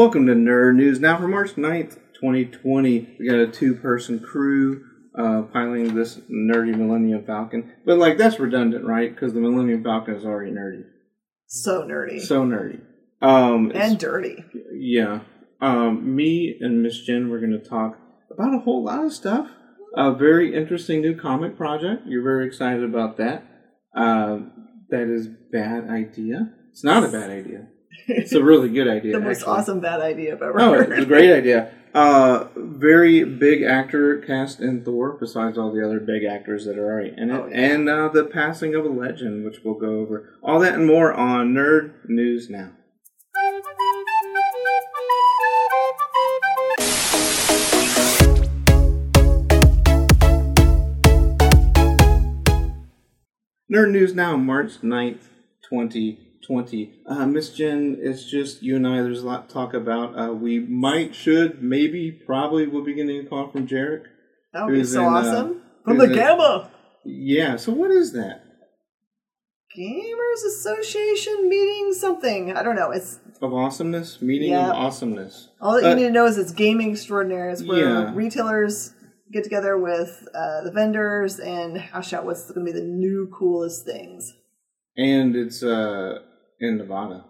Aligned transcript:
Welcome 0.00 0.24
to 0.28 0.32
Nerd 0.32 0.76
News. 0.76 0.98
Now 0.98 1.18
for 1.18 1.28
March 1.28 1.56
9th, 1.56 1.96
2020, 2.14 3.16
we 3.20 3.28
got 3.28 3.38
a 3.38 3.46
two 3.46 3.74
person 3.74 4.18
crew 4.18 4.82
uh, 5.14 5.42
piloting 5.52 5.94
this 5.94 6.16
nerdy 6.30 6.74
Millennium 6.74 7.26
Falcon. 7.26 7.74
But, 7.84 7.98
like, 7.98 8.16
that's 8.16 8.40
redundant, 8.40 8.86
right? 8.86 9.14
Because 9.14 9.34
the 9.34 9.40
Millennium 9.40 9.84
Falcon 9.84 10.14
is 10.14 10.24
already 10.24 10.52
nerdy. 10.52 10.84
So 11.48 11.82
nerdy. 11.82 12.18
So 12.18 12.46
nerdy. 12.46 12.80
Um, 13.20 13.72
and 13.74 13.98
dirty. 13.98 14.42
Yeah. 14.72 15.20
Um, 15.60 16.16
me 16.16 16.56
and 16.58 16.82
Miss 16.82 16.98
Jen, 17.02 17.28
we're 17.28 17.40
going 17.40 17.60
to 17.62 17.68
talk 17.68 17.98
about 18.32 18.54
a 18.54 18.60
whole 18.60 18.82
lot 18.82 19.04
of 19.04 19.12
stuff. 19.12 19.50
A 19.98 20.14
very 20.14 20.56
interesting 20.56 21.02
new 21.02 21.14
comic 21.14 21.58
project. 21.58 22.04
You're 22.06 22.24
very 22.24 22.46
excited 22.46 22.84
about 22.84 23.18
that. 23.18 23.44
Uh, 23.94 24.38
that 24.88 25.14
is 25.14 25.28
bad 25.52 25.90
idea. 25.90 26.54
It's 26.70 26.82
not 26.82 27.04
a 27.04 27.08
bad 27.08 27.28
idea. 27.28 27.66
It's 28.08 28.32
a 28.32 28.42
really 28.42 28.68
good 28.68 28.88
idea. 28.96 29.12
the 29.12 29.20
most 29.20 29.38
actually. 29.38 29.52
awesome 29.52 29.80
bad 29.80 30.00
idea 30.00 30.34
I've 30.34 30.42
ever 30.42 30.60
Oh, 30.60 30.72
heard. 30.72 30.92
it's 30.92 31.02
a 31.02 31.06
great 31.06 31.32
idea. 31.32 31.72
Uh, 31.92 32.46
very 32.56 33.24
big 33.24 33.62
actor 33.62 34.18
cast 34.18 34.60
in 34.60 34.84
Thor, 34.84 35.16
besides 35.18 35.58
all 35.58 35.72
the 35.72 35.84
other 35.84 35.98
big 35.98 36.22
actors 36.24 36.64
that 36.66 36.78
are 36.78 36.84
already 36.92 37.12
in 37.16 37.30
it, 37.30 37.34
Oh, 37.34 37.48
yeah. 37.48 37.56
and 37.74 37.88
uh, 37.88 38.08
the 38.08 38.24
passing 38.24 38.74
of 38.76 38.84
a 38.84 38.88
legend, 38.88 39.44
which 39.44 39.58
we'll 39.64 39.74
go 39.74 39.98
over. 39.98 40.38
All 40.42 40.60
that 40.60 40.74
and 40.74 40.86
more 40.86 41.12
on 41.12 41.52
Nerd 41.52 41.92
News 42.08 42.48
Now. 42.48 42.70
Nerd 53.72 53.92
News 53.92 54.14
Now, 54.14 54.36
March 54.36 54.80
9th, 54.82 55.28
2020. 55.68 56.29
Uh, 57.06 57.26
Miss 57.26 57.50
Jen, 57.50 57.96
it's 58.00 58.24
just 58.28 58.62
you 58.62 58.76
and 58.76 58.86
I. 58.86 59.02
There's 59.02 59.22
a 59.22 59.26
lot 59.26 59.48
to 59.48 59.54
talk 59.54 59.72
about. 59.72 60.18
Uh, 60.18 60.32
we 60.32 60.58
might, 60.58 61.14
should, 61.14 61.62
maybe, 61.62 62.10
probably 62.10 62.66
will 62.66 62.82
be 62.82 62.94
getting 62.94 63.20
a 63.24 63.28
call 63.28 63.48
from 63.50 63.68
Jarek. 63.68 64.04
That 64.52 64.66
would 64.66 64.72
be 64.74 64.84
so 64.84 65.00
in, 65.02 65.06
uh, 65.06 65.10
awesome. 65.18 65.62
From 65.84 65.96
who's 65.96 66.08
the 66.08 66.12
in- 66.12 66.18
GAMA 66.18 66.70
Yeah, 67.04 67.56
so 67.56 67.72
what 67.72 67.90
is 67.92 68.12
that? 68.14 68.42
Gamers 69.78 70.44
Association 70.48 71.48
meeting 71.48 71.92
something. 71.92 72.56
I 72.56 72.64
don't 72.64 72.74
know. 72.74 72.90
It's 72.90 73.20
Of 73.40 73.54
awesomeness? 73.54 74.20
Meeting 74.20 74.50
Yeah. 74.50 74.70
of 74.70 74.76
awesomeness. 74.76 75.48
all 75.60 75.74
that 75.74 75.84
Uh, 75.84 75.88
you 75.90 75.94
need 75.94 76.02
to 76.08 76.10
know 76.10 76.26
is 76.26 76.36
it's 76.36 76.50
gaming 76.52 76.90
extraordinaire. 76.90 77.50
It's 77.50 77.62
where 77.62 77.78
Yeah. 77.78 78.12
retailers 78.14 78.92
get 79.32 79.44
together 79.44 79.78
with 79.78 80.26
uh, 80.34 80.62
the 80.64 80.72
vendors 80.72 81.38
and 81.38 81.78
hash 81.78 82.12
out 82.12 82.24
what's 82.26 82.50
going 82.50 82.66
to 82.66 82.72
be 82.72 82.76
the 82.78 82.84
new 82.84 83.28
coolest 83.32 83.86
things. 83.86 84.34
And 84.96 85.36
it's 85.36 85.62
uh, 85.62 86.18
in 86.60 86.78
Nevada. 86.78 87.24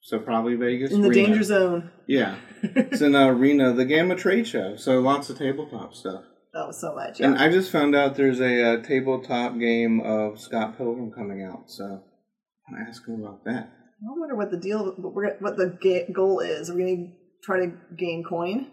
So 0.00 0.18
probably 0.18 0.54
Vegas. 0.54 0.92
In 0.92 1.02
the 1.02 1.10
Reno. 1.10 1.26
danger 1.26 1.42
zone. 1.42 1.90
Yeah. 2.06 2.36
it's 2.62 3.00
in 3.00 3.14
uh, 3.14 3.28
Reno, 3.30 3.72
the 3.72 3.84
GAMA 3.84 4.16
Trade 4.16 4.46
Show. 4.46 4.76
So 4.76 5.00
lots 5.00 5.28
of 5.30 5.38
tabletop 5.38 5.94
stuff. 5.94 6.24
Oh, 6.54 6.70
so 6.70 6.94
much. 6.94 7.20
And 7.20 7.36
I 7.36 7.50
just 7.50 7.70
found 7.70 7.94
out 7.94 8.16
there's 8.16 8.40
a 8.40 8.74
uh, 8.74 8.82
tabletop 8.82 9.58
game 9.58 10.00
of 10.00 10.40
Scott 10.40 10.76
Pilgrim 10.76 11.12
coming 11.12 11.42
out. 11.42 11.70
So 11.70 11.84
I'm 11.84 12.74
going 12.74 12.84
to 12.84 12.88
ask 12.88 13.06
him 13.06 13.22
about 13.22 13.44
that. 13.44 13.70
I 14.00 14.18
wonder 14.18 14.36
what 14.36 14.50
the 14.50 14.56
deal, 14.56 14.94
what, 14.96 15.42
what 15.42 15.56
the 15.56 15.76
ga- 15.80 16.10
goal 16.12 16.40
is. 16.40 16.70
Are 16.70 16.74
we 16.74 16.82
going 16.82 17.06
to 17.06 17.12
try 17.44 17.60
to 17.60 17.72
gain 17.96 18.24
coin? 18.26 18.68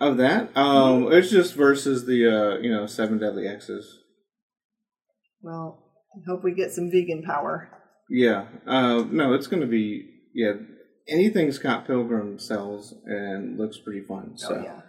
Of 0.00 0.16
that, 0.18 0.56
um, 0.56 1.12
it's 1.12 1.28
just 1.28 1.56
versus 1.56 2.06
the 2.06 2.24
uh, 2.24 2.58
you 2.60 2.70
know 2.70 2.86
seven 2.86 3.18
deadly 3.18 3.48
X's. 3.48 3.98
Well, 5.42 5.92
I 6.14 6.20
hope 6.30 6.44
we 6.44 6.54
get 6.54 6.70
some 6.70 6.88
vegan 6.88 7.24
power. 7.26 7.68
Yeah, 8.10 8.46
uh, 8.66 9.04
no, 9.10 9.34
it's 9.34 9.46
going 9.46 9.60
to 9.62 9.66
be 9.68 10.08
yeah. 10.34 10.52
Anything 11.10 11.50
Scott 11.52 11.86
Pilgrim 11.86 12.38
sells 12.38 12.92
and 13.06 13.58
looks 13.58 13.78
pretty 13.78 14.02
fun. 14.02 14.32
So, 14.36 14.56
Oh, 14.56 14.62
yeah. 14.62 14.80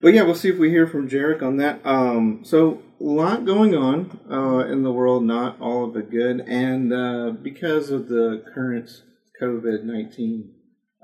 but 0.00 0.12
yeah, 0.12 0.22
we'll 0.22 0.34
see 0.34 0.48
if 0.48 0.58
we 0.58 0.70
hear 0.70 0.86
from 0.88 1.08
Jarek 1.08 1.42
on 1.42 1.58
that. 1.58 1.80
Um, 1.86 2.40
so 2.44 2.82
a 3.00 3.04
lot 3.04 3.44
going 3.44 3.72
on 3.72 4.18
uh, 4.28 4.66
in 4.66 4.82
the 4.82 4.90
world, 4.90 5.22
not 5.24 5.60
all 5.60 5.84
of 5.88 5.96
it 5.96 6.10
good, 6.10 6.40
and 6.40 6.92
uh, 6.92 7.30
because 7.40 7.90
of 7.90 8.08
the 8.08 8.44
current 8.52 8.90
COVID 9.40 9.84
nineteen. 9.84 10.52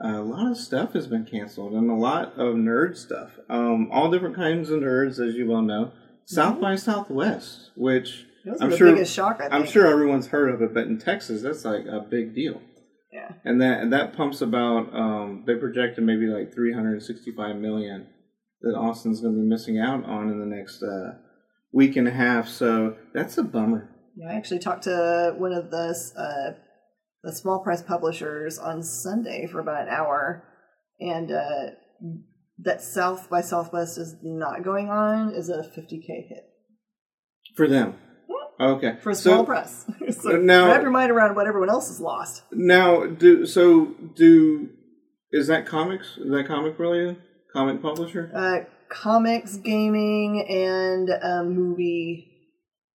a 0.03 0.21
lot 0.21 0.51
of 0.51 0.57
stuff 0.57 0.95
has 0.95 1.07
been 1.07 1.25
canceled 1.27 1.73
and 1.75 1.89
a 1.91 1.95
lot 1.95 2.33
of 2.35 2.55
nerd 2.57 2.97
stuff. 2.97 3.33
Um, 3.49 3.89
all 3.93 4.11
different 4.11 4.35
kinds 4.35 4.71
of 4.71 4.81
nerds, 4.81 5.21
as 5.25 5.35
you 5.37 5.49
well 5.49 5.63
know. 5.63 5.93
South 6.25 6.61
by 6.61 6.75
Southwest, 6.77 7.71
which 7.77 8.25
I'm 8.61 8.71
the 8.71 8.77
sure 8.77 8.93
biggest 8.93 9.15
shock, 9.15 9.37
I 9.37 9.49
think. 9.49 9.55
I'm 9.55 9.67
sure 9.67 9.87
everyone's 9.87 10.29
heard 10.29 10.55
of 10.55 10.63
it, 10.63 10.73
but 10.73 10.87
in 10.87 10.99
Texas, 10.99 11.43
that's 11.43 11.65
like 11.65 11.85
a 11.87 12.01
big 12.01 12.35
deal. 12.35 12.61
Yeah. 13.13 13.33
And 13.45 13.61
that 13.61 13.81
and 13.83 13.93
that 13.93 14.17
pumps 14.17 14.41
about 14.41 14.95
um, 14.95 15.45
they 15.47 15.57
projected 15.57 16.05
maybe 16.05 16.27
like 16.27 16.55
365 16.55 17.57
million 17.57 18.07
that 18.63 18.77
Austin's 18.77 19.21
going 19.21 19.35
to 19.35 19.41
be 19.41 19.47
missing 19.47 19.79
out 19.79 20.05
on 20.05 20.29
in 20.29 20.39
the 20.39 20.47
next 20.47 20.83
uh, 20.83 21.19
week 21.73 21.97
and 21.97 22.07
a 22.07 22.13
half. 22.13 22.49
So 22.49 22.97
that's 23.13 23.37
a 23.39 23.43
bummer. 23.43 23.91
Yeah, 24.17 24.31
I 24.31 24.35
actually 24.35 24.61
talked 24.61 24.85
to 24.85 25.35
one 25.37 25.53
of 25.53 25.71
the 25.71 25.95
uh, 26.17 26.59
the 27.23 27.33
small 27.33 27.63
press 27.63 27.83
publishers 27.83 28.59
on 28.59 28.83
Sunday 28.83 29.47
for 29.51 29.61
about 29.61 29.83
an 29.83 29.89
hour, 29.89 30.45
and 31.01 31.33
uh, 31.33 31.75
that 32.59 32.83
South 32.83 33.29
by 33.29 33.41
Southwest 33.41 33.99
is 33.99 34.17
not 34.23 34.63
going 34.63 34.89
on 34.89 35.35
is 35.35 35.49
a 35.49 35.63
50k 35.63 36.29
hit 36.29 36.45
For 37.57 37.67
them. 37.67 37.95
Okay. 38.61 38.97
for 39.01 39.15
So- 39.15 39.31
small 39.31 39.45
press. 39.47 39.87
so 40.21 40.31
now- 40.37 40.67
wrap 40.69 40.83
your 40.83 40.91
mind 40.91 41.11
around 41.11 41.35
what 41.37 41.47
everyone 41.47 41.71
else 41.71 41.89
has 41.89 42.01
lost. 42.01 42.43
Now, 42.53 43.07
do 43.07 43.47
so. 43.47 43.95
Do 44.15 44.69
is 45.33 45.47
that 45.47 45.67
comics? 45.67 46.19
Is 46.19 46.31
that 46.31 46.47
comic 46.47 46.79
related? 46.79 47.17
Comic 47.53 47.81
publisher? 47.83 48.31
Uh, 48.35 48.65
comics, 48.89 49.57
gaming, 49.57 50.47
and 50.49 51.09
a 51.09 51.45
movie 51.45 52.27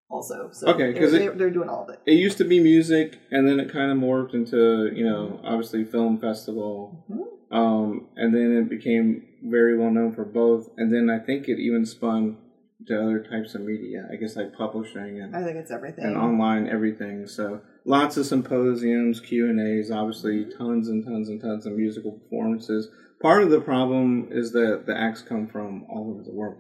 also. 0.09 0.49
So 0.53 0.67
Okay, 0.67 0.93
'cause 0.93 1.11
they're, 1.11 1.31
they're, 1.31 1.49
doing 1.49 1.67
all 1.69 1.83
of 1.83 1.89
it. 1.89 1.99
It 2.05 2.13
used 2.15 2.37
to 2.37 2.45
be 2.45 2.59
music, 2.61 3.17
and 3.31 3.47
then 3.47 3.59
it 3.59 3.71
kind 3.71 3.91
of 3.91 3.97
morphed 3.97 4.33
into 4.33 4.91
you 4.93 5.03
know 5.05 5.39
obviously 5.43 5.83
film 5.83 6.19
festival, 6.19 7.05
Mhm. 7.09 7.55
um, 7.57 8.07
and 8.15 8.33
then 8.35 8.55
it 8.57 8.69
became 8.69 9.23
very 9.49 9.77
well 9.77 9.89
known 9.91 10.13
for 10.13 10.25
both. 10.25 10.69
And 10.77 10.91
then 10.93 11.09
I 11.09 11.19
think 11.19 11.47
it 11.49 11.59
even 11.59 11.85
spun 11.85 12.37
to 12.88 13.01
other 13.01 13.19
types 13.23 13.56
of 13.56 13.62
media. 13.62 14.07
I 14.12 14.16
guess 14.16 14.35
like 14.35 14.53
publishing 14.57 15.22
and 15.22 15.35
I 15.35 15.44
think 15.44 15.57
it's 15.57 15.72
everything. 15.72 16.06
and 16.06 16.18
online 16.18 16.68
everything. 16.68 17.28
So 17.28 17.62
lots 17.85 18.18
of 18.18 18.25
symposiums, 18.25 19.19
Q 19.22 19.50
and 19.50 19.59
A's, 19.59 19.91
obviously 19.91 20.46
tons 20.57 20.88
and 20.90 21.03
tons 21.03 21.29
and 21.29 21.41
tons 21.41 21.66
of 21.66 21.73
musical 21.73 22.12
performances. 22.13 22.88
Part 23.22 23.44
of 23.44 23.50
the 23.50 23.62
problem 23.62 24.28
is 24.31 24.51
that 24.51 24.84
the 24.85 24.96
acts 24.97 25.22
come 25.22 25.47
from 25.47 25.85
all 25.90 26.12
over 26.13 26.23
the 26.23 26.34
world. 26.34 26.57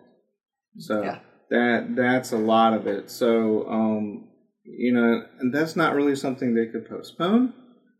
So 0.77 1.03
Yeah. 1.03 1.19
that 1.51 1.95
that's 1.95 2.31
a 2.31 2.37
lot 2.37 2.73
of 2.73 2.87
it. 2.87 3.09
So 3.09 3.67
um, 3.69 4.29
you 4.63 4.93
know, 4.93 5.21
and 5.39 5.53
that's 5.53 5.75
not 5.75 5.93
really 5.93 6.15
something 6.15 6.53
they 6.55 6.65
could 6.65 6.89
postpone. 6.89 7.53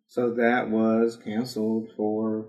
So 0.08 0.34
that 0.36 0.70
was 0.70 1.16
canceled 1.24 1.90
for 1.96 2.48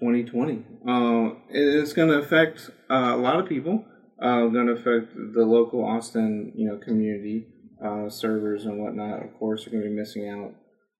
2020. 0.00 0.64
Uh, 0.86 1.30
it's 1.48 1.92
going 1.94 2.08
to 2.10 2.18
affect 2.18 2.70
uh, 2.90 3.12
a 3.14 3.16
lot 3.16 3.38
of 3.40 3.48
people. 3.48 3.84
Uh, 4.20 4.46
going 4.46 4.66
to 4.66 4.72
affect 4.72 5.14
the 5.34 5.44
local 5.44 5.84
Austin, 5.84 6.52
you 6.54 6.66
know, 6.68 6.78
community 6.78 7.46
uh, 7.84 8.08
servers 8.08 8.64
and 8.64 8.80
whatnot. 8.82 9.22
Of 9.22 9.38
course, 9.38 9.66
are 9.66 9.70
going 9.70 9.82
to 9.82 9.88
be 9.90 9.94
missing 9.94 10.28
out 10.28 10.54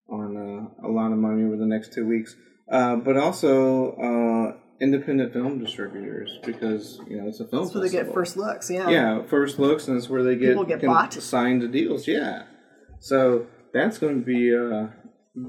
on 0.08 0.36
uh, 0.36 0.86
a 0.86 0.90
lot 0.90 1.12
of 1.12 1.18
money 1.18 1.42
over 1.44 1.56
the 1.56 1.66
next 1.66 1.92
two 1.92 2.06
weeks. 2.06 2.36
Uh, 2.70 2.96
but 2.96 3.16
also 3.16 3.92
uh, 3.96 4.56
independent 4.80 5.32
film 5.32 5.58
distributors 5.58 6.38
because 6.44 7.00
you 7.08 7.16
know 7.16 7.28
it's 7.28 7.40
a 7.40 7.46
film. 7.46 7.64
That's 7.64 7.74
where 7.74 7.84
they 7.84 7.90
get 7.90 8.12
first 8.12 8.36
looks. 8.36 8.70
Yeah. 8.70 8.90
Yeah, 8.90 9.22
first 9.24 9.58
looks, 9.58 9.88
and 9.88 9.96
it's 9.96 10.08
where 10.08 10.22
they 10.22 10.36
get, 10.36 10.48
People 10.48 10.64
get 10.64 10.82
bought. 10.82 11.12
signed 11.14 11.62
to 11.62 11.68
deals. 11.68 12.06
Yeah, 12.06 12.42
so 13.00 13.46
that's 13.72 13.98
going 13.98 14.20
to 14.20 14.24
be 14.26 14.54
uh, 14.54 14.88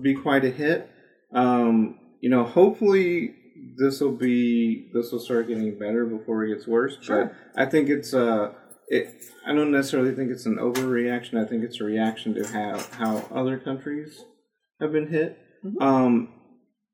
be 0.01 0.15
quite 0.15 0.45
a 0.45 0.51
hit. 0.51 0.89
Um, 1.33 1.99
you 2.21 2.29
know, 2.29 2.43
hopefully 2.43 3.35
this 3.77 4.01
will 4.01 4.11
be 4.11 4.89
this 4.93 5.11
will 5.11 5.19
start 5.19 5.47
getting 5.47 5.77
better 5.77 6.05
before 6.05 6.43
it 6.43 6.53
gets 6.53 6.67
worse. 6.67 6.97
Sure. 7.01 7.25
But 7.25 7.61
I 7.61 7.65
think 7.65 7.89
it's 7.89 8.13
uh, 8.13 8.53
it. 8.87 9.23
I 9.45 9.53
don't 9.53 9.71
necessarily 9.71 10.13
think 10.13 10.31
it's 10.31 10.45
an 10.45 10.57
overreaction. 10.57 11.41
I 11.41 11.47
think 11.47 11.63
it's 11.63 11.79
a 11.79 11.83
reaction 11.83 12.33
to 12.35 12.47
how 12.47 12.79
how 12.91 13.17
other 13.31 13.57
countries 13.57 14.25
have 14.79 14.91
been 14.91 15.07
hit. 15.07 15.37
Mhm. 15.63 15.81
Um, 15.81 16.33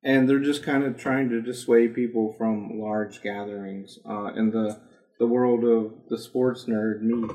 and 0.03 0.29
they're 0.29 0.39
just 0.39 0.63
kind 0.63 0.83
of 0.83 0.97
trying 0.97 1.29
to 1.29 1.41
dissuade 1.41 1.95
people 1.95 2.33
from 2.37 2.79
large 2.79 3.21
gatherings 3.21 3.99
uh, 4.07 4.33
in 4.35 4.51
the 4.51 4.79
the 5.19 5.27
world 5.27 5.63
of 5.63 5.93
the 6.09 6.17
sports 6.17 6.65
nerd 6.65 7.01
me. 7.01 7.29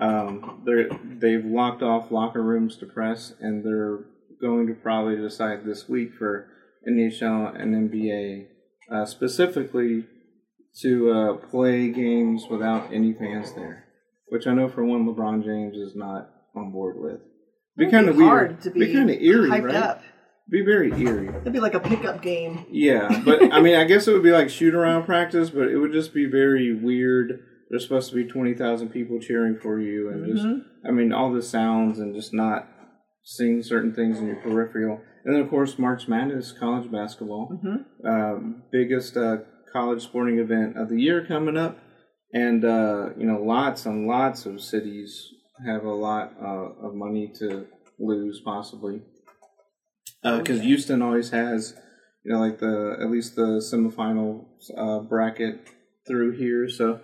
Um, 0.00 0.62
they're 0.64 0.88
they've 1.04 1.44
locked 1.44 1.82
off 1.82 2.10
locker 2.10 2.42
rooms 2.42 2.76
to 2.78 2.86
press, 2.86 3.34
and 3.40 3.64
they're 3.64 4.00
going 4.40 4.66
to 4.66 4.74
probably 4.74 5.16
decide 5.16 5.64
this 5.64 5.88
week 5.88 6.14
for 6.18 6.48
NHL 6.88 7.60
and 7.60 7.90
NBA 7.90 8.46
uh, 8.90 9.04
specifically 9.04 10.06
to 10.80 11.10
uh, 11.10 11.46
play 11.48 11.88
games 11.90 12.46
without 12.50 12.92
any 12.92 13.12
fans 13.12 13.52
there, 13.54 13.84
which 14.28 14.46
I 14.46 14.54
know 14.54 14.68
for 14.68 14.84
one 14.84 15.06
LeBron 15.06 15.44
James 15.44 15.76
is 15.76 15.94
not 15.94 16.30
on 16.54 16.72
board 16.72 16.96
with. 16.98 17.20
Be 17.76 17.90
kind 17.90 18.08
of 18.08 18.16
weird. 18.16 18.60
to 18.62 18.70
be, 18.70 18.92
kind 18.92 19.10
of 19.10 19.20
eerie, 19.20 19.50
right? 19.50 19.74
up. 19.74 20.02
be 20.48 20.62
very 20.62 20.92
eerie. 20.92 21.28
It'd 21.28 21.52
be 21.52 21.60
like 21.60 21.74
a 21.74 21.80
pickup 21.80 22.22
game. 22.22 22.66
Yeah, 22.70 23.22
but 23.24 23.52
I 23.52 23.60
mean, 23.60 23.74
I 23.76 23.84
guess 23.84 24.06
it 24.06 24.12
would 24.12 24.22
be 24.22 24.30
like 24.30 24.48
shoot 24.48 24.74
around 24.74 25.04
practice, 25.04 25.50
but 25.50 25.68
it 25.68 25.78
would 25.78 25.92
just 25.92 26.14
be 26.14 26.26
very 26.26 26.74
weird. 26.74 27.40
There's 27.70 27.82
supposed 27.82 28.10
to 28.10 28.14
be 28.14 28.24
twenty 28.24 28.54
thousand 28.54 28.90
people 28.90 29.18
cheering 29.20 29.58
for 29.60 29.80
you, 29.80 30.10
and 30.10 30.26
just 30.26 30.46
I 30.86 30.92
mean, 30.92 31.12
all 31.12 31.32
the 31.32 31.42
sounds 31.42 31.98
and 31.98 32.14
just 32.14 32.32
not 32.32 32.68
seeing 33.24 33.62
certain 33.62 33.94
things 33.94 34.18
in 34.18 34.26
your 34.26 34.36
peripheral. 34.36 35.00
And 35.24 35.34
then, 35.34 35.40
of 35.40 35.48
course, 35.48 35.78
March 35.78 36.06
Madness, 36.06 36.52
college 36.52 36.90
basketball, 36.92 37.58
um, 38.06 38.62
biggest 38.70 39.16
uh, 39.16 39.38
college 39.72 40.02
sporting 40.02 40.38
event 40.38 40.76
of 40.76 40.90
the 40.90 41.00
year 41.00 41.24
coming 41.26 41.56
up, 41.56 41.78
and 42.34 42.64
uh, 42.64 43.08
you 43.16 43.26
know, 43.26 43.42
lots 43.42 43.86
and 43.86 44.06
lots 44.06 44.44
of 44.44 44.60
cities 44.60 45.30
have 45.66 45.84
a 45.84 45.94
lot 45.94 46.34
uh, 46.40 46.86
of 46.86 46.94
money 46.94 47.32
to 47.38 47.66
lose, 47.98 48.40
possibly, 48.44 49.00
because 50.22 50.60
Houston 50.60 51.00
always 51.00 51.30
has, 51.30 51.74
you 52.24 52.32
know, 52.32 52.40
like 52.40 52.58
the 52.58 52.96
at 53.00 53.10
least 53.10 53.36
the 53.36 53.62
semifinal 53.72 54.44
uh, 54.76 55.00
bracket 55.00 55.66
through 56.06 56.36
here, 56.36 56.68
so. 56.68 57.00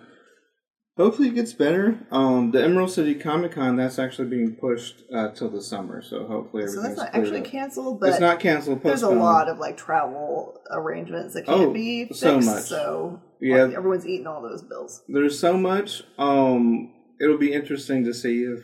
Hopefully 1.01 1.29
it 1.29 1.35
gets 1.35 1.53
better. 1.53 1.97
Um, 2.11 2.51
the 2.51 2.63
Emerald 2.63 2.91
City 2.91 3.15
Comic 3.15 3.53
Con 3.53 3.75
that's 3.75 3.97
actually 3.97 4.27
being 4.27 4.55
pushed 4.55 5.01
uh, 5.13 5.29
till 5.31 5.49
the 5.49 5.61
summer, 5.61 6.01
so 6.01 6.27
hopefully 6.27 6.67
So 6.67 6.81
that's 6.81 6.97
not 6.97 7.09
actually 7.13 7.39
up. 7.39 7.45
canceled, 7.45 7.99
but 7.99 8.09
It's 8.09 8.19
not 8.19 8.39
canceled. 8.39 8.83
there's 8.83 9.01
a 9.01 9.09
lot 9.09 9.49
of 9.49 9.57
like 9.57 9.77
travel 9.77 10.59
arrangements 10.69 11.33
that 11.33 11.45
can't 11.47 11.59
Oh, 11.61 11.73
be 11.73 12.05
fixed. 12.05 12.19
so 12.21 12.39
much. 12.39 12.63
So 12.65 13.19
Yeah. 13.39 13.63
like, 13.63 13.73
everyone's 13.75 14.05
eating 14.05 14.27
all 14.27 14.41
those 14.43 14.61
bills. 14.61 15.01
There's 15.07 15.39
so 15.39 15.57
much. 15.57 16.03
Um, 16.19 16.93
it'll 17.19 17.39
be 17.39 17.51
interesting 17.53 18.03
to 18.05 18.13
see 18.13 18.43
if 18.43 18.59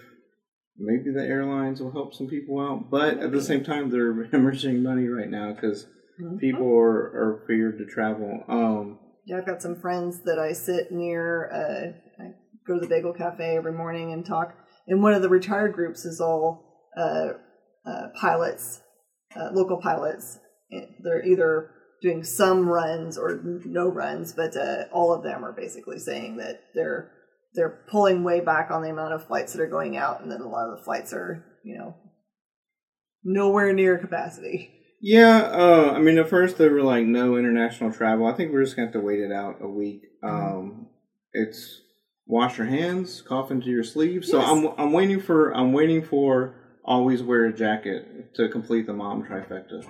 maybe 0.77 1.09
the 1.11 1.23
airlines 1.25 1.81
will 1.81 1.91
help 1.91 2.13
some 2.13 2.27
people 2.27 2.59
out, 2.59 2.91
but 2.91 3.17
at 3.17 3.31
the 3.31 3.41
same 3.41 3.63
time, 3.63 3.89
they're 3.89 4.13
hemorrhaging 4.31 4.81
money 4.83 5.07
right 5.07 5.29
now 5.29 5.53
because 5.53 5.87
Mm-hmm. 6.19 6.37
people 6.37 6.67
are, 6.75 6.97
are 7.21 7.43
feared 7.45 7.77
to 7.77 7.85
travel. 7.85 8.43
Um, 8.47 8.97
Yeah, 9.25 9.37
I've 9.37 9.45
got 9.45 9.61
some 9.61 9.75
friends 9.75 10.21
that 10.21 10.39
I 10.39 10.51
sit 10.53 10.91
near. 10.91 11.47
Uh, 11.51 12.06
go 12.67 12.75
to 12.75 12.79
the 12.79 12.87
Bagel 12.87 13.13
Cafe 13.13 13.55
every 13.55 13.71
morning 13.71 14.11
and 14.11 14.25
talk. 14.25 14.53
And 14.87 15.01
one 15.01 15.13
of 15.13 15.21
the 15.21 15.29
retired 15.29 15.73
groups 15.73 16.05
is 16.05 16.19
all 16.19 16.89
uh, 16.97 17.33
uh, 17.85 18.07
pilots, 18.19 18.81
uh, 19.35 19.49
local 19.53 19.77
pilots. 19.77 20.39
They're 21.03 21.25
either 21.25 21.71
doing 22.01 22.23
some 22.23 22.67
runs 22.67 23.17
or 23.17 23.41
no 23.43 23.87
runs, 23.87 24.33
but 24.33 24.55
uh, 24.55 24.83
all 24.91 25.13
of 25.13 25.23
them 25.23 25.43
are 25.43 25.53
basically 25.53 25.99
saying 25.99 26.37
that 26.37 26.61
they're 26.75 27.11
they're 27.53 27.85
pulling 27.89 28.23
way 28.23 28.41
back 28.41 28.69
on 28.69 28.83
the 28.83 28.89
amount 28.89 29.13
of 29.13 29.25
flights 29.25 29.53
that 29.53 29.61
are 29.61 29.69
going 29.69 29.97
out, 29.97 30.21
and 30.21 30.31
that 30.31 30.41
a 30.41 30.47
lot 30.47 30.69
of 30.69 30.77
the 30.77 30.83
flights 30.83 31.13
are 31.13 31.43
you 31.63 31.77
know 31.77 31.95
nowhere 33.23 33.73
near 33.73 33.97
capacity. 33.97 34.71
yeah, 35.01 35.37
uh, 35.37 35.93
I 35.95 35.99
mean, 35.99 36.17
at 36.17 36.29
first 36.29 36.57
they 36.57 36.69
were 36.69 36.83
like 36.83 37.05
no 37.05 37.37
international 37.37 37.91
travel. 37.91 38.27
I 38.27 38.33
think 38.33 38.51
we're 38.51 38.63
just 38.63 38.75
gonna 38.75 38.87
have 38.87 38.93
to 38.93 38.99
wait 38.99 39.19
it 39.19 39.31
out 39.31 39.57
a 39.61 39.67
week. 39.67 40.01
Um, 40.23 40.87
it's 41.33 41.81
wash 42.27 42.57
your 42.57 42.67
hands, 42.67 43.21
cough 43.21 43.51
into 43.51 43.69
your 43.69 43.83
sleeve. 43.83 44.25
So 44.25 44.39
Yes. 44.39 44.49
I'm 44.49 44.67
I'm 44.77 44.91
waiting 44.93 45.19
for 45.19 45.51
I'm 45.55 45.73
waiting 45.73 46.03
for 46.03 46.55
always 46.83 47.21
wear 47.23 47.45
a 47.45 47.53
jacket 47.53 48.33
to 48.35 48.47
complete 48.49 48.85
the 48.85 48.93
mom 48.93 49.23
trifecta 49.23 49.85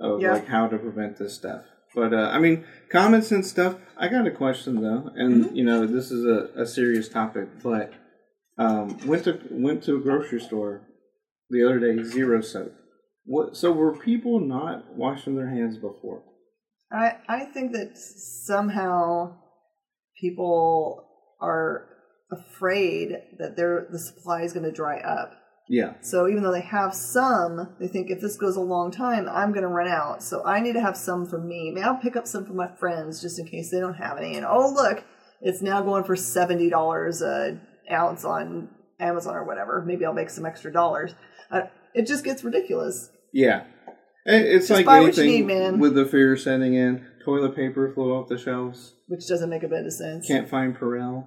of 0.00 0.20
Yeah. 0.20 0.32
like 0.32 0.46
how 0.46 0.66
to 0.68 0.78
prevent 0.78 1.16
this 1.18 1.34
stuff. 1.34 1.62
But 1.94 2.12
uh, 2.12 2.30
I 2.32 2.38
mean, 2.38 2.64
common 2.90 3.22
sense 3.22 3.48
stuff. 3.48 3.76
I 3.96 4.08
got 4.08 4.26
a 4.26 4.30
question 4.30 4.80
though, 4.82 5.10
and 5.14 5.44
Mm-hmm. 5.46 5.56
you 5.56 5.64
know 5.64 5.86
this 5.86 6.10
is 6.10 6.24
a, 6.24 6.50
a 6.62 6.66
serious 6.66 7.08
topic, 7.08 7.48
but 7.62 7.92
um, 8.58 8.98
went 9.06 9.24
to 9.24 9.38
went 9.50 9.82
to 9.84 9.96
a 9.96 10.00
grocery 10.00 10.40
store 10.40 10.82
the 11.50 11.64
other 11.64 11.78
day, 11.80 12.02
zero 12.02 12.40
soap. 12.42 12.74
What? 13.24 13.56
So 13.56 13.72
were 13.72 13.96
people 13.96 14.38
not 14.40 14.94
washing 14.94 15.36
their 15.36 15.48
hands 15.48 15.76
before? 15.78 16.22
I 16.92 17.16
I 17.28 17.44
think 17.46 17.72
that 17.72 17.96
somehow 17.96 19.36
people 20.20 21.07
are 21.40 21.88
afraid 22.30 23.12
that 23.38 23.56
their 23.56 23.86
the 23.90 23.98
supply 23.98 24.42
is 24.42 24.52
going 24.52 24.64
to 24.64 24.72
dry 24.72 24.98
up. 25.00 25.34
Yeah, 25.70 25.94
So 26.00 26.28
even 26.28 26.42
though 26.42 26.52
they 26.52 26.62
have 26.62 26.94
some, 26.94 27.74
they 27.78 27.88
think 27.88 28.10
if 28.10 28.22
this 28.22 28.38
goes 28.38 28.56
a 28.56 28.60
long 28.62 28.90
time, 28.90 29.28
I'm 29.28 29.50
going 29.52 29.64
to 29.64 29.68
run 29.68 29.86
out. 29.86 30.22
So 30.22 30.42
I 30.42 30.60
need 30.60 30.72
to 30.72 30.80
have 30.80 30.96
some 30.96 31.26
for 31.26 31.38
me. 31.38 31.70
Maybe 31.70 31.84
I'll 31.84 31.98
pick 31.98 32.16
up 32.16 32.26
some 32.26 32.46
for 32.46 32.54
my 32.54 32.68
friends 32.80 33.20
just 33.20 33.38
in 33.38 33.46
case 33.46 33.70
they 33.70 33.78
don't 33.78 33.92
have 33.92 34.16
any. 34.16 34.34
And 34.36 34.46
oh 34.46 34.72
look, 34.72 35.04
it's 35.42 35.60
now 35.60 35.82
going 35.82 36.04
for 36.04 36.16
seventy 36.16 36.70
dollars 36.70 37.20
a 37.20 37.60
ounce 37.92 38.24
on 38.24 38.70
Amazon 38.98 39.36
or 39.36 39.44
whatever. 39.44 39.82
Maybe 39.86 40.06
I'll 40.06 40.14
make 40.14 40.30
some 40.30 40.46
extra 40.46 40.72
dollars. 40.72 41.14
Uh, 41.50 41.62
it 41.94 42.06
just 42.06 42.24
gets 42.24 42.42
ridiculous. 42.44 43.10
yeah. 43.32 43.64
It- 44.28 44.46
It's 44.46 44.68
Just 44.68 44.78
like 44.78 44.86
buy 44.86 45.00
what 45.00 45.16
you 45.16 45.22
anything 45.24 45.46
need, 45.48 45.54
man. 45.54 45.78
with 45.78 45.94
the 45.94 46.04
fear 46.06 46.36
setting 46.36 46.74
in. 46.74 47.04
Toilet 47.24 47.56
paper 47.56 47.92
flew 47.94 48.14
off 48.14 48.28
the 48.28 48.38
shelves. 48.38 48.94
Which 49.08 49.26
doesn't 49.28 49.50
make 49.50 49.62
a 49.62 49.68
bit 49.68 49.84
of 49.86 49.92
sense. 49.92 50.26
Can't 50.26 50.48
find 50.48 50.76
Purell. 50.76 51.26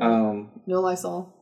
Um, 0.00 0.50
No 0.66 0.80
Lysol. 0.80 1.32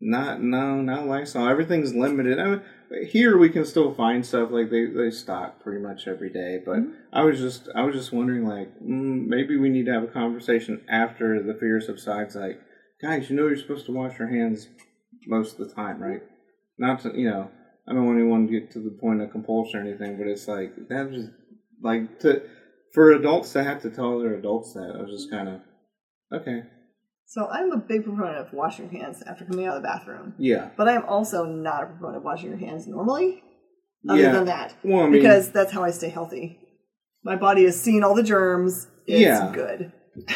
Not 0.00 0.40
no, 0.40 0.80
not 0.80 1.06
Lysol. 1.06 1.48
Everything's 1.48 1.92
limited. 1.94 2.38
I 2.38 2.44
mean, 2.48 2.62
here 3.08 3.36
we 3.36 3.48
can 3.48 3.64
still 3.64 3.92
find 3.94 4.24
stuff 4.24 4.50
like 4.52 4.70
they 4.70 4.86
they 4.86 5.10
stock 5.10 5.60
pretty 5.60 5.82
much 5.82 6.06
every 6.06 6.30
day. 6.32 6.60
But 6.64 6.78
I 7.12 7.24
was 7.24 7.40
just 7.40 7.68
I 7.74 7.82
was 7.82 7.96
just 7.96 8.12
wondering 8.12 8.46
like 8.46 8.68
mm, 8.80 9.26
maybe 9.26 9.56
we 9.56 9.68
need 9.68 9.86
to 9.86 9.92
have 9.92 10.04
a 10.04 10.06
conversation 10.06 10.82
after 10.88 11.42
the 11.42 11.54
fear 11.58 11.80
subsides. 11.80 12.36
Like 12.36 12.60
guys, 13.02 13.28
you 13.28 13.34
know 13.36 13.48
you're 13.48 13.56
supposed 13.56 13.86
to 13.86 13.92
wash 13.92 14.18
your 14.20 14.28
hands 14.28 14.68
most 15.26 15.58
of 15.58 15.68
the 15.68 15.74
time, 15.74 16.00
right? 16.00 16.22
Not 16.78 17.00
to 17.00 17.12
you 17.18 17.28
know 17.28 17.50
I 17.88 17.94
don't 17.94 18.04
want 18.06 18.18
anyone 18.18 18.46
to 18.46 18.52
get 18.52 18.70
to 18.72 18.80
the 18.80 18.90
point 18.90 19.22
of 19.22 19.30
compulsion 19.30 19.80
or 19.80 19.82
anything, 19.82 20.18
but 20.18 20.26
it's 20.26 20.46
like 20.46 20.74
that 20.88 21.10
just 21.12 21.30
like 21.82 22.20
to 22.20 22.42
for 22.92 23.12
adults 23.12 23.52
to 23.54 23.62
have 23.64 23.80
to 23.82 23.90
tell 23.90 24.18
their 24.18 24.34
adults 24.34 24.72
that. 24.74 24.94
I 24.98 25.02
was 25.02 25.10
just 25.10 25.30
kind 25.30 25.48
of 25.48 25.60
okay, 26.32 26.62
So 27.26 27.46
I'm 27.48 27.72
a 27.72 27.76
big 27.78 28.04
proponent 28.04 28.36
of 28.38 28.52
washing 28.52 28.90
your 28.92 29.02
hands 29.02 29.22
after 29.26 29.44
coming 29.44 29.66
out 29.66 29.76
of 29.76 29.82
the 29.82 29.88
bathroom. 29.88 30.34
yeah, 30.38 30.70
But 30.76 30.88
I 30.88 30.92
am 30.92 31.04
also 31.06 31.44
not 31.44 31.84
a 31.84 31.86
proponent 31.86 32.18
of 32.18 32.24
washing 32.24 32.50
your 32.50 32.58
hands 32.58 32.86
normally, 32.86 33.42
other 34.08 34.20
yeah. 34.20 34.32
than 34.32 34.44
that. 34.46 34.74
Well, 34.84 35.00
I 35.00 35.08
mean, 35.08 35.12
because 35.12 35.50
that's 35.50 35.72
how 35.72 35.82
I 35.84 35.90
stay 35.90 36.08
healthy. 36.10 36.58
My 37.24 37.36
body 37.36 37.64
has 37.64 37.80
seen 37.80 38.04
all 38.04 38.14
the 38.14 38.22
germs. 38.22 38.88
It's 39.06 39.20
Yeah. 39.20 39.50
good. 39.54 39.92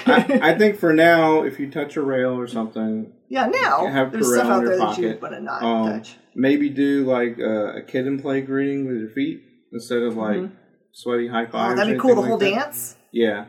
I, 0.07 0.41
I 0.53 0.55
think 0.59 0.79
for 0.79 0.93
now, 0.95 1.43
if 1.43 1.59
you 1.61 1.71
touch 1.71 1.97
a 1.97 2.03
rail 2.03 2.39
or 2.39 2.47
something, 2.47 3.13
yeah, 3.33 3.47
now 3.47 3.87
have 3.87 4.13
there's 4.13 4.33
stuff 4.33 4.47
out 4.47 4.65
there 4.65 4.77
that 4.79 4.99
you 4.99 5.19
want 5.21 5.35
to 5.35 5.41
not 5.41 5.63
um, 5.63 5.87
touch. 5.93 6.17
maybe 6.35 6.69
do 6.69 7.05
like 7.05 7.39
a, 7.39 7.79
a 7.79 7.83
kid 7.83 8.07
and 8.07 8.21
play 8.21 8.41
greeting 8.43 8.87
with 8.87 8.97
your 8.99 9.11
feet 9.11 9.43
instead 9.73 10.03
of 10.03 10.17
like 10.17 10.51
sweaty 10.93 11.29
high 11.29 11.47
Oh, 11.53 11.75
that'd 11.75 11.95
be 11.95 11.99
cool. 12.01 12.15
The 12.15 12.21
anything 12.23 12.29
whole 12.29 12.39
that. 12.39 12.51
dance. 12.51 12.97
Yeah, 13.11 13.47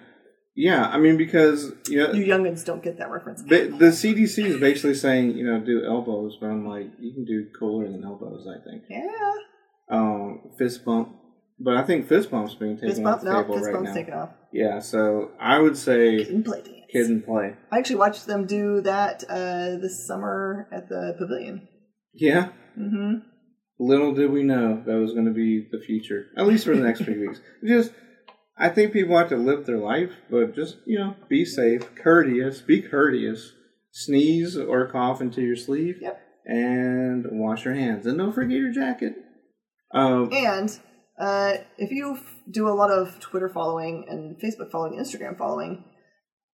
yeah. 0.55 0.87
I 0.87 0.97
mean, 0.99 1.17
because 1.17 1.73
you 1.89 1.97
know, 1.97 2.11
You 2.13 2.25
youngins 2.25 2.63
don't 2.65 2.81
get 2.83 2.97
that 2.99 3.09
reference. 3.11 3.43
the, 3.43 3.67
the 3.83 3.91
CDC 3.91 4.45
is 4.45 4.57
basically 4.59 4.95
saying 4.95 5.37
you 5.37 5.45
know 5.45 5.59
do 5.59 5.83
elbows, 5.85 6.37
but 6.39 6.47
I'm 6.47 6.65
like 6.67 6.87
you 6.99 7.13
can 7.13 7.25
do 7.25 7.47
cooler 7.59 7.85
than 7.91 8.03
elbows. 8.05 8.47
I 8.47 8.63
think 8.69 8.83
yeah. 8.89 9.03
um, 9.89 10.51
fist 10.57 10.85
bump, 10.85 11.09
but 11.59 11.75
I 11.75 11.83
think 11.83 12.07
fist 12.07 12.31
bump's 12.31 12.55
being 12.55 12.75
taken 12.77 12.89
Fist 12.89 13.03
off 13.03 13.21
the 13.21 13.31
No, 13.31 13.41
table 13.41 13.55
fist 13.55 13.65
right 13.67 13.73
bump's 13.73 13.89
now. 13.89 13.95
taken 13.95 14.13
off. 14.13 14.29
Yeah, 14.51 14.79
so 14.79 15.31
I 15.39 15.59
would 15.59 15.77
say 15.77 16.23
And 16.93 17.01
play 17.01 17.01
dance. 17.01 17.07
kid 17.07 17.09
and 17.11 17.25
play. 17.25 17.55
I 17.71 17.79
actually 17.79 17.95
watched 17.97 18.25
them 18.27 18.45
do 18.45 18.81
that 18.81 19.23
uh, 19.29 19.77
this 19.81 20.05
summer 20.07 20.67
at 20.71 20.89
the 20.89 21.15
pavilion. 21.17 21.67
Yeah. 22.13 22.49
Mm-hmm. 22.79 23.19
Little 23.79 24.13
did 24.13 24.31
we 24.31 24.43
know 24.43 24.81
that 24.85 24.95
was 24.95 25.13
going 25.13 25.25
to 25.25 25.31
be 25.31 25.67
the 25.71 25.79
future, 25.83 26.27
at 26.37 26.45
least 26.47 26.65
for 26.65 26.75
the 26.75 26.83
next 26.83 27.03
few 27.03 27.19
weeks. 27.19 27.41
Just, 27.67 27.91
I 28.57 28.69
think 28.69 28.93
people 28.93 29.17
have 29.17 29.29
to 29.29 29.37
live 29.37 29.65
their 29.65 29.79
life, 29.79 30.11
but 30.29 30.55
just 30.55 30.77
you 30.85 30.99
know, 30.99 31.15
be 31.27 31.43
safe, 31.43 31.95
courteous, 31.95 32.61
be 32.61 32.81
courteous. 32.81 33.51
Sneeze 33.95 34.57
or 34.57 34.87
cough 34.87 35.21
into 35.21 35.41
your 35.41 35.55
sleeve, 35.55 35.97
Yep. 36.01 36.19
and 36.45 37.25
wash 37.31 37.63
your 37.65 37.73
hands, 37.75 38.05
and 38.07 38.17
don't 38.17 38.33
forget 38.33 38.57
your 38.57 38.71
jacket. 38.71 39.13
Um, 39.93 40.31
And 40.33 40.79
uh, 41.19 41.53
if 41.77 41.91
you 41.91 42.15
f- 42.15 42.35
do 42.49 42.67
a 42.67 42.73
lot 42.73 42.89
of 42.91 43.19
Twitter 43.19 43.49
following 43.49 44.05
and 44.09 44.35
Facebook 44.41 44.71
following, 44.71 44.99
Instagram 44.99 45.37
following, 45.37 45.83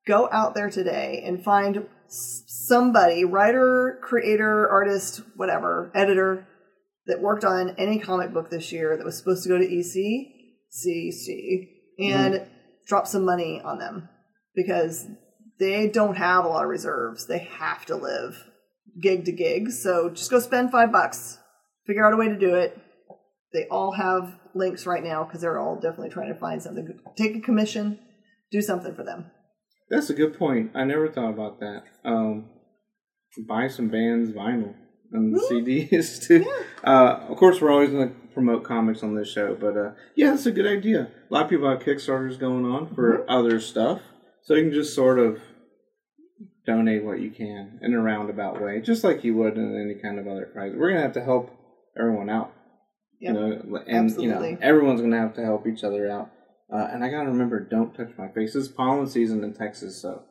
go 0.07 0.29
out 0.31 0.55
there 0.55 0.69
today 0.69 1.21
and 1.25 1.43
find 1.43 1.85
somebody, 2.07 3.25
writer, 3.25 3.99
creator, 4.01 4.69
artist, 4.69 5.21
whatever, 5.35 5.91
editor, 5.93 6.47
that 7.05 7.21
worked 7.21 7.43
on 7.43 7.75
any 7.77 7.99
comic 7.99 8.33
book 8.33 8.49
this 8.49 8.71
year 8.71 8.95
that 8.95 9.05
was 9.05 9.17
supposed 9.17 9.43
to 9.43 9.49
go 9.49 9.57
to 9.57 9.65
ECCC 9.65 11.67
and 11.99 12.35
mm-hmm. 12.35 12.49
drop 12.87 13.07
some 13.07 13.25
money 13.25 13.61
on 13.63 13.79
them 13.79 14.07
because 14.55 15.07
they 15.59 15.87
don't 15.87 16.17
have 16.17 16.45
a 16.45 16.47
lot 16.47 16.63
of 16.63 16.69
reserves. 16.69 17.27
They 17.27 17.39
have 17.39 17.85
to 17.87 17.95
live 17.95 18.45
gig 19.01 19.25
to 19.25 19.31
gig. 19.31 19.71
So 19.71 20.09
just 20.09 20.31
go 20.31 20.39
spend 20.39 20.71
five 20.71 20.91
bucks, 20.91 21.37
figure 21.85 22.05
out 22.05 22.13
a 22.13 22.17
way 22.17 22.29
to 22.29 22.37
do 22.37 22.55
it. 22.55 22.79
They 23.53 23.65
all 23.65 23.93
have 23.93 24.35
links 24.53 24.85
right 24.85 25.03
now 25.03 25.23
because 25.23 25.41
they're 25.41 25.59
all 25.59 25.75
definitely 25.75 26.09
trying 26.09 26.33
to 26.33 26.39
find 26.39 26.61
something. 26.61 26.99
Take 27.17 27.35
a 27.35 27.41
commission, 27.41 27.99
do 28.51 28.61
something 28.61 28.95
for 28.95 29.03
them. 29.03 29.31
That's 29.89 30.09
a 30.09 30.13
good 30.13 30.37
point. 30.37 30.71
I 30.75 30.83
never 30.83 31.07
thought 31.09 31.29
about 31.29 31.59
that. 31.59 31.83
Um, 32.05 32.49
buy 33.47 33.67
some 33.67 33.89
bands 33.89 34.31
vinyl 34.31 34.73
and 35.11 35.35
CDs 35.35 36.21
too. 36.27 36.45
Uh, 36.83 37.19
of 37.29 37.37
course, 37.37 37.59
we're 37.61 37.71
always 37.71 37.89
going 37.91 38.09
to 38.09 38.15
promote 38.33 38.63
comics 38.63 39.01
on 39.03 39.15
this 39.15 39.31
show, 39.31 39.55
but 39.59 39.75
uh, 39.77 39.91
yeah, 40.15 40.31
that's 40.31 40.45
a 40.45 40.51
good 40.51 40.67
idea. 40.67 41.09
A 41.29 41.33
lot 41.33 41.43
of 41.45 41.49
people 41.49 41.69
have 41.69 41.79
Kickstarters 41.79 42.39
going 42.39 42.65
on 42.65 42.93
for 42.93 43.19
Mm-hmm. 43.19 43.29
other 43.29 43.59
stuff, 43.59 44.01
so 44.43 44.53
you 44.55 44.63
can 44.63 44.73
just 44.73 44.93
sort 44.95 45.17
of 45.19 45.39
donate 46.65 47.03
what 47.03 47.19
you 47.19 47.31
can 47.31 47.79
in 47.81 47.93
a 47.93 48.01
roundabout 48.01 48.61
way, 48.61 48.79
just 48.81 49.03
like 49.03 49.23
you 49.23 49.35
would 49.35 49.57
in 49.57 49.75
any 49.79 49.95
kind 49.99 50.19
of 50.19 50.27
other 50.27 50.45
prize. 50.45 50.73
We're 50.75 50.89
gonna 50.89 51.01
have 51.01 51.13
to 51.13 51.23
help 51.23 51.49
everyone 51.99 52.29
out, 52.29 52.53
Yep. 53.19 53.33
you 53.33 53.39
know, 53.39 53.83
and 53.87 54.11
you 54.21 54.29
know 54.29 54.57
everyone's 54.61 55.01
gonna 55.01 55.17
have 55.19 55.33
to 55.35 55.43
help 55.43 55.65
each 55.67 55.83
other 55.83 56.09
out. 56.09 56.29
Uh, 56.71 56.87
and 56.91 57.03
I 57.03 57.09
gotta 57.09 57.29
remember, 57.29 57.59
don't 57.59 57.93
touch 57.95 58.11
my 58.17 58.27
face. 58.29 58.55
It's 58.55 58.67
pollen 58.67 59.07
season 59.07 59.43
in 59.43 59.53
Texas, 59.53 60.01
so 60.01 60.23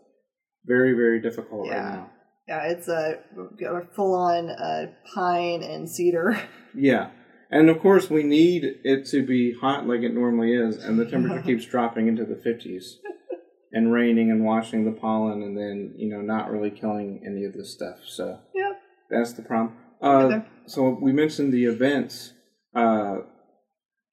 very 0.65 0.93
very 0.93 1.21
difficult 1.21 1.63
right 1.69 1.77
Yeah. 1.77 1.91
now. 1.91 2.11
Yeah, 2.47 2.63
it's 2.69 2.89
a, 2.89 3.19
a 3.37 3.87
full 3.95 4.15
on 4.15 4.49
uh, 4.51 4.87
pine 5.15 5.63
and 5.63 5.89
cedar. 5.89 6.39
Yeah. 6.75 7.11
And 7.51 7.71
of 7.71 7.81
course, 7.81 8.11
we 8.11 8.23
need 8.23 8.63
it 8.85 9.07
to 9.07 9.25
be 9.27 9.55
hot 9.59 9.87
like 9.89 10.01
it 10.03 10.13
normally 10.15 10.53
is, 10.55 10.77
and 10.77 10.99
the 10.99 11.07
temperature 11.07 11.43
keeps 11.47 11.65
dropping 11.65 12.07
into 12.07 12.25
the 12.25 12.35
50s 12.35 12.97
and 13.73 13.91
raining 13.91 14.31
and 14.31 14.45
washing 14.45 14.85
the 14.85 14.93
pollen, 14.93 15.43
and 15.43 15.57
then, 15.57 15.95
you 15.97 16.11
know, 16.11 16.21
not 16.21 16.51
really 16.51 16.71
killing 16.71 17.23
any 17.27 17.45
of 17.47 17.55
this 17.55 17.73
stuff. 17.73 18.01
So 18.07 18.39
Yep. 18.55 18.79
that's 19.11 19.33
the 19.33 19.43
problem. 19.43 19.77
Uh, 20.01 20.41
so 20.67 20.91
we 21.01 21.11
mentioned 21.13 21.53
the 21.53 21.65
events, 21.65 22.35
uh, 22.75 23.17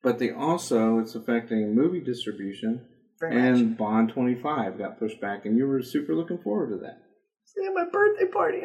but 0.05 0.19
they 0.19 0.29
also, 0.29 0.99
it's 0.99 1.15
affecting 1.15 1.73
movie 1.73 1.99
distribution, 1.99 2.85
Very 3.19 3.35
and 3.35 3.69
much. 3.71 3.77
Bond 3.79 4.09
25 4.09 4.77
got 4.77 4.99
pushed 4.99 5.19
back, 5.19 5.45
and 5.45 5.57
you 5.57 5.65
were 5.65 5.81
super 5.81 6.13
looking 6.13 6.37
forward 6.37 6.69
to 6.69 6.77
that. 6.77 6.99
Yeah, 7.57 7.71
my 7.73 7.85
birthday 7.91 8.27
party. 8.27 8.61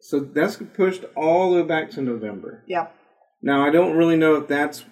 So 0.00 0.20
that's 0.20 0.58
pushed 0.74 1.04
all 1.16 1.50
the 1.50 1.62
way 1.62 1.66
back 1.66 1.90
to 1.92 2.02
November. 2.02 2.64
Yep. 2.66 2.94
Now 3.40 3.66
I 3.66 3.70
don't 3.70 3.96
really 3.96 4.16
know 4.16 4.34
if 4.34 4.46
that's. 4.46 4.84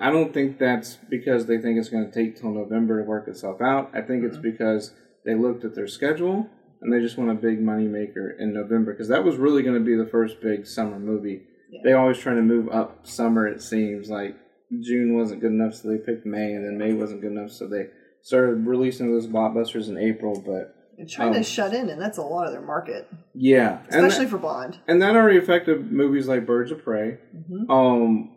I 0.00 0.10
don't 0.10 0.34
think 0.34 0.58
that's 0.58 0.98
because 1.08 1.46
they 1.46 1.58
think 1.58 1.78
it's 1.78 1.90
going 1.90 2.10
to 2.10 2.12
take 2.12 2.40
till 2.40 2.50
November 2.50 3.00
to 3.00 3.08
work 3.08 3.28
itself 3.28 3.60
out. 3.60 3.90
I 3.94 4.00
think 4.00 4.24
it's 4.24 4.36
mm-hmm. 4.36 4.50
because 4.50 4.92
they 5.24 5.34
looked 5.34 5.64
at 5.64 5.74
their 5.74 5.86
schedule 5.86 6.48
and 6.80 6.92
they 6.92 7.00
just 7.00 7.18
want 7.18 7.30
a 7.30 7.34
big 7.34 7.60
money 7.60 7.86
maker 7.86 8.30
in 8.30 8.52
November 8.52 8.92
because 8.92 9.08
that 9.08 9.24
was 9.24 9.36
really 9.36 9.62
going 9.62 9.78
to 9.78 9.84
be 9.84 9.96
the 9.96 10.10
first 10.10 10.40
big 10.40 10.66
summer 10.66 10.98
movie. 10.98 11.42
Yeah. 11.70 11.80
They 11.84 11.92
always 11.92 12.18
trying 12.18 12.36
to 12.36 12.42
move 12.42 12.68
up 12.68 13.06
summer. 13.06 13.46
It 13.46 13.62
seems 13.62 14.08
like 14.08 14.36
June 14.82 15.14
wasn't 15.16 15.40
good 15.40 15.52
enough, 15.52 15.74
so 15.74 15.88
they 15.88 15.98
picked 15.98 16.26
May, 16.26 16.52
and 16.52 16.64
then 16.64 16.78
May 16.78 16.92
wasn't 16.94 17.20
good 17.20 17.32
enough, 17.32 17.50
so 17.50 17.66
they 17.68 17.88
started 18.22 18.66
releasing 18.66 19.10
those 19.12 19.26
blockbusters 19.26 19.88
in 19.88 19.98
April. 19.98 20.40
But 20.44 20.74
And 20.98 21.08
China 21.08 21.38
Oh. 21.38 21.42
shut 21.42 21.74
in, 21.74 21.88
and 21.88 22.00
that's 22.00 22.18
a 22.18 22.22
lot 22.22 22.46
of 22.46 22.52
their 22.52 22.62
market, 22.62 23.08
yeah, 23.34 23.80
and 23.90 24.04
that- 24.04 24.04
especially 24.08 24.26
for 24.30 24.38
Bond. 24.38 24.78
and 24.86 25.02
that 25.02 25.16
already 25.16 25.38
affected 25.38 25.90
movies 25.90 26.28
like 26.28 26.46
Birds 26.46 26.70
of 26.70 26.82
Prey. 26.82 27.18
Mhm. 27.34 27.68
Um, 27.68 28.36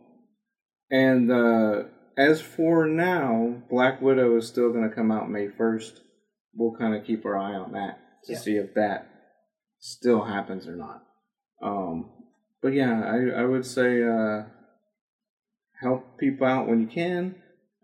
and 0.89 1.32
uh, 1.32 1.84
as 2.17 2.41
for 2.41 2.88
now, 2.88 3.62
Black 3.70 4.01
Widow 4.01 4.36
is 4.38 4.48
still 4.48 4.72
going 4.72 4.89
to 4.89 4.96
come 4.96 5.12
out 5.12 5.29
May 5.29 5.50
first. 5.50 6.01
We'll 6.56 6.75
kind 6.75 6.96
of 6.96 7.03
keep 7.03 7.25
our 7.25 7.38
eye 7.38 7.53
on 7.53 7.74
that 7.74 8.00
to 8.25 8.34
Yeah. 8.34 8.39
see 8.39 8.58
if 8.58 8.74
that 8.74 9.08
still 9.79 10.24
happens 10.24 10.67
or 10.67 10.75
not. 10.75 11.03
Um, 11.62 12.10
but 12.63 12.74
yeah, 12.74 13.03
I 13.06 13.41
I 13.41 13.46
would 13.46 13.65
say 13.65 14.01
uh, 14.03 14.44
help 15.81 16.17
people 16.17 16.48
out 16.48 16.67
when 16.67 16.81
you 16.81 16.88
can. 16.88 17.36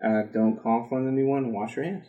Uh, 0.04 0.24
don't 0.34 0.62
cough 0.62 0.92
on 0.92 1.08
anyone 1.08 1.46
and 1.46 1.54
wash 1.54 1.76
your 1.76 1.86
hands. 1.86 2.06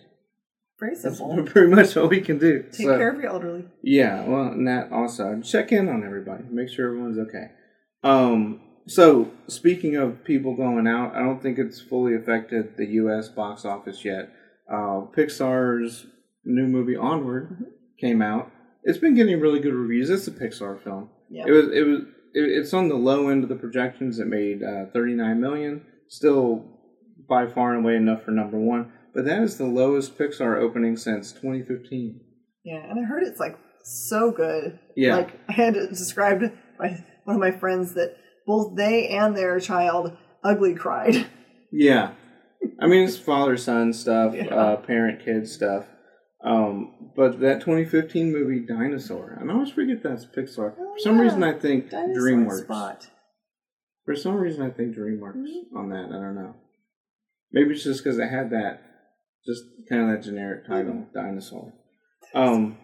Very 0.81 0.97
That's 0.97 1.19
simple. 1.19 1.43
pretty 1.47 1.73
much 1.73 1.97
all 1.97 2.09
we 2.09 2.21
can 2.21 2.39
do. 2.39 2.63
Take 2.65 2.75
So- 2.87 2.97
care 2.99 3.11
of 3.13 3.21
your 3.21 3.31
elderly. 3.31 3.65
yeah, 3.83 4.25
well, 4.27 4.49
and 4.49 4.67
that 4.67 4.91
also 4.93 5.41
check 5.43 5.71
in 5.73 5.89
on 5.89 6.03
everybody, 6.05 6.45
make 6.51 6.69
sure 6.69 6.87
everyone's 6.89 7.19
okay. 7.19 7.47
Um, 8.03 8.61
so 8.87 9.31
speaking 9.47 9.97
of 9.97 10.25
people 10.25 10.57
going 10.57 10.87
out, 10.89 11.15
I 11.15 11.21
don't 11.21 11.41
think 11.41 11.59
it's 11.59 11.81
fully 11.81 12.15
affected 12.15 12.77
the 12.77 12.87
U.S. 12.87 13.29
box 13.29 13.65
office 13.65 14.05
yet. 14.05 14.31
Uh, 14.71 15.07
Pixar's 15.17 16.07
new 16.45 16.67
movie 16.67 16.97
Onward 16.97 17.65
came 18.01 18.21
out. 18.21 18.51
It's 18.83 18.99
been 18.99 19.15
getting 19.15 19.41
really 19.41 19.61
good 19.61 19.73
reviews. 19.73 20.11
It's 20.11 20.27
a 20.27 20.31
Pixar 20.33 20.83
film. 20.83 21.09
Yeah. 21.31 21.45
It 21.47 21.51
was. 21.53 21.65
It 21.73 21.87
was. 21.87 22.01
It, 22.35 22.43
it's 22.51 22.75
on 22.75 22.89
the 22.89 22.97
low 22.97 23.29
end 23.29 23.43
of 23.43 23.49
the 23.49 23.57
projections. 23.57 24.19
It 24.19 24.27
made 24.27 24.63
uh, 24.63 24.87
39 24.93 25.41
million. 25.41 25.87
Still, 26.09 26.65
by 27.29 27.47
far 27.47 27.75
and 27.75 27.85
away 27.85 27.97
enough 27.97 28.23
for 28.25 28.31
number 28.31 28.59
one. 28.59 28.93
But 29.15 29.25
that 29.25 29.43
is 29.43 29.57
the 29.57 29.65
lowest 29.67 30.19
Pixar 30.19 30.61
opening 30.61 30.97
since 30.97 31.33
2015. 31.33 32.21
Yeah, 32.65 32.83
and 32.91 32.99
I 32.99 33.09
heard 33.09 33.23
it's 33.23 33.41
like 33.41 33.57
so 33.85 34.31
good. 34.31 34.79
Yeah. 34.97 35.17
Like 35.17 35.39
I 35.49 35.53
had 35.53 35.75
described 35.75 36.43
by 36.79 37.05
one 37.25 37.37
of 37.37 37.41
my 37.41 37.53
friends 37.53 37.95
that 37.95 38.17
both 38.47 38.77
they 38.77 39.09
and 39.09 39.37
their 39.37 39.59
child 39.61 40.17
ugly 40.43 40.75
cried. 40.75 41.27
Yeah, 41.73 42.13
I 42.81 42.87
mean 42.87 43.05
it's 43.05 43.17
father 43.19 43.57
son 43.57 43.93
stuff, 43.93 44.35
Yeah. 44.37 44.55
uh, 44.55 44.77
parent 44.77 45.25
kid 45.25 45.49
stuff. 45.49 45.87
Um, 46.45 47.04
but 47.17 47.41
that 47.41 47.61
2015 47.61 48.33
movie 48.33 48.61
Dinosaur, 48.61 49.37
and 49.41 49.51
I 49.51 49.55
always 49.55 49.71
forget 49.71 50.03
that's 50.03 50.25
Pixar. 50.27 50.75
Oh, 50.79 50.93
For 50.95 50.99
some 50.99 51.17
yeah. 51.17 51.23
reason, 51.23 51.43
I 51.43 51.53
think 51.53 51.91
Dinosaur 51.91 52.23
DreamWorks. 52.23 52.65
spot. 52.65 53.11
For 54.05 54.15
some 54.15 54.35
reason, 54.37 54.63
I 54.63 54.71
think 54.71 54.97
DreamWorks 54.97 55.37
Mhm. 55.37 55.77
on 55.77 55.89
that. 55.91 56.07
I 56.11 56.21
don't 56.21 56.35
know. 56.35 56.55
Maybe 57.53 57.71
it's 57.75 57.85
just 57.85 58.03
because 58.03 58.19
it 58.19 58.29
had 58.29 58.51
that, 58.51 58.83
just 59.47 59.63
kind 59.89 60.03
of 60.03 60.09
that 60.09 60.23
generic 60.25 60.67
title, 60.67 60.93
Mm-hmm. 60.95 61.15
Dinosaur. 61.19 61.73
Um, 62.35 62.77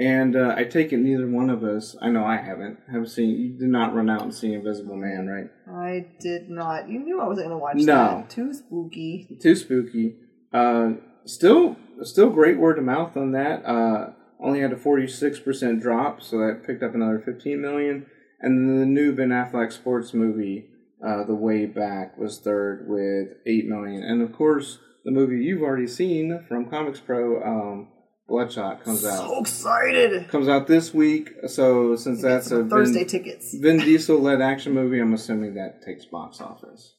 and 0.00 0.36
uh, 0.36 0.54
I 0.56 0.64
take 0.64 0.92
it 0.92 0.98
neither 0.98 1.28
one 1.28 1.50
of 1.50 1.62
us. 1.64 1.96
I 2.00 2.08
know 2.08 2.24
I 2.24 2.36
haven't. 2.36 2.78
Have 2.90 3.10
seen. 3.10 3.30
You 3.30 3.58
did 3.58 3.68
not 3.68 3.94
run 3.94 4.08
out 4.08 4.22
and 4.22 4.32
see 4.34 4.54
Invisible 4.54 4.96
Man, 4.96 5.26
right? 5.26 5.50
I 5.68 6.06
did 6.20 6.48
not. 6.48 6.88
You 6.88 7.00
knew 7.00 7.20
I 7.20 7.26
wasn't 7.26 7.48
going 7.48 7.58
to 7.58 7.62
watch 7.62 7.76
No. 7.78 7.84
that. 8.20 8.30
Too 8.30 8.52
spooky. 8.54 9.38
too 9.42 9.54
spooky. 9.56 10.16
Uh, 10.52 10.92
still, 11.26 11.76
still 12.04 12.30
great 12.30 12.58
word 12.58 12.78
of 12.78 12.84
mouth 12.84 13.16
on 13.16 13.32
that. 13.32 13.64
Uh, 13.64 14.10
only 14.40 14.60
had 14.60 14.72
a 14.72 14.76
forty 14.76 15.06
six 15.08 15.38
percent 15.38 15.80
drop, 15.82 16.22
so 16.22 16.38
that 16.38 16.62
picked 16.66 16.82
up 16.82 16.94
another 16.94 17.20
fifteen 17.24 17.60
million. 17.60 18.06
And 18.40 18.68
then 18.68 18.78
the 18.78 18.86
new 18.86 19.12
Ben 19.12 19.30
Affleck 19.30 19.72
sports 19.72 20.14
movie, 20.14 20.68
uh, 21.04 21.24
The 21.24 21.34
Way 21.34 21.66
Back, 21.66 22.16
was 22.16 22.38
third 22.38 22.86
with 22.88 23.36
eight 23.46 23.66
million. 23.66 24.04
And 24.04 24.22
of 24.22 24.32
course, 24.32 24.78
the 25.04 25.10
movie 25.10 25.42
you've 25.42 25.62
already 25.62 25.88
seen 25.88 26.44
from 26.46 26.70
Comics 26.70 27.00
Pro, 27.00 27.42
um, 27.42 27.88
Bloodshot, 28.28 28.84
comes 28.84 29.04
out 29.04 29.26
So 29.26 29.40
excited. 29.40 30.28
comes 30.28 30.46
out 30.48 30.68
this 30.68 30.94
week. 30.94 31.30
So 31.48 31.96
since 31.96 32.22
that's 32.22 32.50
a 32.52 32.64
Thursday 32.64 33.00
Vin, 33.00 33.08
tickets. 33.08 33.54
Vin 33.58 33.78
Diesel 33.78 34.20
led 34.20 34.40
action 34.40 34.72
movie, 34.72 35.00
I'm 35.00 35.14
assuming 35.14 35.54
that 35.54 35.82
takes 35.84 36.04
box 36.04 36.40
office. 36.40 36.94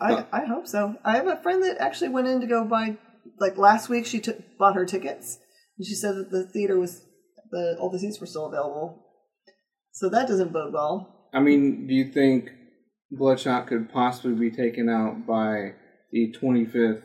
I, 0.00 0.26
I 0.32 0.44
hope 0.44 0.66
so. 0.66 0.96
I 1.04 1.16
have 1.16 1.28
a 1.28 1.40
friend 1.42 1.62
that 1.62 1.76
actually 1.80 2.08
went 2.10 2.26
in 2.26 2.40
to 2.40 2.46
go 2.46 2.64
buy, 2.64 2.96
like 3.38 3.56
last 3.56 3.88
week, 3.88 4.06
she 4.06 4.20
took 4.20 4.38
bought 4.58 4.74
her 4.74 4.86
tickets, 4.86 5.38
and 5.78 5.86
she 5.86 5.94
said 5.94 6.14
that 6.16 6.30
the 6.30 6.46
theater 6.46 6.78
was, 6.78 7.02
the 7.50 7.76
all 7.80 7.90
the 7.90 7.98
seats 7.98 8.20
were 8.20 8.26
still 8.26 8.46
available. 8.46 9.04
So 9.92 10.08
that 10.08 10.28
doesn't 10.28 10.52
bode 10.52 10.72
well. 10.72 11.28
I 11.34 11.40
mean, 11.40 11.86
do 11.86 11.94
you 11.94 12.10
think 12.10 12.50
Bloodshot 13.10 13.66
could 13.66 13.92
possibly 13.92 14.50
be 14.50 14.54
taken 14.54 14.88
out 14.88 15.26
by 15.26 15.74
the 16.10 16.34
25th 16.40 17.02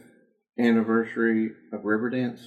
anniversary 0.59 1.51
of 1.73 1.81
Riverdance? 1.81 2.39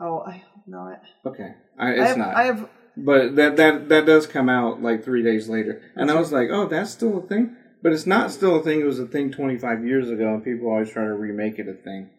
Oh, 0.00 0.20
I 0.20 0.42
hope 0.54 0.64
not. 0.66 1.02
Okay, 1.26 1.54
I, 1.78 1.86
I 1.86 1.90
it's 1.90 2.08
have, 2.08 2.16
not. 2.16 2.36
I 2.36 2.42
have 2.44 2.68
but 2.96 3.36
that 3.36 3.56
that 3.56 3.88
that 3.88 4.06
does 4.06 4.26
come 4.26 4.48
out 4.48 4.82
like 4.82 5.04
three 5.04 5.22
days 5.22 5.48
later, 5.48 5.80
and 5.94 6.10
I 6.10 6.14
was 6.14 6.32
like, 6.32 6.48
oh, 6.50 6.66
that's 6.66 6.90
still 6.90 7.18
a 7.18 7.22
thing. 7.22 7.56
But 7.80 7.92
it's 7.92 8.06
not 8.06 8.32
still 8.32 8.56
a 8.56 8.62
thing. 8.62 8.80
It 8.80 8.86
was 8.86 8.98
a 8.98 9.06
thing 9.06 9.30
25 9.30 9.84
years 9.84 10.10
ago, 10.10 10.34
and 10.34 10.42
people 10.42 10.68
always 10.68 10.90
try 10.90 11.04
to 11.04 11.14
remake 11.14 11.60
it 11.60 11.68
a 11.68 11.74
thing. 11.74 12.10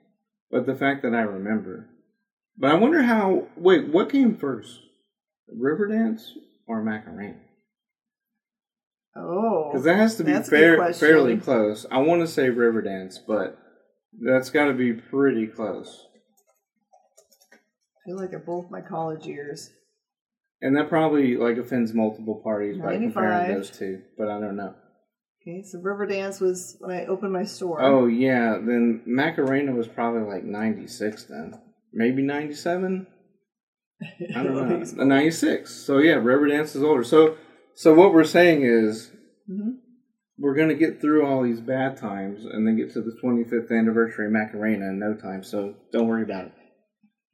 But 0.51 0.65
the 0.65 0.75
fact 0.75 1.03
that 1.03 1.13
I 1.13 1.21
remember, 1.21 1.89
but 2.57 2.71
I 2.71 2.75
wonder 2.75 3.03
how. 3.03 3.47
Wait, 3.55 3.89
what 3.89 4.09
came 4.09 4.35
first, 4.35 4.79
Riverdance 5.55 6.21
or 6.67 6.83
Macarena? 6.83 7.37
oh 9.15 9.69
Because 9.71 9.85
that 9.85 9.97
has 9.97 10.15
to 10.15 10.23
be 10.23 10.31
That's 10.31 10.47
a 10.47 10.51
good 10.51 10.77
fair, 10.77 10.93
fairly 10.93 11.37
close. 11.37 11.85
I 11.91 11.99
want 11.99 12.21
to 12.21 12.27
say 12.27 12.47
Riverdance, 12.47 13.17
but 13.27 13.57
that's 14.19 14.49
got 14.49 14.65
to 14.65 14.73
be 14.73 14.93
pretty 14.93 15.47
close. 15.47 16.07
I 17.53 18.09
feel 18.09 18.17
like 18.17 18.31
they're 18.31 18.39
both 18.39 18.71
my 18.71 18.81
college 18.81 19.25
years. 19.25 19.71
And 20.61 20.75
that 20.75 20.89
probably 20.89 21.37
like 21.37 21.57
offends 21.57 21.93
multiple 21.93 22.41
parties 22.43 22.77
by 22.77 22.97
comparing 22.97 23.53
those 23.53 23.69
two, 23.69 24.01
but 24.17 24.29
I 24.29 24.39
don't 24.39 24.57
know. 24.57 24.73
Okay, 25.41 25.63
so 25.63 25.79
Riverdance 25.79 26.41
was 26.41 26.75
when 26.79 26.91
I 26.95 27.05
opened 27.05 27.31
my 27.33 27.45
store. 27.45 27.81
Oh 27.81 28.07
yeah, 28.07 28.57
then 28.61 29.01
Macarena 29.05 29.71
was 29.73 29.87
probably 29.87 30.21
like 30.21 30.43
ninety 30.43 30.87
six 30.87 31.23
then, 31.23 31.59
maybe 31.93 32.21
ninety 32.21 32.53
seven. 32.55 33.07
I 34.35 34.43
don't 34.43 34.53
know, 34.97 35.03
ninety 35.05 35.31
six. 35.31 35.73
So 35.73 35.99
yeah, 35.99 36.15
Riverdance 36.15 36.75
is 36.75 36.83
older. 36.83 37.03
So 37.03 37.37
so 37.75 37.93
what 37.93 38.13
we're 38.13 38.23
saying 38.25 38.63
is 38.63 39.11
Mhm. 39.49 39.77
we're 40.37 40.55
gonna 40.55 40.75
get 40.75 40.99
through 40.99 41.25
all 41.25 41.41
these 41.43 41.61
bad 41.61 41.95
times 41.97 42.45
and 42.45 42.67
then 42.67 42.75
get 42.75 42.91
to 42.93 43.01
the 43.01 43.15
twenty 43.21 43.43
fifth 43.45 43.71
anniversary 43.71 44.25
of 44.25 44.33
Macarena 44.33 44.87
in 44.89 44.99
no 44.99 45.15
time. 45.15 45.43
So 45.43 45.75
don't 45.93 46.07
worry 46.07 46.23
about 46.23 46.47
it. 46.47 46.51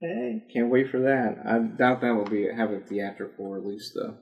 Hey, 0.01 0.43
Can't 0.53 0.69
wait 0.69 0.91
for 0.91 0.99
that. 0.99 1.37
I 1.45 1.57
doubt 1.57 2.01
that 2.01 2.15
will 2.15 2.25
be 2.25 2.47
have 2.47 2.69
a 2.71 2.79
theatrical 2.81 3.49
release 3.49 3.91
though. 3.95 4.15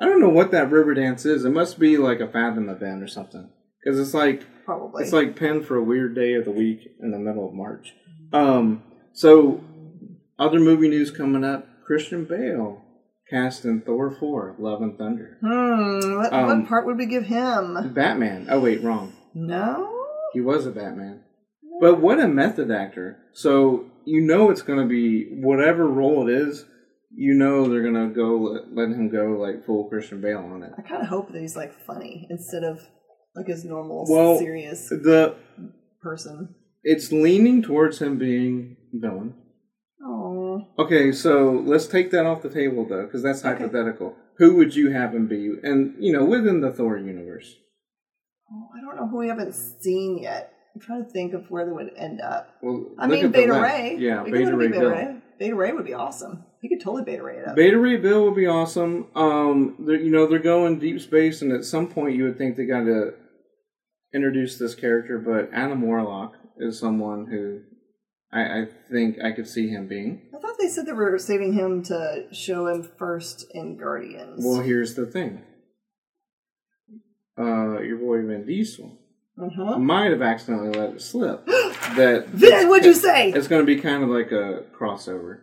I 0.00 0.06
don't 0.06 0.20
know 0.20 0.28
what 0.28 0.50
that 0.50 0.70
river 0.70 0.94
dance 0.94 1.24
is. 1.24 1.44
It 1.44 1.50
must 1.50 1.78
be 1.78 1.96
like 1.96 2.20
a 2.20 2.28
Fathom 2.28 2.68
event 2.68 3.02
or 3.02 3.06
something 3.08 3.48
because 3.82 3.98
it's 4.00 4.14
like 4.14 4.42
Probably. 4.64 5.04
it's 5.04 5.12
like 5.12 5.36
pinned 5.36 5.66
for 5.66 5.76
a 5.76 5.84
weird 5.84 6.14
day 6.14 6.34
of 6.34 6.44
the 6.44 6.50
week 6.50 6.80
in 7.00 7.10
the 7.12 7.18
middle 7.18 7.46
of 7.48 7.54
March. 7.54 7.92
Um, 8.32 8.82
so 9.12 9.62
other 10.38 10.58
movie 10.58 10.88
news 10.88 11.10
coming 11.10 11.44
up: 11.44 11.66
Christian 11.86 12.24
Bale 12.24 12.82
cast 13.30 13.64
in 13.64 13.80
Thor 13.82 14.16
four: 14.18 14.56
Love 14.58 14.82
and 14.82 14.98
Thunder. 14.98 15.38
hmm. 15.40 16.16
What, 16.16 16.32
Um, 16.32 16.46
what 16.60 16.68
part 16.68 16.86
would 16.86 16.98
we 16.98 17.06
give 17.06 17.24
him? 17.26 17.92
Batman. 17.94 18.48
Oh 18.50 18.60
wait, 18.60 18.82
wrong. 18.82 19.12
No. 19.34 19.90
He 20.32 20.40
was 20.40 20.66
a 20.66 20.70
Batman. 20.70 21.20
But 21.80 22.00
what 22.00 22.20
a 22.20 22.26
method 22.28 22.70
actor. 22.70 23.18
So 23.32 23.86
you 24.04 24.20
know 24.20 24.50
it's 24.50 24.62
going 24.62 24.78
to 24.80 24.86
be 24.86 25.26
whatever 25.30 25.86
role 25.86 26.28
it 26.28 26.32
is. 26.34 26.64
You 27.16 27.34
know 27.34 27.68
they're 27.68 27.82
to 27.94 28.14
go 28.14 28.36
let, 28.38 28.74
let 28.74 28.88
him 28.88 29.08
go 29.08 29.38
like 29.40 29.64
full 29.66 29.88
Christian 29.88 30.20
Bale 30.20 30.38
on 30.38 30.62
it. 30.62 30.72
I 30.76 30.82
kind 30.82 31.02
of 31.02 31.08
hope 31.08 31.30
that 31.32 31.40
he's 31.40 31.56
like 31.56 31.72
funny 31.86 32.26
instead 32.30 32.64
of 32.64 32.80
like 33.36 33.46
his 33.46 33.64
normal 33.64 34.04
Well, 34.08 34.38
serious 34.38 34.88
The 34.88 35.36
person. 36.02 36.54
it's 36.82 37.12
leaning 37.12 37.62
towards 37.62 38.00
him 38.00 38.18
being 38.18 38.76
villain. 38.92 39.34
Oh, 40.04 40.66
Okay, 40.78 41.12
so 41.12 41.62
let's 41.64 41.86
take 41.86 42.10
that 42.10 42.26
off 42.26 42.42
the 42.42 42.50
table 42.50 42.84
though, 42.88 43.04
because 43.06 43.22
that's 43.22 43.44
Okay. 43.44 43.50
hypothetical. 43.62 44.16
Who 44.38 44.56
would 44.56 44.74
you 44.74 44.90
have 44.90 45.14
him 45.14 45.26
be? 45.28 45.52
And 45.62 45.94
you 45.98 46.12
know, 46.12 46.24
within 46.24 46.60
the 46.60 46.70
Thor 46.72 46.96
universe. 46.98 47.56
Oh, 48.52 48.68
I 48.76 48.80
don't 48.80 48.96
know 48.96 49.08
who 49.08 49.18
we 49.18 49.28
haven't 49.28 49.54
seen 49.54 50.18
yet. 50.20 50.52
I'm 50.74 50.80
trying 50.80 51.04
to 51.04 51.10
think 51.10 51.32
of 51.34 51.48
where 51.50 51.64
they 51.64 51.70
would 51.72 51.92
end 51.96 52.20
up. 52.20 52.48
Well, 52.60 52.86
I 52.98 53.06
mean, 53.06 53.30
Beta. 53.30 53.52
Ray. 53.52 53.96
Yeah, 53.98 54.24
We 54.24 54.32
Beta 54.32 54.56
Ray 54.56 54.66
him 54.66 54.72
be 54.72 54.78
Bill. 54.78 54.90
Beta 54.90 55.06
Ray. 55.06 55.16
Beta 55.38 55.54
Ray 55.54 55.72
would 55.72 55.84
be 55.84 55.94
awesome. 55.94 56.44
He 56.64 56.70
could 56.70 56.80
totally 56.80 57.04
Beta 57.04 57.22
Ray 57.22 57.36
it 57.36 57.46
up. 57.46 57.56
Beta 57.56 57.78
Ray 57.78 57.98
Bill 57.98 58.24
would 58.24 58.36
be 58.36 58.46
awesome. 58.46 59.08
Um, 59.14 59.76
you 59.86 60.10
know, 60.10 60.26
they're 60.26 60.38
going 60.38 60.78
deep 60.78 60.98
space, 60.98 61.42
and 61.42 61.52
at 61.52 61.62
some 61.62 61.88
point, 61.88 62.16
you 62.16 62.24
would 62.24 62.38
think 62.38 62.56
they 62.56 62.64
got 62.64 62.84
to 62.84 63.12
introduce 64.14 64.56
this 64.56 64.74
character. 64.74 65.18
But 65.18 65.50
Adam 65.52 65.82
Warlock 65.82 66.36
is 66.56 66.78
someone 66.78 67.26
who 67.26 67.60
I, 68.32 68.62
I 68.62 68.68
think 68.90 69.18
I 69.22 69.32
could 69.32 69.46
see 69.46 69.68
him 69.68 69.88
being. 69.88 70.22
I 70.34 70.38
thought 70.38 70.56
they 70.58 70.70
said 70.70 70.86
they 70.86 70.92
were 70.92 71.18
saving 71.18 71.52
him 71.52 71.82
to 71.82 72.28
show 72.32 72.68
him 72.68 72.82
first 72.82 73.44
in 73.50 73.76
Guardians. 73.76 74.42
Well, 74.42 74.62
here's 74.62 74.94
the 74.94 75.04
thing. 75.04 75.42
Uh, 77.38 77.80
your 77.80 77.98
boy 77.98 78.26
Vin 78.26 78.46
Diesel 78.46 78.90
uh-huh. 79.38 79.78
might 79.78 80.12
have 80.12 80.22
accidentally 80.22 80.70
let 80.70 80.94
it 80.94 81.02
slip 81.02 81.44
that 81.46 82.28
Vin, 82.28 82.70
what'd 82.70 82.86
you 82.86 82.94
say? 82.94 83.32
it's 83.32 83.48
going 83.48 83.60
to 83.60 83.66
be 83.66 83.78
kind 83.78 84.02
of 84.02 84.08
like 84.08 84.32
a 84.32 84.62
crossover. 84.74 85.40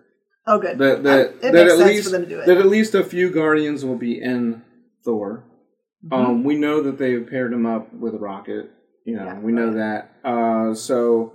Oh, 0.51 0.60
good. 0.60 0.77
That 0.77 1.03
that 1.03 1.41
that 1.41 1.55
at 1.67 1.77
least 1.77 2.05
for 2.05 2.10
them 2.12 2.24
to 2.24 2.29
do 2.29 2.39
it. 2.41 2.46
that 2.46 2.58
at 2.58 2.65
least 2.65 2.93
a 2.93 3.03
few 3.03 3.29
Guardians 3.31 3.86
will 3.86 3.98
be 3.98 4.22
in 4.22 4.63
Thor. 5.05 5.43
Mm-hmm. 6.05 6.13
Um, 6.13 6.43
we 6.43 6.55
know 6.55 6.81
that 6.84 6.98
they've 6.98 7.25
paired 7.27 7.53
him 7.53 7.65
up 7.65 7.93
with 7.93 8.15
Rocket. 8.15 8.72
You 9.05 9.15
know, 9.15 9.25
Yeah, 9.25 9.39
we 9.39 9.51
know 9.51 9.67
right. 9.67 10.08
that. 10.24 10.27
Uh, 10.29 10.74
so 10.74 11.34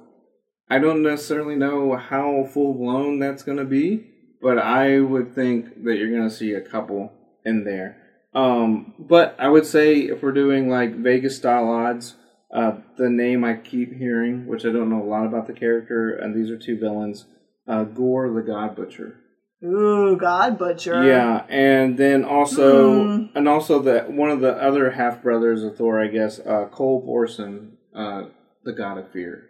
I 0.69 0.79
don't 0.79 1.03
necessarily 1.03 1.57
know 1.57 1.97
how 1.97 2.49
full 2.53 2.75
blown 2.75 3.19
that's 3.19 3.43
going 3.43 3.59
to 3.59 3.65
be, 3.65 4.05
but 4.43 4.59
I 4.59 5.01
would 5.01 5.35
think 5.35 5.85
that 5.85 5.97
you're 5.97 6.11
going 6.11 6.29
to 6.29 6.35
see 6.35 6.53
a 6.53 6.61
couple 6.61 7.13
in 7.45 7.65
there. 7.65 7.97
Um, 8.35 8.95
but 8.99 9.35
I 9.39 9.49
would 9.49 9.65
say 9.67 9.95
if 10.01 10.23
we're 10.23 10.33
doing 10.33 10.69
like 10.69 10.95
Vegas 10.97 11.37
style 11.37 11.69
odds, 11.71 12.17
uh, 12.55 12.79
the 12.99 13.09
name 13.09 13.45
I 13.45 13.55
keep 13.55 13.97
hearing, 13.97 14.47
which 14.47 14.65
I 14.65 14.71
don't 14.73 14.91
know 14.91 15.03
a 15.03 15.09
lot 15.09 15.27
about 15.27 15.47
the 15.47 15.53
character, 15.53 16.11
and 16.15 16.35
these 16.35 16.51
are 16.51 16.59
two 16.59 16.79
villains, 16.79 17.27
uh, 17.69 17.85
Gorr 17.85 18.33
the 18.33 18.43
God 18.43 18.77
Butcher. 18.77 19.17
Ooh, 19.65 20.17
God 20.17 20.59
Butcher. 20.59 21.03
Yeah, 21.05 21.45
and 21.49 21.97
then 21.97 22.25
also, 22.25 23.03
Hmm. 23.05 23.25
and 23.35 23.49
also 23.49 23.79
the 23.81 24.01
one 24.03 24.31
of 24.31 24.41
the 24.41 24.53
other 24.63 24.91
half 24.91 25.23
brothers 25.23 25.63
of 25.65 25.77
Thor, 25.77 26.01
I 26.03 26.09
guess, 26.09 26.39
uh, 26.41 26.67
Cul 26.73 27.03
Borson, 27.07 27.73
uh, 27.95 28.25
the 28.65 28.73
God 28.73 28.99
of 28.99 29.11
Fear. 29.13 29.45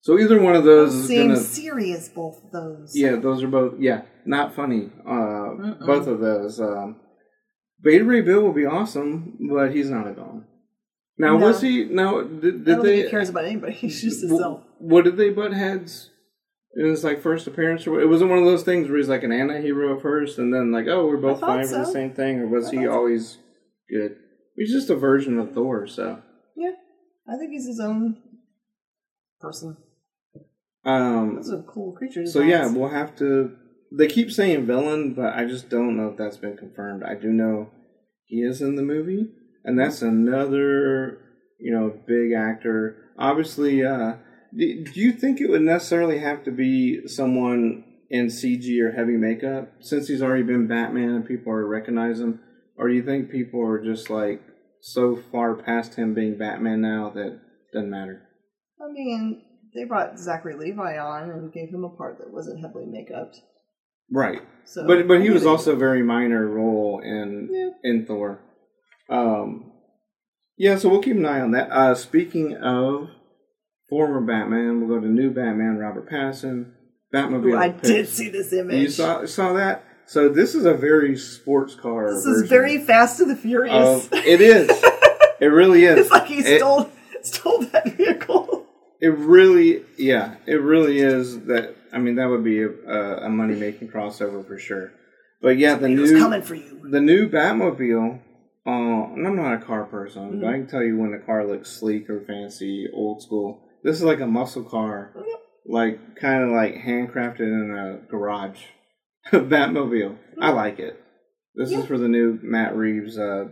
So 0.00 0.18
either 0.18 0.40
one 0.40 0.54
of 0.54 0.64
those 0.64 1.08
gonna, 1.08 1.36
serious, 1.36 2.08
both 2.08 2.42
of 2.44 2.52
those. 2.52 2.92
yeah, 2.96 3.16
those 3.16 3.42
are 3.42 3.48
both, 3.48 3.74
yeah, 3.80 4.02
not 4.24 4.54
funny. 4.54 4.90
Uh, 5.06 5.74
both 5.84 6.06
of 6.06 6.20
those. 6.20 6.60
Um, 6.60 6.96
Beta 7.82 8.04
Ray 8.04 8.20
Bill 8.22 8.40
will 8.42 8.52
be 8.52 8.64
awesome, 8.66 9.36
but 9.50 9.72
he's 9.74 9.90
not 9.90 10.06
a 10.06 10.12
villain. 10.14 10.44
Now, 11.18 11.36
No. 11.36 11.46
was 11.48 11.60
he? 11.60 11.84
Now, 11.84 12.22
did, 12.22 12.28
I 12.28 12.40
did 12.40 12.64
don't 12.64 12.84
they? 12.84 12.92
think 12.96 13.04
he 13.06 13.10
cares 13.10 13.28
about 13.30 13.44
anybody. 13.46 13.72
He's 13.82 14.00
just 14.00 14.22
w- 14.22 14.36
himself. 14.36 14.62
What 14.78 15.04
did 15.04 15.16
they 15.16 15.30
butt 15.30 15.52
heads? 15.52 16.10
In 16.76 16.86
his 16.86 17.02
like 17.02 17.22
first 17.22 17.46
appearance, 17.46 17.86
or 17.86 18.00
it 18.00 18.08
wasn't 18.08 18.30
one 18.30 18.38
of 18.38 18.44
those 18.44 18.62
things 18.62 18.88
where 18.88 18.98
he's 18.98 19.08
like 19.08 19.22
an 19.22 19.32
anti-hero 19.32 19.96
at 19.96 20.02
first, 20.02 20.38
and 20.38 20.52
then 20.52 20.70
like, 20.72 20.86
oh, 20.86 21.06
we're 21.06 21.16
both 21.16 21.40
fine 21.40 21.66
for 21.66 21.78
the 21.78 21.86
same 21.86 22.12
thing, 22.12 22.38
or 22.40 22.48
was 22.48 22.68
I 22.68 22.70
he 22.70 22.76
thought 22.78 22.84
so. 22.84 22.92
always 22.92 23.38
good? 23.90 24.16
He's 24.56 24.72
just 24.72 24.90
a 24.90 24.96
version 24.96 25.38
of 25.38 25.52
Thor, 25.52 25.86
so. 25.86 26.22
Yeah, 26.56 26.72
I 27.28 27.36
think 27.38 27.50
he's 27.52 27.66
his 27.66 27.80
own 27.80 28.16
person. 29.40 29.76
Um, 30.84 31.36
Those 31.36 31.52
are 31.52 31.62
cool 31.62 31.92
creatures. 31.92 32.32
so 32.32 32.40
yeah, 32.40 32.70
we'll 32.70 32.90
have 32.90 33.16
to. 33.16 33.56
They 33.90 34.06
keep 34.06 34.30
saying 34.30 34.66
villain, 34.66 35.14
but 35.14 35.34
I 35.34 35.44
just 35.44 35.68
don't 35.68 35.96
know 35.96 36.08
if 36.08 36.16
that's 36.16 36.36
been 36.36 36.56
confirmed. 36.56 37.02
I 37.04 37.14
do 37.14 37.28
know 37.28 37.70
he 38.26 38.36
is 38.36 38.60
in 38.60 38.76
the 38.76 38.82
movie, 38.82 39.30
and 39.64 39.78
that's 39.78 40.02
another 40.02 41.18
you 41.58 41.72
know 41.72 41.98
big 42.06 42.32
actor. 42.32 42.96
Obviously, 43.18 43.84
uh, 43.84 44.14
do, 44.56 45.00
you 45.00 45.12
think 45.12 45.40
it 45.40 45.50
would 45.50 45.62
necessarily 45.62 46.18
have 46.18 46.44
to 46.44 46.50
be 46.50 47.06
someone 47.06 47.84
in 48.08 48.26
CG 48.26 48.80
or 48.80 48.92
heavy 48.92 49.16
makeup 49.16 49.72
since 49.80 50.08
he's 50.08 50.22
already 50.22 50.44
been 50.44 50.66
Batman 50.68 51.10
and 51.10 51.26
people 51.26 51.52
already 51.52 51.68
recognize 51.68 52.20
him, 52.20 52.40
or 52.76 52.88
do 52.88 52.94
you 52.94 53.02
think 53.02 53.30
people 53.30 53.60
are 53.66 53.82
just 53.82 54.10
like 54.10 54.40
so 54.80 55.16
far 55.32 55.54
past 55.54 55.94
him 55.96 56.14
being 56.14 56.38
Batman 56.38 56.80
now 56.80 57.10
that 57.14 57.26
it 57.26 57.40
doesn't 57.72 57.90
matter? 57.90 58.22
I 58.80 58.92
mean, 58.92 59.42
they 59.74 59.84
brought 59.84 60.18
Zachary 60.18 60.54
Levi 60.54 60.98
on 60.98 61.30
and 61.30 61.52
gave 61.52 61.70
him 61.70 61.84
a 61.84 61.96
part 61.96 62.18
that 62.18 62.32
wasn't 62.32 62.60
heavily 62.60 62.86
makeup. 62.86 63.32
Right. 64.10 64.40
So, 64.64 64.86
but 64.86 65.08
but 65.08 65.20
he 65.20 65.30
was 65.30 65.44
also 65.44 65.72
a 65.72 65.76
very 65.76 66.02
minor 66.02 66.46
role 66.46 67.00
in 67.04 67.48
Yeah. 67.50 67.70
in 67.90 68.06
Thor. 68.06 68.40
Um, 69.10 69.72
yeah, 70.56 70.76
so 70.78 70.88
we'll 70.88 71.02
keep 71.02 71.16
an 71.16 71.26
eye 71.26 71.40
on 71.40 71.50
that. 71.52 71.70
Uh, 71.70 71.94
speaking 71.94 72.56
of 72.56 73.08
former 73.88 74.20
Batman, 74.20 74.80
we'll 74.80 74.98
go 74.98 75.00
to 75.04 75.10
new 75.10 75.30
Batman, 75.30 75.76
Robert 75.78 76.10
Pattinson, 76.10 76.72
Batmobile. 77.14 77.52
Ooh, 77.52 77.56
I 77.56 77.70
picks. 77.70 77.88
did 77.88 78.08
see 78.08 78.28
this 78.28 78.52
image. 78.52 78.80
You 78.80 78.88
saw 78.90 79.24
saw 79.26 79.52
that. 79.54 79.84
So 80.06 80.28
this 80.28 80.54
is 80.54 80.64
a 80.66 80.74
very 80.74 81.16
sports 81.16 81.74
car. 81.74 82.12
this 82.14 82.24
is 82.26 82.48
very 82.48 82.78
Fast 82.78 83.20
and 83.20 83.30
the 83.30 83.36
Furious. 83.36 84.06
Of, 84.06 84.12
it 84.12 84.40
is. 84.40 84.70
It 85.38 85.48
really 85.48 85.84
is. 85.84 85.98
it's 85.98 86.10
like 86.10 86.26
he 86.28 86.38
It- 86.38 86.58
stole 86.60 86.90
stole 87.20 87.60
that 87.72 87.94
vehicle. 87.94 88.64
It 89.02 89.08
really, 89.08 89.84
yeah, 89.98 90.36
it 90.46 90.54
really 90.62 90.98
is. 91.00 91.40
That 91.44 91.76
I 91.92 91.98
mean, 91.98 92.14
that 92.14 92.30
would 92.30 92.42
be 92.42 92.62
a, 92.62 92.70
a 92.70 93.28
money 93.28 93.54
making 93.54 93.88
crossover 93.88 94.46
for 94.46 94.56
sure. 94.58 94.92
But 95.42 95.58
yeah, 95.58 95.74
the 95.74 95.88
He 95.90 95.94
new 95.94 96.18
coming 96.18 96.40
for 96.40 96.54
you. 96.54 96.80
the 96.90 97.02
new 97.02 97.28
Batmobile. 97.28 98.20
Uh, 98.66 98.70
and 99.12 99.26
I'm 99.26 99.36
not 99.36 99.52
a 99.52 99.58
car 99.58 99.84
person, 99.84 100.40
but 100.40 100.48
I 100.48 100.52
can 100.54 100.66
tell 100.68 100.82
you 100.82 100.96
when 100.96 101.12
the 101.12 101.18
car 101.18 101.46
looks 101.46 101.70
sleek 101.70 102.08
or 102.08 102.20
fancy, 102.22 102.86
old 102.94 103.22
school. 103.22 103.60
This 103.86 103.96
is 103.98 104.02
like 104.02 104.18
a 104.20 104.26
muscle 104.26 104.64
car, 104.64 105.12
like 105.64 106.16
kind 106.16 106.42
of 106.42 106.50
like 106.50 106.74
handcrafted 106.74 107.38
in 107.40 107.70
a 107.70 108.10
garage. 108.10 108.60
Batmobile. 109.32 110.18
I 110.40 110.50
like 110.50 110.80
it. 110.80 111.00
This 111.54 111.70
Yeah. 111.70 111.78
is 111.78 111.86
for 111.86 111.96
the 111.96 112.08
new 112.08 112.38
Matt 112.42 112.76
Reeves 112.76 113.16
uh, 113.16 113.44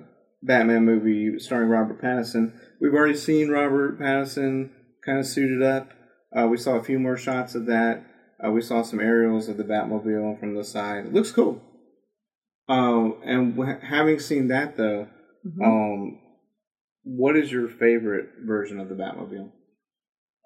Batman 0.42 0.85
movie 0.85 1.38
starring 1.38 1.68
Robert 1.68 2.03
Pattinson. 2.03 2.53
We've 2.81 2.92
already 2.94 3.16
seen 3.16 3.49
Robert 3.51 4.01
Pattinson 4.01 4.70
kind 5.07 5.20
of 5.20 5.27
suited 5.27 5.62
up. 5.62 5.90
Uh, 6.37 6.49
we 6.49 6.57
saw 6.57 6.73
a 6.75 6.83
few 6.83 6.99
more 6.99 7.16
shots 7.16 7.55
of 7.55 7.66
that. 7.66 8.05
Uh, 8.44 8.51
we 8.51 8.61
saw 8.61 8.83
some 8.83 8.99
aerials 8.99 9.49
of 9.49 9.57
the 9.57 9.62
Batmobile 9.62 10.40
from 10.40 10.55
the 10.57 10.64
side. 10.64 11.07
It 11.07 11.12
looks 11.14 11.31
cool. 11.31 11.62
Uh, 12.68 13.11
and 13.25 13.55
w- 13.57 13.79
having 13.83 14.18
seen 14.18 14.49
that 14.49 14.77
though, 14.77 15.07
Mhm. 15.47 15.64
um, 15.64 16.18
what 17.05 17.37
is 17.37 17.53
your 17.53 17.68
favorite 17.68 18.31
version 18.44 18.81
of 18.81 18.88
the 18.88 18.97
Batmobile? 18.97 19.53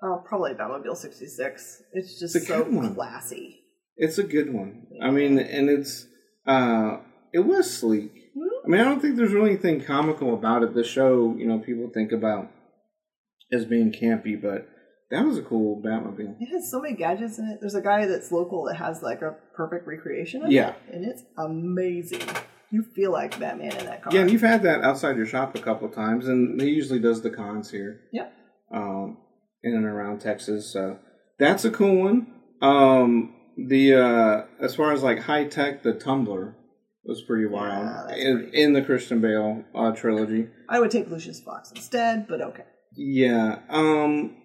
Oh, 0.02 0.22
probably 0.26 0.52
Batmobile 0.54 0.96
66. 0.96 1.82
It's 1.92 2.20
just 2.20 2.37
It's 2.37 2.46
so 2.46 2.64
classy. 2.94 3.61
It's 3.96 4.18
a 4.18 4.22
good 4.22 4.52
one. 4.52 4.87
I 5.02 5.11
mean, 5.11 5.38
and 5.38 5.68
it's 5.68 6.06
uh, 6.46 6.98
it 7.32 7.40
was 7.40 7.68
sleek. 7.78 8.12
Mhm. 8.37 8.48
I 8.64 8.68
mean, 8.68 8.80
I 8.80 8.84
don't 8.84 9.00
think 9.00 9.16
there's 9.16 9.32
really 9.32 9.50
anything 9.50 9.80
comical 9.82 10.34
about 10.34 10.62
it. 10.62 10.72
The 10.74 10.84
show, 10.84 11.34
you 11.37 11.46
know, 11.48 11.58
people 11.58 11.90
think 11.92 12.12
about 12.12 12.48
as 13.50 13.64
being 13.64 13.90
campy, 13.92 14.40
but 14.40 14.68
that 15.11 15.24
was 15.24 15.37
a 15.38 15.42
cool 15.42 15.82
Batmobile. 15.82 16.37
It 16.40 16.46
has 16.52 16.70
so 16.70 16.80
many 16.80 16.94
gadgets 16.94 17.38
in 17.38 17.46
it. 17.48 17.58
There's 17.61 17.74
a 17.74 17.80
guy 17.82 18.06
that's 18.06 18.30
local 18.30 18.64
that 18.66 18.76
has 18.76 19.02
like 19.02 19.22
a 19.22 19.34
perfect 19.54 19.87
recreation 19.87 20.44
of 20.44 20.52
Yeah. 20.52 20.70
it, 20.70 20.76
and 20.94 21.04
it's 21.04 21.22
amazing. 21.37 22.22
You 22.70 22.84
feel 22.94 23.11
like 23.11 23.38
Batman 23.40 23.72
in 23.78 23.87
that 23.87 24.02
car. 24.02 24.12
Yeah, 24.14 24.20
and 24.20 24.30
you've 24.30 24.42
had 24.42 24.62
that 24.64 24.82
outside 24.82 25.16
your 25.16 25.24
shop 25.26 25.54
a 25.56 25.61
couple 25.61 25.88
times, 25.88 26.28
and 26.28 26.61
he 26.61 26.68
usually 26.68 26.98
does 27.00 27.22
the 27.22 27.30
cons 27.30 27.70
here. 27.70 28.00
Yep. 28.12 28.32
um, 28.70 29.16
in 29.62 29.75
and 29.75 29.85
around 29.85 30.21
Texas. 30.21 30.73
So 30.73 30.99
that's 31.38 31.64
a 31.64 31.71
cool 31.71 32.03
one. 32.05 32.27
Um, 32.62 33.35
the 33.57 33.94
uh, 33.94 34.42
as 34.64 34.75
far 34.75 34.92
as 34.92 35.03
like 35.03 35.21
high 35.21 35.44
tech, 35.44 35.83
the 35.83 35.92
Tumbler 35.92 36.55
was 37.05 37.23
pretty 37.23 37.47
wild 37.47 37.87
Yeah, 38.11 38.16
in, 38.16 38.38
pretty- 38.42 38.62
in 38.62 38.73
the 38.73 38.83
Christian 38.83 39.21
Bale 39.21 39.64
uh, 39.75 39.92
trilogy. 39.92 40.49
I 40.68 40.79
would 40.81 40.90
take 40.90 41.09
Lucius 41.09 41.40
Fox 41.40 41.71
instead, 41.73 42.27
but 42.29 42.40
okay. 42.40 42.64
Yeah, 42.97 43.61
um, 43.68 44.37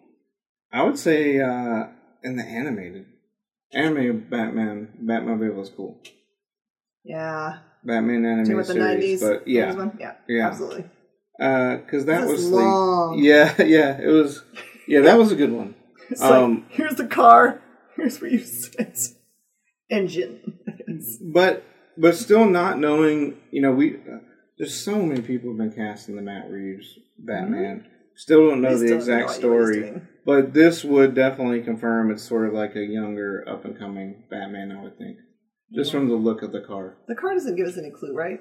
I 0.71 0.83
would 0.83 0.97
say 0.97 1.39
uh, 1.39 1.85
in 2.23 2.35
the 2.35 2.43
animated, 2.43 3.05
animated 3.73 4.29
Batman, 4.29 4.89
Batmobile 5.03 5.55
was 5.55 5.69
cool. 5.69 5.99
Yeah. 7.03 7.59
Batman 7.83 8.25
animated 8.25 8.55
want 8.55 8.67
the 8.67 8.73
series, 8.73 8.87
nineties? 8.87 9.21
but 9.21 9.47
yeah. 9.47 9.89
Yeah. 9.99 10.13
Yeah. 10.27 10.47
Absolutely. 10.47 10.85
because 11.37 12.05
that 12.05 12.27
was 12.27 12.43
is 12.45 12.51
the 12.51 13.15
yeah, 13.17 13.61
yeah, 13.63 13.99
it 13.99 14.07
was 14.07 14.43
yeah, 14.87 15.01
that 15.01 15.17
was 15.17 15.31
a 15.31 15.35
good 15.35 15.51
one. 15.51 15.75
It's 16.09 16.21
Um, 16.21 16.63
like 16.67 16.71
here's 16.73 16.95
the 16.95 17.07
car, 17.07 17.61
here's 17.95 18.19
where 18.21 18.29
you 18.29 18.39
sit. 18.39 18.99
Engine. 19.89 20.59
but 21.33 21.63
but 21.97 22.15
still 22.15 22.45
not 22.45 22.79
knowing, 22.79 23.37
you 23.51 23.61
know, 23.61 23.71
we 23.71 23.95
uh, 23.95 24.19
there's 24.57 24.73
so 24.75 25.01
many 25.01 25.21
people 25.21 25.49
have 25.51 25.57
been 25.57 25.71
casting 25.71 26.15
the 26.15 26.21
Matt 26.21 26.49
Reeves 26.49 26.99
Batman. 27.17 27.85
Still 28.15 28.49
don't 28.49 28.61
know 28.61 28.69
Mm-hmm. 28.69 28.79
The 28.79 28.87
still 28.87 28.97
have 28.99 29.07
no 29.07 29.13
exact 29.13 29.25
what 29.25 29.31
he's 29.33 29.39
story, 29.39 30.01
but 30.25 30.53
this 30.53 30.83
would 30.83 31.15
definitely 31.15 31.61
confirm 31.61 32.11
it's 32.11 32.23
sort 32.23 32.47
of 32.47 32.53
like 32.53 32.75
a 32.75 32.83
younger, 32.83 33.43
up 33.47 33.65
and 33.65 33.77
coming 33.77 34.23
Batman. 34.29 34.71
I 34.71 34.83
would 34.83 34.97
think, 34.97 35.17
just 35.73 35.91
from 35.91 36.07
the 36.09 36.15
look 36.15 36.41
of 36.43 36.51
the 36.51 36.61
car. 36.61 36.97
The 37.07 37.15
car 37.15 37.33
doesn't 37.33 37.55
give 37.55 37.67
us 37.67 37.77
any 37.77 37.89
clue, 37.91 38.13
right? 38.13 38.39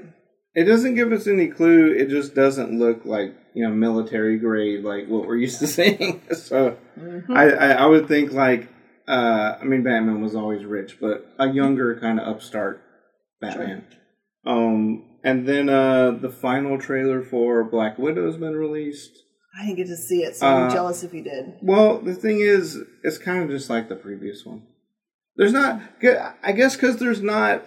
It 0.54 0.64
doesn't 0.64 0.94
give 0.94 1.12
us 1.12 1.26
any 1.26 1.48
clue. 1.48 1.92
It 1.92 2.08
just 2.08 2.34
doesn't 2.34 2.78
look 2.78 3.04
like 3.04 3.34
you 3.54 3.64
know 3.66 3.74
military 3.74 4.38
grade 4.38 4.82
like 4.84 5.06
what 5.08 5.26
we're 5.26 5.36
used 5.46 5.58
to 5.60 5.66
seeing. 5.66 6.22
so 6.32 6.76
Mm-hmm. 6.98 7.32
I, 7.32 7.50
I 7.50 7.68
I 7.72 7.86
would 7.86 8.06
think 8.06 8.32
like 8.32 8.68
uh 9.08 9.56
I 9.60 9.64
mean 9.64 9.82
Batman 9.82 10.20
was 10.20 10.34
always 10.34 10.64
rich, 10.64 10.98
but 11.00 11.26
a 11.38 11.48
younger 11.48 11.98
kind 11.98 12.20
of 12.20 12.28
upstart 12.28 12.82
Batman. 13.40 13.86
Um 14.44 15.04
and 15.24 15.46
then 15.48 15.68
uh 15.68 16.10
the 16.20 16.28
final 16.30 16.78
trailer 16.78 17.22
for 17.22 17.64
Black 17.64 17.98
Widow 17.98 18.26
has 18.26 18.36
been 18.36 18.56
released. 18.56 19.12
I 19.58 19.64
didn't 19.66 19.76
get 19.76 19.86
to 19.88 19.96
see 19.96 20.22
it, 20.22 20.36
so 20.36 20.46
I'm 20.46 20.68
Uh, 20.68 20.70
jealous 20.72 21.02
if 21.02 21.12
you 21.14 21.22
did. 21.22 21.54
Well, 21.62 21.98
the 21.98 22.14
thing 22.14 22.40
is, 22.40 22.78
it's 23.02 23.18
kind 23.18 23.42
of 23.42 23.50
just 23.50 23.68
like 23.68 23.88
the 23.90 23.96
previous 23.96 24.46
one. 24.46 24.62
There's 25.36 25.52
not, 25.52 25.80
I 26.42 26.52
guess, 26.52 26.74
because 26.74 26.96
there's 26.96 27.20
not 27.22 27.62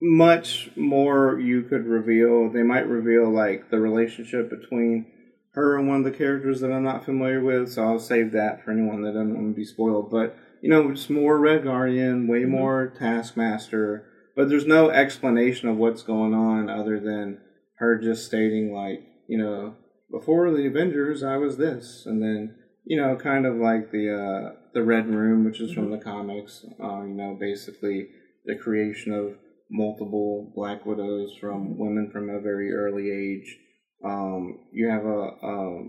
much 0.00 0.70
more 0.76 1.38
you 1.38 1.62
could 1.62 1.86
reveal. 1.86 2.50
They 2.50 2.62
might 2.62 2.86
reveal 2.86 3.30
like 3.30 3.70
the 3.70 3.78
relationship 3.78 4.48
between 4.48 5.06
her 5.52 5.76
and 5.76 5.88
one 5.88 5.98
of 5.98 6.04
the 6.04 6.16
characters 6.16 6.60
that 6.60 6.72
I'm 6.72 6.84
not 6.84 7.04
familiar 7.04 7.42
with, 7.42 7.72
so 7.72 7.84
I'll 7.84 7.98
save 7.98 8.32
that 8.32 8.64
for 8.64 8.70
anyone 8.70 9.02
that 9.02 9.12
doesn't 9.12 9.34
want 9.34 9.54
to 9.54 9.58
be 9.60 9.64
spoiled. 9.64 10.10
But 10.10 10.36
you 10.62 10.70
know, 10.70 10.90
just 10.92 11.10
more 11.10 11.38
Red 11.38 11.64
Guardian, 11.64 12.28
way 12.28 12.42
Mhm. 12.42 12.48
more 12.48 12.92
Taskmaster, 12.98 14.04
but 14.36 14.48
there's 14.48 14.66
no 14.66 14.90
explanation 14.90 15.68
of 15.68 15.78
what's 15.78 16.02
going 16.02 16.34
on 16.34 16.68
other 16.68 17.00
than 17.00 17.38
her 17.76 17.96
just 17.98 18.26
stating 18.26 18.72
like, 18.72 19.02
you 19.26 19.38
know, 19.38 19.74
before 20.10 20.50
the 20.50 20.66
Avengers, 20.66 21.22
I 21.22 21.36
was 21.36 21.56
this, 21.56 22.04
and 22.06 22.22
then 22.22 22.54
you 22.84 22.96
know, 22.96 23.14
kind 23.16 23.46
of 23.46 23.56
like 23.56 23.90
the 23.90 24.10
uh, 24.10 24.52
the 24.72 24.82
Red 24.82 25.08
Room, 25.08 25.44
which 25.44 25.60
is 25.60 25.72
from 25.72 25.90
the 25.90 25.98
comics. 25.98 26.64
Uh, 26.82 27.02
you 27.02 27.14
know, 27.14 27.36
basically 27.38 28.08
the 28.46 28.56
creation 28.56 29.12
of 29.12 29.36
multiple 29.70 30.52
Black 30.54 30.84
Widows 30.84 31.34
from 31.40 31.78
women 31.78 32.10
from 32.12 32.28
a 32.28 32.40
very 32.40 32.72
early 32.72 33.10
age. 33.10 33.56
Um, 34.04 34.58
you 34.72 34.88
have 34.88 35.04
a, 35.04 35.30
a 35.42 35.88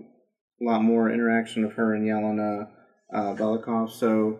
lot 0.61 0.83
more 0.83 1.11
interaction 1.11 1.63
of 1.63 1.73
her 1.73 1.93
and 1.93 2.07
Yelena 2.07 2.67
uh, 3.13 3.35
Belikov, 3.35 3.91
so 3.91 4.39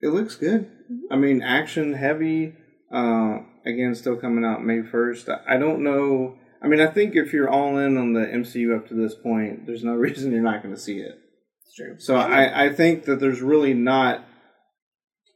it 0.00 0.08
looks 0.08 0.36
good. 0.36 0.70
I 1.10 1.16
mean, 1.16 1.42
action 1.42 1.94
heavy. 1.94 2.54
Uh, 2.92 3.38
again, 3.64 3.94
still 3.94 4.16
coming 4.16 4.44
out 4.44 4.64
May 4.64 4.82
first. 4.82 5.28
I 5.28 5.56
don't 5.56 5.82
know. 5.82 6.36
I 6.62 6.68
mean, 6.68 6.80
I 6.80 6.86
think 6.88 7.14
if 7.16 7.32
you're 7.32 7.48
all 7.48 7.78
in 7.78 7.96
on 7.96 8.12
the 8.12 8.20
MCU 8.20 8.76
up 8.76 8.88
to 8.88 8.94
this 8.94 9.14
point, 9.14 9.66
there's 9.66 9.84
no 9.84 9.92
reason 9.94 10.32
you're 10.32 10.42
not 10.42 10.62
going 10.62 10.74
to 10.74 10.80
see 10.80 10.98
it. 10.98 11.18
It's 11.66 11.74
true. 11.76 11.96
So 11.98 12.16
I, 12.16 12.66
I 12.66 12.72
think 12.74 13.04
that 13.04 13.20
there's 13.20 13.40
really 13.40 13.74
not 13.74 14.24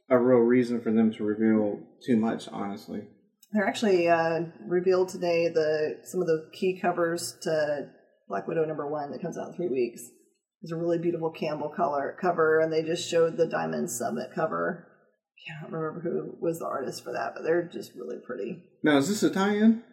a 0.09 0.17
real 0.17 0.39
reason 0.39 0.81
for 0.81 0.91
them 0.91 1.11
to 1.13 1.23
reveal 1.23 1.79
too 2.05 2.17
much, 2.17 2.47
honestly. 2.49 3.07
They're 3.55 3.67
actually 3.67 4.09
uh, 4.09 4.41
revealed 4.67 5.07
today 5.07 5.47
the 5.47 5.99
some 6.03 6.19
of 6.19 6.27
the 6.27 6.49
key 6.51 6.77
covers 6.77 7.37
to 7.43 7.87
Black 8.27 8.49
Widow 8.49 8.65
number 8.65 8.85
one 8.85 9.11
that 9.11 9.21
comes 9.21 9.37
out 9.37 9.47
in 9.47 9.53
three 9.53 9.69
weeks. 9.69 10.01
There's 10.61 10.73
a 10.73 10.81
really 10.81 10.97
beautiful 10.97 11.29
Campbell 11.31 11.69
color 11.69 12.17
cover, 12.19 12.59
and 12.59 12.73
they 12.73 12.83
just 12.83 13.09
showed 13.09 13.37
the 13.37 13.47
Diamond 13.47 13.89
Summit 13.89 14.31
cover. 14.35 14.89
Can't 15.47 15.71
remember 15.71 16.01
who 16.01 16.35
was 16.41 16.59
the 16.59 16.65
artist 16.65 17.01
for 17.01 17.13
that, 17.13 17.31
but 17.33 17.43
they're 17.43 17.69
just 17.71 17.93
really 17.95 18.17
pretty. 18.17 18.61
Now, 18.83 18.97
is 18.97 19.07
this 19.07 19.23
a 19.23 19.29
tie-in? 19.29 19.83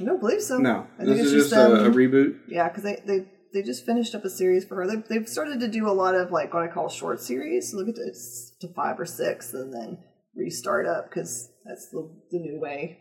I 0.00 0.04
don't 0.04 0.18
believe 0.18 0.42
so. 0.42 0.58
No, 0.58 0.88
I 0.98 1.04
think 1.04 1.10
this 1.10 1.20
it's 1.20 1.26
is 1.26 1.32
just 1.32 1.50
just, 1.50 1.70
a, 1.70 1.84
a 1.84 1.86
um, 1.86 1.94
reboot. 1.94 2.40
Yeah, 2.48 2.68
because 2.68 2.82
they, 2.82 3.00
they 3.06 3.28
they 3.54 3.62
just 3.62 3.86
finished 3.86 4.16
up 4.16 4.24
a 4.24 4.30
series 4.30 4.64
for 4.64 4.74
her. 4.76 4.88
They, 4.88 5.02
they've 5.08 5.28
started 5.28 5.60
to 5.60 5.68
do 5.68 5.88
a 5.88 5.92
lot 5.92 6.16
of 6.16 6.32
like 6.32 6.52
what 6.52 6.64
I 6.64 6.68
call 6.68 6.88
short 6.88 7.20
series. 7.20 7.72
Look 7.72 7.88
at 7.88 7.94
this 7.94 8.56
to 8.60 8.72
five 8.74 8.98
or 8.98 9.06
six, 9.06 9.54
and 9.54 9.72
then 9.72 9.98
restart 10.34 10.86
up 10.86 11.10
because 11.10 11.51
that's 11.64 11.88
the 11.90 12.10
the 12.30 12.38
new 12.38 12.60
way. 12.60 12.98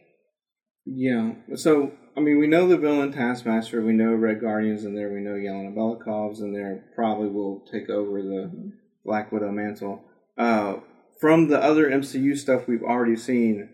Yeah. 0.85 1.33
So, 1.55 1.91
I 2.17 2.21
mean, 2.21 2.39
we 2.39 2.47
know 2.47 2.67
the 2.67 2.77
villain 2.77 3.11
Taskmaster. 3.11 3.81
We 3.81 3.93
know 3.93 4.13
Red 4.13 4.41
Guardian's 4.41 4.83
in 4.83 4.95
there. 4.95 5.13
We 5.13 5.19
know 5.19 5.33
Yelena 5.35 5.75
Belikov's 5.75 6.41
in 6.41 6.53
there. 6.53 6.85
Probably 6.95 7.29
will 7.29 7.63
take 7.71 7.89
over 7.89 8.21
the 8.21 8.51
Mhm. 8.53 8.71
Black 9.05 9.31
Widow 9.31 9.51
mantle. 9.51 10.03
Uh, 10.37 10.79
from 11.19 11.49
the 11.49 11.61
other 11.61 11.87
MCU 11.89 12.35
stuff 12.35 12.67
we've 12.67 12.83
already 12.83 13.15
seen, 13.15 13.69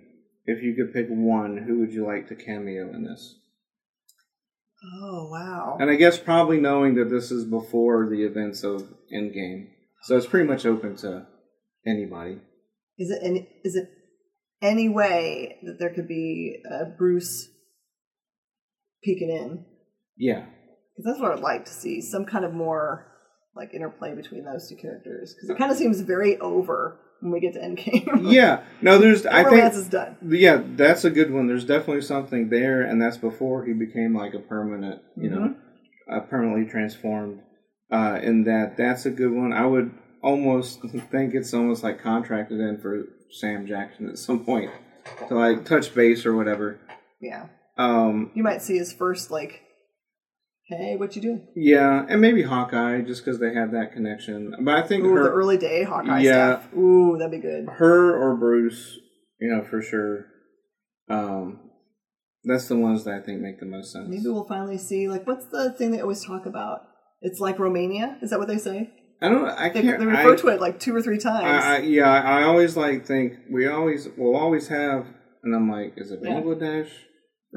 if 0.45 0.61
you 0.61 0.75
could 0.75 0.93
pick 0.93 1.07
one, 1.09 1.57
who 1.57 1.79
would 1.79 1.93
you 1.93 2.05
like 2.05 2.27
to 2.27 2.35
cameo 2.35 2.89
in 2.93 3.03
this? 3.03 3.39
Oh 5.01 5.29
wow! 5.31 5.77
And 5.79 5.89
I 5.89 5.95
guess 5.95 6.19
probably 6.19 6.59
knowing 6.59 6.95
that 6.95 7.09
this 7.09 7.31
is 7.31 7.45
before 7.45 8.07
the 8.09 8.23
events 8.23 8.63
of 8.63 8.83
Endgame, 9.13 9.69
so 10.03 10.15
it's 10.15 10.27
pretty 10.27 10.47
much 10.47 10.65
open 10.65 10.95
to 10.97 11.25
anybody. 11.85 12.39
Is 12.99 13.09
it 13.09 13.19
any, 13.23 13.49
is 13.63 13.75
it 13.75 13.89
any 14.61 14.89
way 14.89 15.57
that 15.63 15.79
there 15.79 15.93
could 15.93 16.07
be 16.07 16.61
uh, 16.69 16.85
Bruce 16.97 17.49
peeking 19.03 19.29
in? 19.29 19.65
Yeah, 20.17 20.45
Because 20.95 21.05
that's 21.05 21.19
what 21.21 21.31
I'd 21.33 21.43
like 21.43 21.65
to 21.65 21.71
see. 21.71 22.01
Some 22.01 22.25
kind 22.25 22.43
of 22.43 22.53
more 22.53 23.05
like 23.55 23.73
interplay 23.73 24.15
between 24.15 24.45
those 24.45 24.69
two 24.69 24.75
characters. 24.75 25.33
Because 25.35 25.49
it 25.49 25.57
kind 25.57 25.71
of 25.71 25.77
seems 25.77 26.01
very 26.01 26.37
over 26.39 26.99
when 27.19 27.31
we 27.31 27.39
get 27.39 27.53
to 27.53 27.59
Endgame. 27.59 28.31
yeah. 28.31 28.63
No, 28.81 28.97
there's. 28.97 29.23
The 29.23 29.33
I 29.33 29.43
romance 29.43 29.75
think 29.75 29.85
is 29.85 29.89
done. 29.89 30.17
Yeah, 30.27 30.61
that's 30.75 31.03
a 31.03 31.09
good 31.09 31.31
one. 31.31 31.47
There's 31.47 31.65
definitely 31.65 32.01
something 32.01 32.49
there, 32.49 32.81
and 32.81 33.01
that's 33.01 33.17
before 33.17 33.65
he 33.65 33.73
became 33.73 34.15
like 34.15 34.33
a 34.33 34.39
permanent, 34.39 35.01
you 35.15 35.29
know, 35.29 35.55
uh, 36.11 36.19
permanently 36.21 36.69
transformed. 36.69 37.41
Uh, 37.91 38.19
in 38.21 38.43
that, 38.43 38.75
that's 38.77 39.05
a 39.05 39.11
good 39.11 39.31
one. 39.31 39.53
I 39.53 39.65
would 39.65 39.91
almost 40.21 40.81
think 41.11 41.33
it's 41.33 41.53
almost 41.53 41.83
like 41.83 42.01
contracted 42.01 42.59
in 42.59 42.79
for 42.79 43.05
Sam 43.31 43.67
Jackson 43.67 44.09
at 44.09 44.17
some 44.17 44.43
point 44.43 44.71
to 45.27 45.35
like 45.35 45.65
touch 45.65 45.93
base 45.93 46.25
or 46.25 46.35
whatever. 46.35 46.79
Yeah, 47.21 47.47
Um, 47.77 48.31
you 48.35 48.43
might 48.43 48.61
see 48.61 48.77
his 48.77 48.93
first 48.93 49.31
like, 49.31 49.61
"Hey, 50.67 50.95
what 50.97 51.15
you 51.15 51.21
doing?" 51.21 51.47
yeah, 51.55 52.05
and 52.09 52.21
maybe 52.21 52.41
Hawkeye 52.43 53.01
just 53.01 53.23
because 53.23 53.39
they 53.39 53.53
have 53.53 53.71
that 53.71 53.93
connection. 53.93 54.53
But 54.61 54.75
I 54.75 54.81
think 54.87 55.03
Ooh, 55.05 55.15
the 55.23 55.29
early 55.29 55.57
day 55.57 55.83
Hawkeye 55.83 56.21
Yeah. 56.21 56.59
stuff. 56.59 56.73
Ooh, 56.75 57.17
that'd 57.17 57.31
be 57.31 57.39
good. 57.39 57.67
her 57.77 58.15
or 58.15 58.35
Bruce, 58.35 58.97
you 59.39 59.49
know, 59.49 59.63
for 59.63 59.81
sure. 59.81 60.25
Um, 61.09 61.59
that's 62.43 62.67
the 62.67 62.75
ones 62.77 63.03
that 63.05 63.13
I 63.15 63.21
think 63.21 63.41
make 63.41 63.59
the 63.59 63.65
most 63.65 63.91
sense. 63.93 64.07
Maybe 64.09 64.23
we'll 64.25 64.47
finally 64.47 64.77
see 64.77 65.07
like 65.09 65.25
what's 65.25 65.47
the 65.47 65.71
thing 65.71 65.91
they 65.91 66.01
always 66.01 66.23
talk 66.23 66.45
about? 66.45 66.81
It's 67.21 67.39
like 67.39 67.57
Romania. 67.59 68.17
Is 68.21 68.29
that 68.29 68.39
what 68.39 68.47
they 68.47 68.57
say? 68.59 68.91
I 69.21 69.29
don't. 69.29 69.45
I 69.49 69.69
They, 69.69 69.81
can't. 69.81 69.99
they 69.99 70.05
refer 70.05 70.33
I, 70.33 70.35
to 70.37 70.47
it 70.49 70.61
like 70.61 70.79
two 70.79 70.95
or 70.95 71.01
three 71.01 71.17
times. 71.17 71.45
I, 71.45 71.75
I, 71.75 71.79
yeah, 71.79 72.09
I 72.09 72.43
always 72.43 72.77
like 72.77 73.05
think 73.05 73.33
we 73.49 73.67
always 73.67 74.07
will 74.17 74.35
always 74.35 74.67
have, 74.67 75.07
and 75.43 75.55
I'm 75.55 75.69
like, 75.71 75.93
is 75.97 76.11
it 76.11 76.21
Bangladesh, 76.21 76.89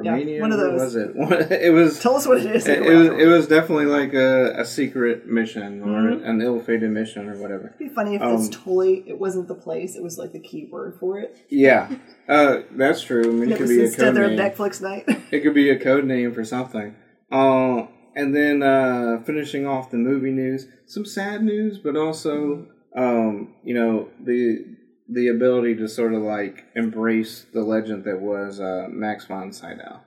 Yeah, 0.02 0.12
Romania? 0.12 0.40
one 0.40 0.52
of 0.52 0.58
those. 0.58 0.80
was 0.80 0.96
it? 0.96 1.10
It 1.66 1.70
was. 1.74 2.00
Tell 2.00 2.16
us 2.16 2.26
what 2.26 2.38
it 2.38 2.46
is. 2.56 2.66
It, 2.66 2.78
it 2.82 2.94
was. 2.94 3.08
It 3.08 3.26
was 3.26 3.46
definitely 3.46 3.84
like 3.86 4.14
a, 4.14 4.54
a 4.58 4.64
secret 4.64 5.26
mission 5.26 5.82
or 5.82 5.86
Mhm. 6.16 6.26
an 6.26 6.40
ill-fated 6.40 6.90
mission 6.90 7.28
or 7.28 7.36
whatever. 7.36 7.74
It'd 7.78 7.78
be 7.90 7.94
funny 7.94 8.14
if 8.14 8.22
Um, 8.22 8.36
it's 8.36 8.48
totally 8.48 9.04
it 9.06 9.18
wasn't 9.18 9.46
the 9.48 9.54
place. 9.54 9.96
It 9.96 10.02
was 10.02 10.16
like 10.16 10.32
the 10.32 10.40
key 10.40 10.66
word 10.72 10.96
for 10.98 11.18
it. 11.18 11.36
Yeah, 11.50 11.90
uh, 12.26 12.60
that's 12.72 13.02
true. 13.02 13.24
I 13.24 13.32
mean, 13.34 13.50
it 13.50 13.52
It 13.52 13.58
could 13.58 13.68
was 13.68 13.70
be 13.76 13.84
a 13.84 13.90
code 13.90 14.16
their 14.16 14.28
name. 14.28 14.38
Netflix 14.38 14.80
night. 14.80 15.04
It 15.30 15.40
could 15.42 15.54
be 15.54 15.68
a 15.68 15.78
code 15.78 16.06
name 16.06 16.32
for 16.32 16.42
something. 16.44 16.94
Uh, 17.30 17.82
and 18.14 18.34
then 18.34 18.62
uh, 18.62 19.22
finishing 19.24 19.66
off 19.66 19.90
the 19.90 19.96
movie 19.96 20.32
news, 20.32 20.66
some 20.86 21.04
sad 21.04 21.42
news, 21.42 21.78
but 21.78 21.96
also 21.96 22.66
um, 22.96 23.54
you 23.64 23.74
know 23.74 24.08
the 24.24 24.64
the 25.12 25.28
ability 25.28 25.74
to 25.76 25.88
sort 25.88 26.14
of 26.14 26.22
like 26.22 26.66
embrace 26.76 27.46
the 27.52 27.62
legend 27.62 28.04
that 28.04 28.20
was 28.20 28.60
uh, 28.60 28.86
Max 28.88 29.26
von 29.26 29.52
Sydow. 29.52 30.00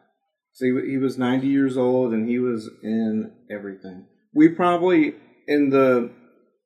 So 0.54 0.66
he, 0.66 0.92
he 0.92 0.98
was 0.98 1.18
90 1.18 1.48
years 1.48 1.78
old 1.78 2.14
and 2.14 2.30
he 2.30 2.40
was 2.40 2.70
in 2.82 3.32
everything. 3.52 4.06
We 4.34 4.50
probably 4.50 5.16
in 5.48 5.72
the 5.72 6.12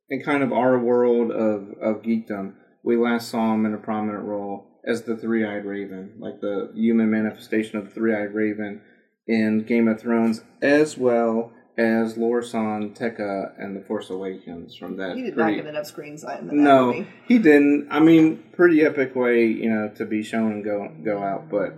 in 0.10 0.22
kind 0.24 0.44
of 0.44 0.54
our 0.54 0.78
world 0.78 1.32
of 1.32 1.70
of 1.82 2.04
geekdom, 2.04 2.54
we 2.84 2.96
last 2.96 3.30
saw 3.30 3.54
him 3.54 3.66
in 3.66 3.74
a 3.74 3.78
prominent 3.78 4.24
role 4.24 4.66
as 4.88 5.04
the 5.04 5.18
three-eyed 5.18 5.66
raven, 5.66 6.14
like 6.18 6.40
the 6.40 6.72
human 6.74 7.12
manifestation 7.12 7.78
of 7.78 7.86
the 7.86 7.92
three-eyed 7.92 8.34
raven 8.34 8.82
in 9.28 9.64
Game 9.64 9.88
of 9.88 10.00
Thrones, 10.00 10.42
as 10.62 10.98
well 10.98 11.52
as 11.78 12.18
Lor 12.18 12.42
San 12.42 12.94
Tekka, 12.96 13.54
and 13.60 13.76
the 13.76 13.82
Force 13.86 14.10
Awakens 14.10 14.76
from 14.76 14.98
that. 14.98 15.16
He 15.16 15.24
did 15.24 15.36
pretty- 15.36 15.58
not 15.58 15.64
get 15.64 15.70
enough 15.70 15.86
screen 15.86 16.18
time. 16.18 16.50
In 16.50 16.58
that 16.58 16.64
no, 16.64 16.88
movie. 16.88 17.08
he 17.28 17.38
didn't. 17.38 17.88
I 17.92 18.00
mean, 18.00 18.44
pretty 18.54 18.82
epic 18.82 19.16
way, 19.16 19.46
you 19.46 19.70
know, 19.70 19.90
to 19.96 20.06
be 20.06 20.24
shown 20.24 20.52
and 20.54 20.64
go 20.64 20.92
go 21.04 21.22
out. 21.22 21.50
But 21.50 21.76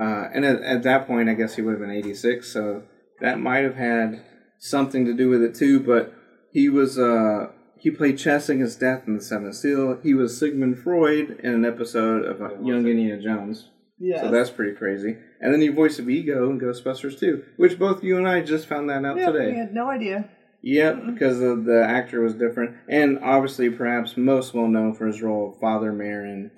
uh, 0.00 0.28
and 0.32 0.44
at, 0.44 0.62
at 0.62 0.82
that 0.84 1.06
point, 1.06 1.28
I 1.28 1.34
guess 1.34 1.54
he 1.56 1.62
would 1.62 1.72
have 1.72 1.80
been 1.80 1.90
eighty 1.90 2.14
six, 2.14 2.52
so 2.52 2.82
that 3.20 3.38
might 3.38 3.64
have 3.64 3.76
had 3.76 4.24
something 4.58 5.04
to 5.04 5.12
do 5.12 5.28
with 5.28 5.42
it 5.42 5.54
too. 5.54 5.80
But 5.80 6.14
he 6.52 6.68
was 6.70 6.98
uh, 6.98 7.48
he 7.78 7.90
played 7.90 8.16
chess 8.18 8.48
against 8.48 8.80
death 8.80 9.02
in 9.06 9.16
the 9.16 9.22
Seventh 9.22 9.56
Seal. 9.56 9.98
He 10.02 10.14
was 10.14 10.38
Sigmund 10.38 10.78
Freud 10.78 11.40
in 11.42 11.52
an 11.52 11.64
episode 11.66 12.24
of 12.24 12.40
uh, 12.40 12.54
Young 12.62 12.86
Indiana 12.86 13.20
Jones. 13.20 13.68
Yeah. 14.04 14.22
So 14.22 14.30
that's 14.32 14.50
pretty 14.50 14.74
crazy. 14.74 15.16
And 15.40 15.52
then 15.54 15.60
he 15.60 15.68
voice 15.68 15.98
of 16.00 16.06
Vigo 16.06 16.50
in 16.50 16.58
Ghostbusters 16.60 17.18
too, 17.18 17.44
which 17.56 17.78
both 17.78 18.02
you 18.02 18.16
and 18.16 18.26
I 18.26 18.40
just 18.40 18.66
found 18.66 18.90
that 18.90 19.04
out 19.04 19.14
today. 19.14 19.20
yeah, 19.20 19.30
today. 19.32 19.52
we 19.52 19.58
had 19.58 19.72
no 19.72 19.88
idea. 19.88 20.28
Yep, 20.64 21.06
because 21.06 21.38
the, 21.40 21.54
the 21.56 21.84
actor 21.84 22.20
was 22.20 22.34
different, 22.34 22.76
and 22.88 23.18
obviously, 23.20 23.68
perhaps 23.70 24.16
most 24.16 24.54
well 24.54 24.68
known 24.68 24.94
for 24.94 25.06
his 25.06 25.20
role 25.22 25.52
of 25.52 25.60
Father 25.60 25.92
Merrin 25.92 26.50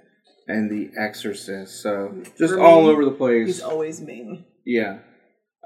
and 0.49 0.71
The 0.71 0.91
Exorcist. 0.99 1.81
So 1.83 2.15
just 2.39 2.55
For 2.55 2.61
all 2.61 2.83
me, 2.83 2.89
over 2.91 3.05
the 3.05 3.11
place. 3.11 3.47
He's 3.47 3.61
always 3.63 4.01
mean. 4.01 4.45
yeah. 4.67 4.99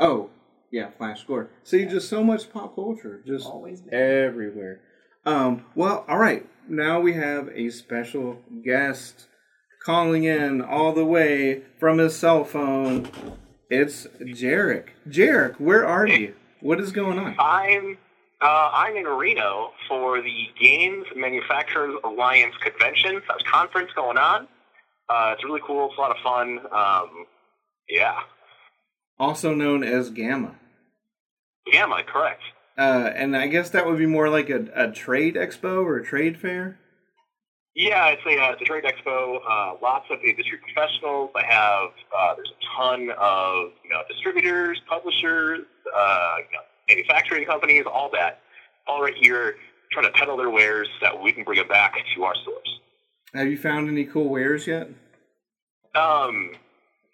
Oh, 0.00 0.30
yeah. 0.72 0.90
Flash 0.98 1.24
Gordon. 1.24 1.50
See, 1.64 1.84
just 1.86 2.08
so 2.08 2.22
much 2.24 2.52
pop 2.52 2.74
culture, 2.76 3.22
just 3.26 3.46
Always 3.46 3.82
mean. 3.82 3.94
everywhere. 3.94 4.80
Um. 5.26 5.64
Well, 5.76 6.04
all 6.08 6.18
right. 6.18 6.44
Now 6.68 7.00
we 7.00 7.14
have 7.14 7.48
a 7.54 7.70
special 7.70 8.38
guest 8.64 9.27
calling 9.88 10.24
in 10.24 10.60
all 10.60 10.92
the 10.92 11.04
way 11.04 11.62
from 11.80 11.96
his 11.96 12.14
cell 12.14 12.44
phone. 12.44 13.08
It's 13.70 14.06
Jarek. 14.20 14.88
Jarek, 15.08 15.58
where 15.58 15.86
are 15.86 16.06
you? 16.06 16.34
What 16.60 16.78
is 16.78 16.92
going 16.92 17.18
on? 17.18 17.34
I'm 17.38 17.96
uh, 18.42 18.70
I'm 18.74 18.96
in 18.96 19.06
Reno 19.06 19.70
for 19.88 20.20
the 20.20 20.48
Games 20.60 21.06
Manufacturers 21.16 21.94
Alliance 22.04 22.54
convention. 22.58 23.22
That's 23.26 23.42
conference 23.50 23.90
going 23.96 24.18
on. 24.18 24.46
Uh, 25.08 25.32
it's 25.34 25.42
really 25.42 25.62
cool. 25.66 25.88
It's 25.88 25.96
a 25.96 26.00
lot 26.02 26.10
of 26.10 26.18
fun. 26.22 26.58
Um, 26.70 27.24
yeah, 27.88 28.18
Also 29.18 29.54
known 29.54 29.82
as 29.82 30.10
GAMA. 30.10 30.54
GAMA, 31.72 32.02
correct. 32.06 32.42
Uh, 32.76 33.10
and 33.16 33.34
I 33.34 33.46
guess 33.46 33.70
that 33.70 33.86
would 33.86 33.96
be 33.96 34.04
more 34.04 34.28
like 34.28 34.50
a, 34.50 34.66
a 34.74 34.92
trade 34.92 35.34
expo 35.34 35.82
or 35.82 35.96
a 35.96 36.04
trade 36.04 36.38
fair. 36.38 36.78
Yeah, 37.78 38.06
it's 38.06 38.22
a, 38.26 38.30
uh, 38.30 38.50
it's 38.50 38.62
a 38.62 38.64
trade 38.64 38.82
expo. 38.82 39.38
Uh, 39.48 39.74
lots 39.80 40.06
of 40.10 40.18
industry 40.24 40.58
professionals. 40.58 41.30
I 41.36 41.44
have 41.44 41.90
uh, 42.16 42.34
there's 42.34 42.50
a 42.50 42.76
ton 42.76 43.10
of 43.16 43.70
you 43.84 43.90
know 43.90 44.02
distributors, 44.10 44.82
publishers, 44.88 45.60
uh, 45.96 46.34
you 46.38 46.56
know, 46.56 46.64
manufacturing 46.88 47.46
companies, 47.46 47.84
all 47.86 48.10
that, 48.14 48.40
all 48.88 49.00
right 49.00 49.14
here 49.20 49.54
trying 49.92 50.06
to 50.06 50.18
peddle 50.18 50.36
their 50.36 50.50
wares 50.50 50.88
so 50.98 51.06
that 51.06 51.22
we 51.22 51.30
can 51.30 51.44
bring 51.44 51.58
them 51.58 51.68
back 51.68 51.94
to 52.16 52.24
our 52.24 52.34
stores. 52.42 52.80
Have 53.32 53.46
you 53.46 53.56
found 53.56 53.88
any 53.88 54.04
cool 54.04 54.28
wares 54.28 54.66
yet? 54.66 54.88
Um, 55.94 56.50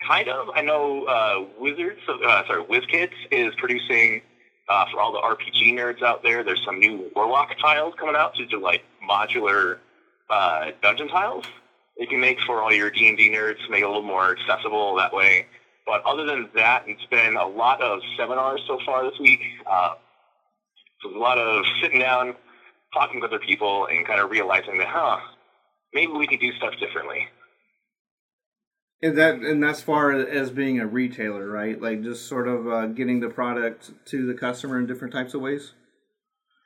kind 0.08 0.28
of. 0.28 0.48
I 0.54 0.62
know 0.62 1.04
uh, 1.04 1.44
Wizards, 1.60 2.00
uh, 2.08 2.42
sorry, 2.46 2.64
WizKids 2.64 3.12
is 3.30 3.54
producing 3.58 4.22
uh, 4.70 4.86
for 4.90 4.98
all 4.98 5.12
the 5.12 5.20
RPG 5.20 5.74
nerds 5.74 6.02
out 6.02 6.22
there. 6.22 6.42
There's 6.42 6.64
some 6.64 6.78
new 6.78 7.10
Warlock 7.14 7.50
tiles 7.60 7.92
coming 8.00 8.16
out, 8.16 8.34
so 8.34 8.44
they're 8.50 8.58
like 8.58 8.82
modular 9.06 9.78
uh, 10.30 10.70
dungeon 10.82 11.08
tiles 11.08 11.44
you 11.96 12.06
can 12.06 12.20
make 12.20 12.40
for 12.40 12.62
all 12.62 12.72
your 12.72 12.90
D 12.90 13.08
and 13.08 13.16
D 13.16 13.30
nerds 13.30 13.68
make 13.70 13.80
it 13.80 13.84
a 13.84 13.88
little 13.88 14.02
more 14.02 14.36
accessible 14.36 14.96
that 14.96 15.12
way. 15.12 15.46
But 15.86 16.02
other 16.04 16.24
than 16.24 16.48
that, 16.54 16.84
it's 16.86 17.04
been 17.06 17.36
a 17.36 17.46
lot 17.46 17.82
of 17.82 18.00
seminars 18.16 18.62
so 18.66 18.78
far 18.84 19.08
this 19.08 19.18
week. 19.20 19.40
Uh, 19.70 19.94
so 21.02 21.14
a 21.14 21.18
lot 21.18 21.38
of 21.38 21.64
sitting 21.82 22.00
down, 22.00 22.34
talking 22.92 23.20
with 23.20 23.30
other 23.30 23.38
people, 23.38 23.86
and 23.86 24.06
kind 24.06 24.20
of 24.20 24.30
realizing 24.30 24.78
that, 24.78 24.88
huh, 24.88 25.18
maybe 25.92 26.12
we 26.12 26.26
could 26.26 26.40
do 26.40 26.52
stuff 26.52 26.72
differently. 26.80 27.28
And 29.02 29.18
that 29.18 29.34
and 29.34 29.62
that's 29.62 29.82
far 29.82 30.12
as 30.12 30.50
being 30.50 30.80
a 30.80 30.86
retailer, 30.86 31.46
right? 31.48 31.80
Like 31.80 32.02
just 32.02 32.26
sort 32.26 32.48
of 32.48 32.66
uh, 32.66 32.86
getting 32.86 33.20
the 33.20 33.28
product 33.28 33.92
to 34.06 34.26
the 34.26 34.34
customer 34.34 34.78
in 34.78 34.86
different 34.86 35.12
types 35.12 35.34
of 35.34 35.42
ways. 35.42 35.72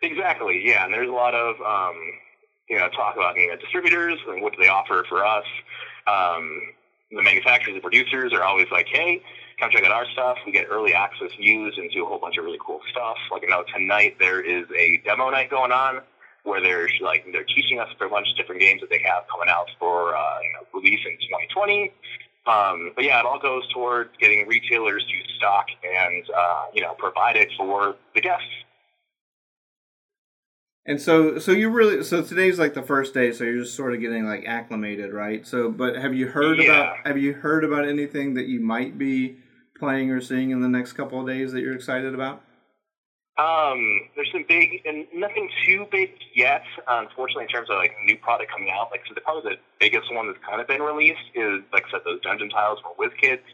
Exactly, 0.01 0.63
yeah. 0.65 0.85
And 0.85 0.95
there's 0.95 1.09
a 1.09 1.13
lot 1.13 1.35
of 1.35 1.57
um, 1.61 1.97
you 2.69 2.79
know 2.79 2.89
talk 2.89 3.17
about 3.17 3.37
you 3.37 3.49
know 3.49 3.57
distributors 3.57 4.19
and 4.29 4.43
what 4.43 4.55
do 4.55 4.63
they 4.63 4.69
offer 4.69 5.05
for 5.09 5.25
us. 5.25 5.45
Um, 6.07 6.73
the 7.11 7.23
manufacturers 7.23 7.75
and 7.75 7.83
producers 7.83 8.33
are 8.35 8.45
always 8.45 8.67
like, 8.71 8.87
hey, 8.87 9.23
come 9.59 9.71
check 9.71 9.83
out 9.85 9.91
our 9.91 10.07
stuff. 10.13 10.37
We 10.45 10.53
get 10.53 10.67
early 10.71 10.93
access 10.93 11.31
views 11.39 11.79
into 11.79 12.05
a 12.05 12.07
whole 12.07 12.19
bunch 12.19 12.37
of 12.37 12.45
really 12.45 12.59
cool 12.65 12.81
stuff. 12.91 13.17
Like 13.31 13.43
you 13.43 13.49
know 13.49 13.65
tonight 13.75 14.17
there 14.19 14.41
is 14.41 14.67
a 14.77 15.01
demo 15.05 15.31
night 15.31 15.51
going 15.51 15.73
on 15.73 16.01
where 16.45 16.61
they're 16.61 16.89
like 17.01 17.25
they're 17.33 17.45
teaching 17.45 17.79
us 17.79 17.89
a 18.01 18.09
bunch 18.09 18.29
of 18.31 18.37
different 18.37 18.61
games 18.61 18.81
that 18.81 18.91
they 18.91 19.03
have 19.05 19.25
coming 19.31 19.49
out 19.49 19.69
for 19.79 20.17
uh, 20.17 20.39
you 20.43 20.53
know 20.53 20.67
release 20.75 21.01
in 21.05 21.13
2020. 21.13 21.93
Um, 22.47 22.93
but 22.97 23.05
yeah, 23.05 23.21
it 23.21 23.27
all 23.27 23.39
goes 23.39 23.71
towards 23.73 24.11
getting 24.19 24.47
retailers 24.49 25.05
to 25.05 25.35
stock 25.37 25.67
and 25.85 26.25
uh, 26.35 26.65
you 26.73 26.83
know 26.83 26.95
provide 26.99 27.37
it 27.37 27.51
for 27.57 27.97
the 28.15 28.21
guests. 28.21 28.47
And 30.89 31.01
so, 31.01 31.39
so 31.39 31.53
you 31.53 31.69
really, 31.69 32.03
so 32.03 32.23
today's 32.23 32.59
like 32.59 32.73
the 32.73 32.83
first 32.83 33.13
day, 33.13 33.31
so 33.31 33.45
you're 33.45 33.63
just 33.63 33.77
sort 33.77 33.93
of 33.93 34.01
getting 34.01 34.25
like 34.25 34.47
acclimated, 34.47 35.13
right? 35.13 35.47
So, 35.47 35.71
but 35.71 35.97
have 35.97 36.15
you 36.15 36.29
heard 36.29 36.59
Yeah. 36.59 36.65
about, 36.65 37.07
have 37.07 37.19
you 37.19 37.35
heard 37.35 37.63
about 37.63 37.87
anything 37.87 38.35
that 38.35 38.47
you 38.47 38.59
might 38.61 38.97
be 38.97 39.37
playing 39.79 40.11
or 40.11 40.23
seeing 40.23 40.51
in 40.51 40.63
the 40.63 40.69
next 40.69 40.95
couple 40.95 41.21
of 41.21 41.27
days 41.27 41.53
that 41.53 41.61
you're 41.61 41.75
excited 41.75 42.15
about? 42.15 42.43
Um, 43.37 44.09
there's 44.17 44.33
some 44.33 44.47
big 44.49 44.81
and 44.87 45.07
nothing 45.15 45.49
too 45.67 45.87
big 45.93 46.11
yet. 46.35 46.63
Unfortunately, 46.89 47.45
in 47.45 47.49
terms 47.51 47.69
of 47.71 47.77
like 47.77 47.93
new 48.05 48.17
product 48.17 48.51
coming 48.51 48.71
out, 48.71 48.91
like 48.91 49.03
so 49.07 49.15
the 49.15 49.21
probably 49.21 49.53
the 49.53 49.59
biggest 49.79 50.13
one 50.13 50.27
that's 50.27 50.41
kind 50.45 50.61
of 50.61 50.67
been 50.67 50.83
released 50.83 51.23
is 51.35 51.61
like 51.73 51.85
I 51.87 51.91
said 51.93 52.01
those 52.05 52.21
dungeon 52.23 52.49
tiles 52.51 52.81
for 52.81 52.97
WizKids. 52.97 53.45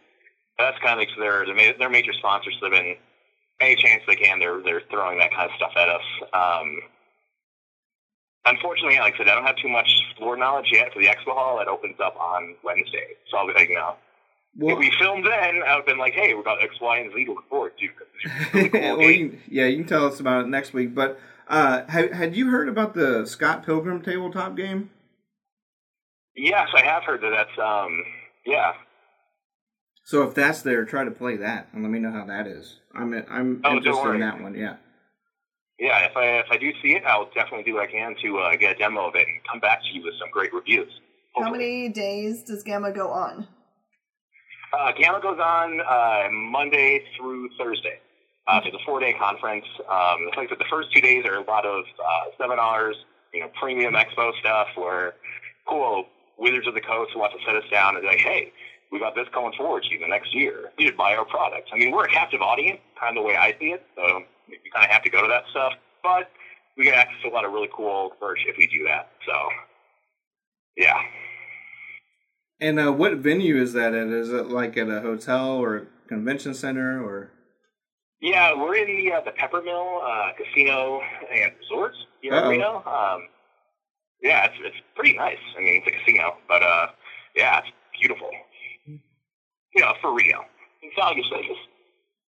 That's 0.57 0.79
kind 0.79 0.93
of 0.93 0.99
like 1.01 1.11
their 1.19 1.45
their 1.79 1.91
major 1.91 2.15
sponsors. 2.15 2.57
So 2.61 2.71
they've 2.71 2.81
been 2.81 2.97
any 3.61 3.77
chance 3.77 4.03
they 4.07 4.17
can, 4.17 4.39
they're 4.39 4.63
they're 4.63 4.83
throwing 4.91 5.19
that 5.19 5.33
kind 5.33 5.51
of 5.51 5.57
stuff 5.57 5.73
at 5.77 5.89
us. 5.91 6.03
Um, 6.33 6.79
unfortunately, 8.47 8.99
like 8.99 9.15
I 9.15 9.19
said, 9.19 9.29
I 9.29 9.35
don't 9.35 9.45
have 9.47 9.57
too 9.57 9.69
much 9.69 9.89
floor 10.19 10.37
knowledge 10.37 10.67
yet 10.73 10.93
for 10.93 11.01
the 11.01 11.09
expo 11.09 11.35
hall. 11.35 11.61
It 11.61 11.69
opens 11.69 11.97
up 12.03 12.17
on 12.17 12.55
Wednesday, 12.63 13.15
so 13.31 13.39
I'll 13.39 13.47
be 13.47 13.53
like, 13.55 13.71
no. 13.71 13.95
Well, 14.57 14.75
if 14.75 14.79
we 14.79 14.91
filmed 14.99 15.25
then, 15.27 15.63
I 15.67 15.75
would 15.75 15.81
have 15.81 15.87
been 15.87 15.99
like, 15.99 16.15
hey, 16.15 16.33
we 16.35 16.43
got 16.45 16.63
X, 16.63 16.81
Y, 16.81 16.99
and 16.99 17.13
Z 17.13 17.25
to 17.25 17.33
look 17.33 17.49
forward 17.49 17.73
to. 17.79 17.89
really 18.53 18.69
cool 18.71 18.81
well, 18.99 19.11
you, 19.11 19.39
yeah, 19.49 19.67
you 19.67 19.79
can 19.79 19.87
tell 19.87 20.07
us 20.07 20.21
about 20.21 20.45
it 20.45 20.49
next 20.49 20.73
week. 20.73 20.95
But 20.95 21.19
uh, 21.49 21.85
had, 21.89 22.13
had 22.15 22.37
you 22.37 22.51
heard 22.51 22.69
about 22.69 22.95
the 22.95 23.27
Scott 23.27 23.67
Pilgrim 23.67 24.01
tabletop 24.01 24.57
game? 24.57 24.91
Yes, 26.37 26.69
I 26.77 26.85
have 26.85 27.03
heard 27.05 27.21
that. 27.23 27.31
That's 27.31 27.59
um, 27.59 28.05
yeah. 28.47 28.73
So 30.05 30.23
if 30.23 30.35
that's 30.35 30.63
there, 30.63 30.85
try 30.85 31.05
to 31.05 31.11
play 31.11 31.37
that 31.39 31.69
and 31.73 31.83
let 31.83 31.91
me 31.91 31.99
know 31.99 32.13
how 32.13 32.25
that 32.27 32.47
is. 32.47 32.79
I'm 32.95 33.13
I'm 33.29 33.61
Oh, 33.65 33.77
interested 33.77 34.15
in 34.15 34.21
that 34.21 34.41
one. 34.41 34.55
Yeah. 34.55 34.77
Yeah, 35.79 36.07
if 36.07 36.17
I 36.17 36.25
if 36.39 36.47
I 36.51 36.57
do 36.57 36.73
see 36.83 36.95
it, 36.95 37.03
I'll 37.05 37.29
definitely 37.35 37.65
do 37.65 37.75
what 37.75 37.83
I 37.83 37.91
can 37.91 38.15
to 38.23 38.39
uh, 38.39 38.57
get 38.57 38.77
a 38.77 38.79
demo 38.79 39.09
of 39.09 39.15
it 39.17 39.27
and 39.27 39.41
come 39.51 39.61
back 39.61 39.83
to 39.83 39.89
you 39.93 40.03
with 40.05 40.15
some 40.21 40.31
great 40.31 40.53
reviews. 40.55 40.91
How 41.37 41.51
many 41.51 41.89
days 41.89 42.45
does 42.45 42.63
GAMA 42.63 42.93
go 42.93 43.11
on? 43.11 43.49
Uh, 44.73 44.93
GAMA 44.93 45.21
goes 45.21 45.39
on 45.41 45.81
uh, 45.81 46.31
Monday 46.31 47.03
through 47.17 47.49
Thursday. 47.59 47.99
Uh, 48.47 48.61
so 48.61 48.69
it's 48.69 48.77
a 48.77 48.85
four-day 48.85 49.15
conference. 49.15 49.65
Um, 49.89 50.29
it's 50.29 50.37
like 50.37 50.51
the 50.51 50.65
first 50.71 50.93
two 50.93 51.01
days 51.01 51.25
are 51.25 51.37
a 51.37 51.45
lot 51.45 51.65
of 51.65 51.85
uh, 51.99 52.25
seminars, 52.39 52.95
you 53.33 53.41
know, 53.41 53.51
premium 53.59 53.95
expo 53.95 54.39
stuff 54.39 54.69
where 54.77 55.15
cool 55.67 56.05
Wizards 56.39 56.69
of 56.69 56.75
the 56.75 56.81
Coast 56.81 57.17
want 57.17 57.33
to 57.33 57.45
set 57.47 57.57
us 57.57 57.65
down 57.71 57.97
and 57.97 58.05
like, 58.05 58.19
hey, 58.19 58.53
we 58.93 58.99
got 58.99 59.15
this 59.15 59.27
going 59.33 59.55
forward 59.57 59.83
to 59.85 59.89
you 59.91 59.99
the 59.99 60.07
next 60.07 60.35
year. 60.35 60.71
You 60.79 60.87
should 60.87 60.97
buy 60.97 61.17
our 61.17 61.25
product. 61.25 61.71
I 61.73 61.79
mean, 61.79 61.91
we're 61.91 62.05
a 62.05 62.11
captive 62.11 62.43
audience, 62.43 62.81
kind 63.01 63.17
of 63.17 63.23
the 63.25 63.27
way 63.27 63.37
I 63.37 63.57
see 63.59 63.73
it. 63.73 63.85
So 63.97 64.23
you 64.49 64.71
kind 64.73 64.85
of 64.85 64.91
have 64.91 65.03
to 65.03 65.11
go 65.11 65.23
to 65.23 65.29
that 65.29 65.45
stuff, 65.51 65.73
but 66.03 66.31
we 66.77 66.85
get 66.85 66.95
access 66.95 67.23
to 67.23 67.29
a 67.29 67.33
lot 67.33 67.45
of 67.45 67.53
really 67.53 67.71
cool 67.75 68.13
merch 68.21 68.41
if 68.47 68.57
we 68.57 68.67
do 68.67 68.85
that. 68.85 69.11
So, 69.27 69.33
yeah. 70.77 71.01
And 72.61 72.79
uh, 72.79 72.93
what 72.93 73.17
venue 73.17 73.61
is 73.61 73.73
that 73.73 73.95
at? 73.95 74.09
Is 74.09 74.31
it 74.31 74.49
like 74.49 74.77
at 74.77 74.89
a 74.89 75.01
hotel 75.01 75.57
or 75.57 75.77
a 75.77 75.87
convention 76.09 76.55
center 76.55 77.03
or? 77.05 77.31
Yeah, 78.21 78.55
we're 78.55 78.77
in 78.77 78.87
the 78.87 79.13
uh, 79.13 79.21
the 79.21 79.33
Peppermill 79.33 80.01
uh, 80.03 80.33
Casino 80.33 81.01
and 81.31 81.53
Resorts 81.61 81.97
here 82.23 82.35
in 82.35 82.49
Reno. 82.49 82.77
Um, 82.87 83.29
yeah, 84.23 84.47
it's 84.47 84.55
it's 84.61 84.77
pretty 84.95 85.17
nice. 85.17 85.37
I 85.59 85.61
mean, 85.61 85.83
it's 85.85 85.95
a 85.95 85.99
casino, 85.99 86.37
but 86.49 86.63
uh, 86.63 86.87
yeah, 87.37 87.59
it's 87.59 87.69
beautiful. 88.01 88.31
You 88.87 89.83
know, 89.83 89.93
for 90.01 90.15
Reno, 90.15 90.45
it's 90.81 90.97
Las 90.97 91.15
Vegas. 91.15 91.59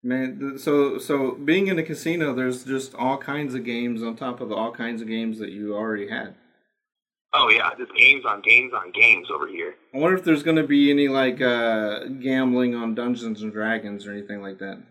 Man, 0.04 0.58
so 0.58 0.98
so 0.98 1.34
being 1.34 1.68
in 1.68 1.78
a 1.78 1.84
casino, 1.84 2.34
there's 2.34 2.64
just 2.64 2.96
all 2.96 3.18
kinds 3.18 3.54
of 3.54 3.64
games 3.64 4.02
on 4.02 4.16
top 4.16 4.42
of 4.42 4.50
the 4.50 4.56
all 4.56 4.72
kinds 4.72 5.02
of 5.02 5.08
games 5.08 5.38
that 5.40 5.52
you 5.52 5.76
already 5.76 6.10
had. 6.10 6.34
Oh 7.34 7.50
yeah, 7.50 7.70
just 7.78 7.94
games 7.96 8.26
on 8.26 8.42
games 8.42 8.74
on 8.74 8.92
games 8.92 9.28
over 9.32 9.48
here. 9.48 9.76
I 9.94 10.00
wonder 10.00 10.18
if 10.18 10.24
there's 10.24 10.44
going 10.44 10.58
to 10.58 10.68
be 10.68 10.90
any 10.90 11.08
like 11.08 11.40
uh, 11.40 12.06
gambling 12.20 12.74
on 12.76 12.96
Dungeons 12.96 13.42
and 13.42 13.54
Dragons 13.54 14.08
or 14.08 14.12
anything 14.12 14.42
like 14.42 14.58
that. 14.60 14.82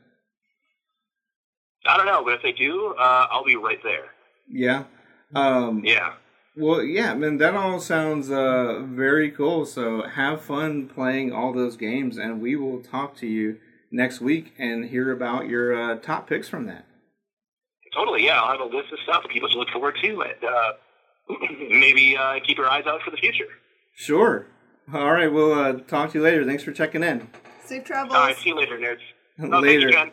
I 1.87 1.97
don't 1.97 2.07
know, 2.07 2.23
but 2.25 2.35
if 2.35 2.43
they 2.43 2.53
do, 2.53 2.95
uh, 2.99 3.27
I'll 3.31 3.45
be 3.45 3.57
right 3.57 3.83
there. 3.83 4.11
Yeah. 4.49 4.85
Um, 5.35 5.83
Yeah. 5.85 6.15
Well, 6.57 6.83
yeah, 6.83 7.15
man, 7.15 7.39
that 7.39 7.55
all 7.55 7.81
sounds 7.81 8.31
uh, 8.31 8.83
very 8.85 9.31
cool. 9.31 9.65
So 9.65 10.03
have 10.03 10.43
fun 10.43 10.89
playing 10.89 11.33
all 11.33 11.53
those 11.53 11.77
games, 11.77 12.19
and 12.19 12.41
we 12.41 12.57
will 12.57 12.81
talk 12.83 13.17
to 13.19 13.27
you 13.27 13.59
next 13.91 14.21
week 14.21 14.55
and 14.59 14.87
hear 14.87 15.11
about 15.13 15.49
your 15.49 15.75
uh, 15.75 15.97
top 15.97 16.29
picks 16.29 16.49
from 16.49 16.67
that. 16.67 16.87
Totally, 17.95 18.25
yeah. 18.25 18.41
I'll 18.41 18.53
have 18.53 18.61
a 18.61 18.77
list 18.77 18.93
of 18.93 18.99
stuff 19.03 19.23
for 19.23 19.29
people 19.29 19.49
to 19.49 19.59
look 19.59 19.69
forward 19.71 19.97
to, 20.03 20.23
and 20.23 20.45
uh, 20.45 20.73
maybe 21.71 22.17
uh, 22.17 22.39
keep 22.47 22.57
your 22.57 22.69
eyes 22.69 22.85
out 22.87 23.01
for 23.03 23.11
the 23.11 23.17
future. 23.17 23.47
Sure. 23.95 24.47
All 24.95 25.13
right, 25.13 25.33
we'll 25.33 25.53
uh, 25.53 25.73
talk 25.81 26.13
to 26.13 26.19
you 26.19 26.25
later. 26.25 26.45
Thanks 26.45 26.63
for 26.63 26.73
checking 26.73 27.03
in. 27.03 27.29
Safe 27.65 27.85
travels. 27.85 28.15
All 28.15 28.27
right, 28.27 28.37
see 28.37 28.51
you 28.51 28.57
later, 28.57 28.79
nerds. 28.79 29.01
Oh, 29.53 29.59
later. 29.61 29.91
Thank 29.91 30.13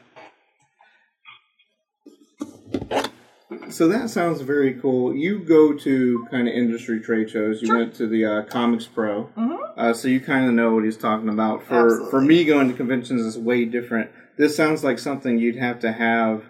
So 3.70 3.88
that 3.90 4.10
sounds 4.10 4.42
very 4.42 4.74
cool. 4.76 5.16
You 5.16 5.40
go 5.40 5.74
to 5.74 6.26
kind 6.32 6.48
of 6.48 6.54
industry 6.54 7.00
trade 7.00 7.30
shows. 7.30 7.62
You 7.62 7.68
Sure. 7.68 7.78
went 7.78 7.94
to 7.96 8.08
the 8.08 8.26
uh, 8.26 8.42
Comics 8.44 8.86
Pro, 8.86 9.30
Mhm. 9.38 9.58
uh, 9.78 9.94
so 9.94 10.08
you 10.08 10.20
kind 10.20 10.48
of 10.48 10.54
know 10.54 10.74
what 10.74 10.84
he's 10.84 10.98
talking 10.98 11.30
about. 11.30 11.64
For 11.64 11.86
Absolutely. 11.86 12.10
for 12.12 12.22
me, 12.22 12.46
going 12.46 12.68
to 12.70 12.74
conventions 12.74 13.22
is 13.22 13.38
way 13.38 13.66
different. 13.66 14.10
This 14.38 14.56
sounds 14.56 14.84
like 14.84 15.00
something 15.00 15.38
you'd 15.40 15.56
have 15.58 15.80
to 15.80 15.92
have 15.92 16.44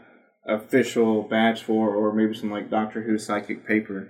official 0.45 1.23
badge 1.23 1.63
for, 1.63 1.93
or 1.95 2.13
maybe 2.13 2.33
some 2.33 2.51
like 2.51 2.69
Doctor 2.69 3.01
Who 3.01 3.17
psychic 3.17 3.65
paper 3.65 4.09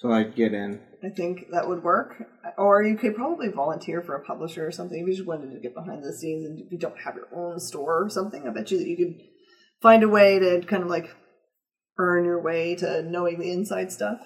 to 0.00 0.08
like 0.08 0.34
get 0.34 0.52
in. 0.52 0.80
I 1.02 1.08
think 1.08 1.46
that 1.50 1.68
would 1.68 1.82
work. 1.82 2.24
Or 2.58 2.82
you 2.82 2.96
could 2.96 3.16
probably 3.16 3.48
volunteer 3.48 4.00
for 4.02 4.14
a 4.14 4.20
publisher 4.24 4.66
or 4.66 4.70
something 4.70 5.00
if 5.00 5.06
you 5.08 5.14
just 5.14 5.26
wanted 5.26 5.52
to 5.52 5.60
get 5.60 5.74
behind 5.74 6.04
the 6.04 6.12
scenes 6.12 6.44
and 6.46 6.60
if 6.60 6.70
you 6.70 6.78
don't 6.78 6.98
have 7.04 7.16
your 7.16 7.26
own 7.34 7.58
store 7.58 8.04
or 8.04 8.08
something. 8.08 8.46
I 8.46 8.50
bet 8.50 8.70
you 8.70 8.78
that 8.78 8.86
you 8.86 8.96
could 8.96 9.14
find 9.80 10.02
a 10.04 10.08
way 10.08 10.38
to 10.38 10.60
kind 10.66 10.82
of 10.84 10.88
like 10.88 11.08
earn 11.98 12.24
your 12.24 12.40
way 12.40 12.74
to 12.76 13.02
knowing 13.02 13.38
the 13.38 13.50
inside 13.50 13.92
stuff. 13.92 14.20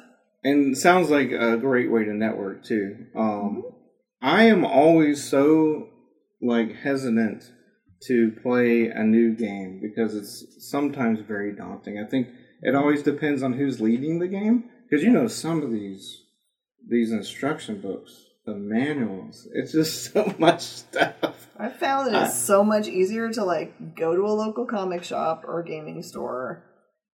And 0.44 0.76
sounds 0.76 1.10
like 1.10 1.32
a 1.32 1.56
great 1.56 1.90
way 1.90 2.04
to 2.04 2.14
network 2.14 2.64
too. 2.64 3.06
Um, 3.16 3.64
I 4.22 4.44
am 4.44 4.64
always 4.64 5.28
so 5.28 5.88
like 6.40 6.76
hesitant 6.76 7.50
to 8.06 8.32
play 8.42 8.88
a 8.88 9.02
new 9.02 9.34
game 9.34 9.80
because 9.80 10.14
it's 10.14 10.68
sometimes 10.70 11.20
very 11.20 11.52
daunting. 11.54 11.98
I 11.98 12.08
think 12.08 12.28
it 12.62 12.74
always 12.74 13.02
depends 13.02 13.42
on 13.42 13.54
who's 13.54 13.80
leading 13.80 14.18
the 14.18 14.28
game 14.28 14.70
because 14.88 15.04
you 15.04 15.10
know 15.10 15.26
some 15.26 15.62
of 15.62 15.72
these 15.72 16.22
these 16.88 17.10
instruction 17.10 17.80
books, 17.80 18.26
the 18.44 18.54
manuals, 18.54 19.48
it's 19.52 19.72
just 19.72 20.04
so 20.12 20.34
much 20.38 20.62
stuff. 20.62 21.48
I 21.58 21.68
found 21.68 22.14
that 22.14 22.26
it's 22.26 22.38
so 22.38 22.62
much 22.62 22.86
easier 22.86 23.32
to 23.32 23.44
like 23.44 23.96
go 23.96 24.14
to 24.14 24.22
a 24.22 24.30
local 24.32 24.66
comic 24.66 25.02
shop 25.02 25.44
or 25.46 25.62
gaming 25.62 26.02
store 26.02 26.62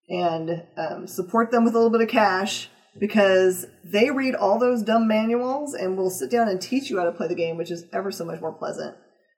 and 0.09 0.65
um, 0.77 1.07
support 1.07 1.51
them 1.51 1.65
with 1.65 1.75
a 1.75 1.79
little 1.79 1.91
bit 1.91 2.01
of 2.01 2.09
cash 2.09 2.69
because 2.99 3.67
they 3.85 4.11
read 4.11 4.35
all 4.35 4.59
those 4.59 4.83
dumb 4.83 5.09
manuals 5.09 5.75
and 5.75 5.97
will 5.97 6.11
sit 6.11 6.31
down 6.31 6.49
and 6.49 6.61
teach 6.61 6.91
you 6.91 6.99
how 6.99 7.05
to 7.05 7.13
play 7.13 7.29
the 7.29 7.35
game, 7.35 7.57
which 7.57 7.71
is 7.71 7.87
ever 7.93 8.11
so 8.11 8.25
much 8.25 8.41
more 8.41 8.53
pleasant. 8.53 8.97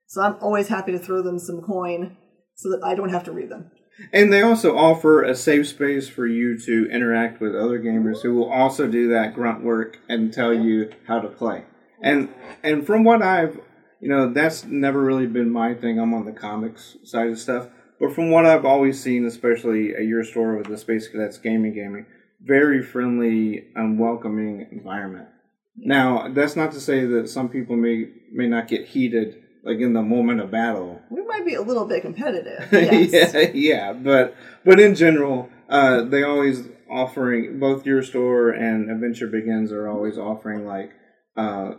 So 0.09 0.23
I'm 0.23 0.37
always 0.41 0.69
happy 0.69 0.93
to 0.93 0.99
throw 0.99 1.23
them 1.23 1.39
some 1.39 1.63
coin 1.63 2.17
so 2.57 2.71
that 2.71 2.85
I 2.85 2.95
don't 2.95 3.11
have 3.11 3.25
to 3.25 3.33
read 3.33 3.51
them. 3.51 3.71
And 4.13 4.33
they 4.33 4.43
also 4.43 4.77
offer 4.77 5.23
a 5.23 5.37
safe 5.37 5.69
space 5.69 6.09
for 6.09 6.27
you 6.27 6.59
to 6.59 6.89
interact 6.91 7.41
with 7.41 7.55
other 7.55 7.79
gamers 7.79 8.23
who 8.23 8.35
will 8.35 8.53
also 8.53 8.89
do 8.89 9.09
that 9.11 9.35
grunt 9.35 9.63
work 9.63 9.99
and 10.09 10.33
tell 10.33 10.53
you 10.53 10.91
how 11.07 11.21
to 11.21 11.29
play. 11.29 11.65
And 12.03 12.29
and 12.65 12.85
from 12.85 13.05
what 13.05 13.23
I've 13.23 13.61
you 14.05 14.11
know, 14.11 14.31
that's 14.31 14.65
never 14.65 15.01
really 15.01 15.27
been 15.27 15.51
my 15.51 15.73
thing. 15.73 15.99
I'm 15.99 16.13
on 16.13 16.27
the 16.27 16.33
comics 16.33 16.99
side 17.05 17.31
of 17.31 17.39
stuff. 17.39 17.69
But 18.05 18.15
from 18.15 18.31
what 18.31 18.45
I've 18.45 18.67
always 18.67 19.03
seen, 19.03 19.25
especially 19.25 19.95
at 19.95 20.05
your 20.05 20.25
store 20.25 20.59
with 20.59 20.67
the 20.67 20.77
Space 20.77 21.09
Cadets 21.09 21.39
Gaming 21.39 21.73
Gaming, 21.73 22.05
very 22.43 22.83
friendly 22.83 23.69
and 23.75 23.99
welcoming 23.99 24.69
environment. 24.71 25.29
Now, 25.75 26.29
that's 26.29 26.55
not 26.55 26.73
to 26.73 26.81
say 26.81 27.07
that 27.07 27.31
some 27.31 27.49
people 27.49 27.77
may 27.77 28.09
may 28.31 28.47
not 28.47 28.69
get 28.69 28.89
heated 28.89 29.43
like 29.65 29.79
in 29.79 29.95
the 29.95 30.03
moment 30.03 30.41
of 30.41 30.51
battle 30.51 31.01
We 31.09 31.25
might 31.25 31.47
be 31.47 31.55
a 31.55 31.63
little 31.63 31.87
bit 31.87 32.03
competitive. 32.03 32.69
Yes. 32.73 33.33
yeah, 33.33 33.51
yeah, 33.55 33.93
but 33.95 34.37
but 34.67 34.79
in 34.79 34.95
general, 34.95 35.49
uh, 35.71 36.03
they 36.03 36.25
always 36.25 36.69
offering 36.91 37.59
both 37.59 37.87
your 37.87 38.03
store 38.03 38.51
and 38.51 38.91
Adventure 38.91 39.29
Begins 39.29 39.73
are 39.73 39.89
always 39.89 40.19
offering 40.19 40.67
like 40.67 40.91
uh, 41.39 41.73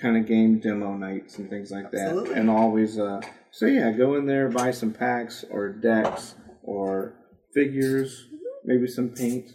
kind 0.00 0.16
of 0.16 0.26
game 0.26 0.60
demo 0.60 0.94
nights 0.96 1.38
and 1.38 1.50
things 1.50 1.72
like 1.72 1.90
that, 1.90 2.10
Absolutely. 2.10 2.34
and 2.34 2.50
always 2.50 3.00
uh, 3.00 3.20
so 3.56 3.64
yeah, 3.64 3.90
go 3.90 4.16
in 4.16 4.26
there 4.26 4.50
buy 4.50 4.70
some 4.70 4.92
packs 4.92 5.44
or 5.50 5.70
decks 5.70 6.34
or 6.62 7.14
figures, 7.54 8.26
maybe 8.66 8.86
some 8.86 9.08
paint. 9.08 9.46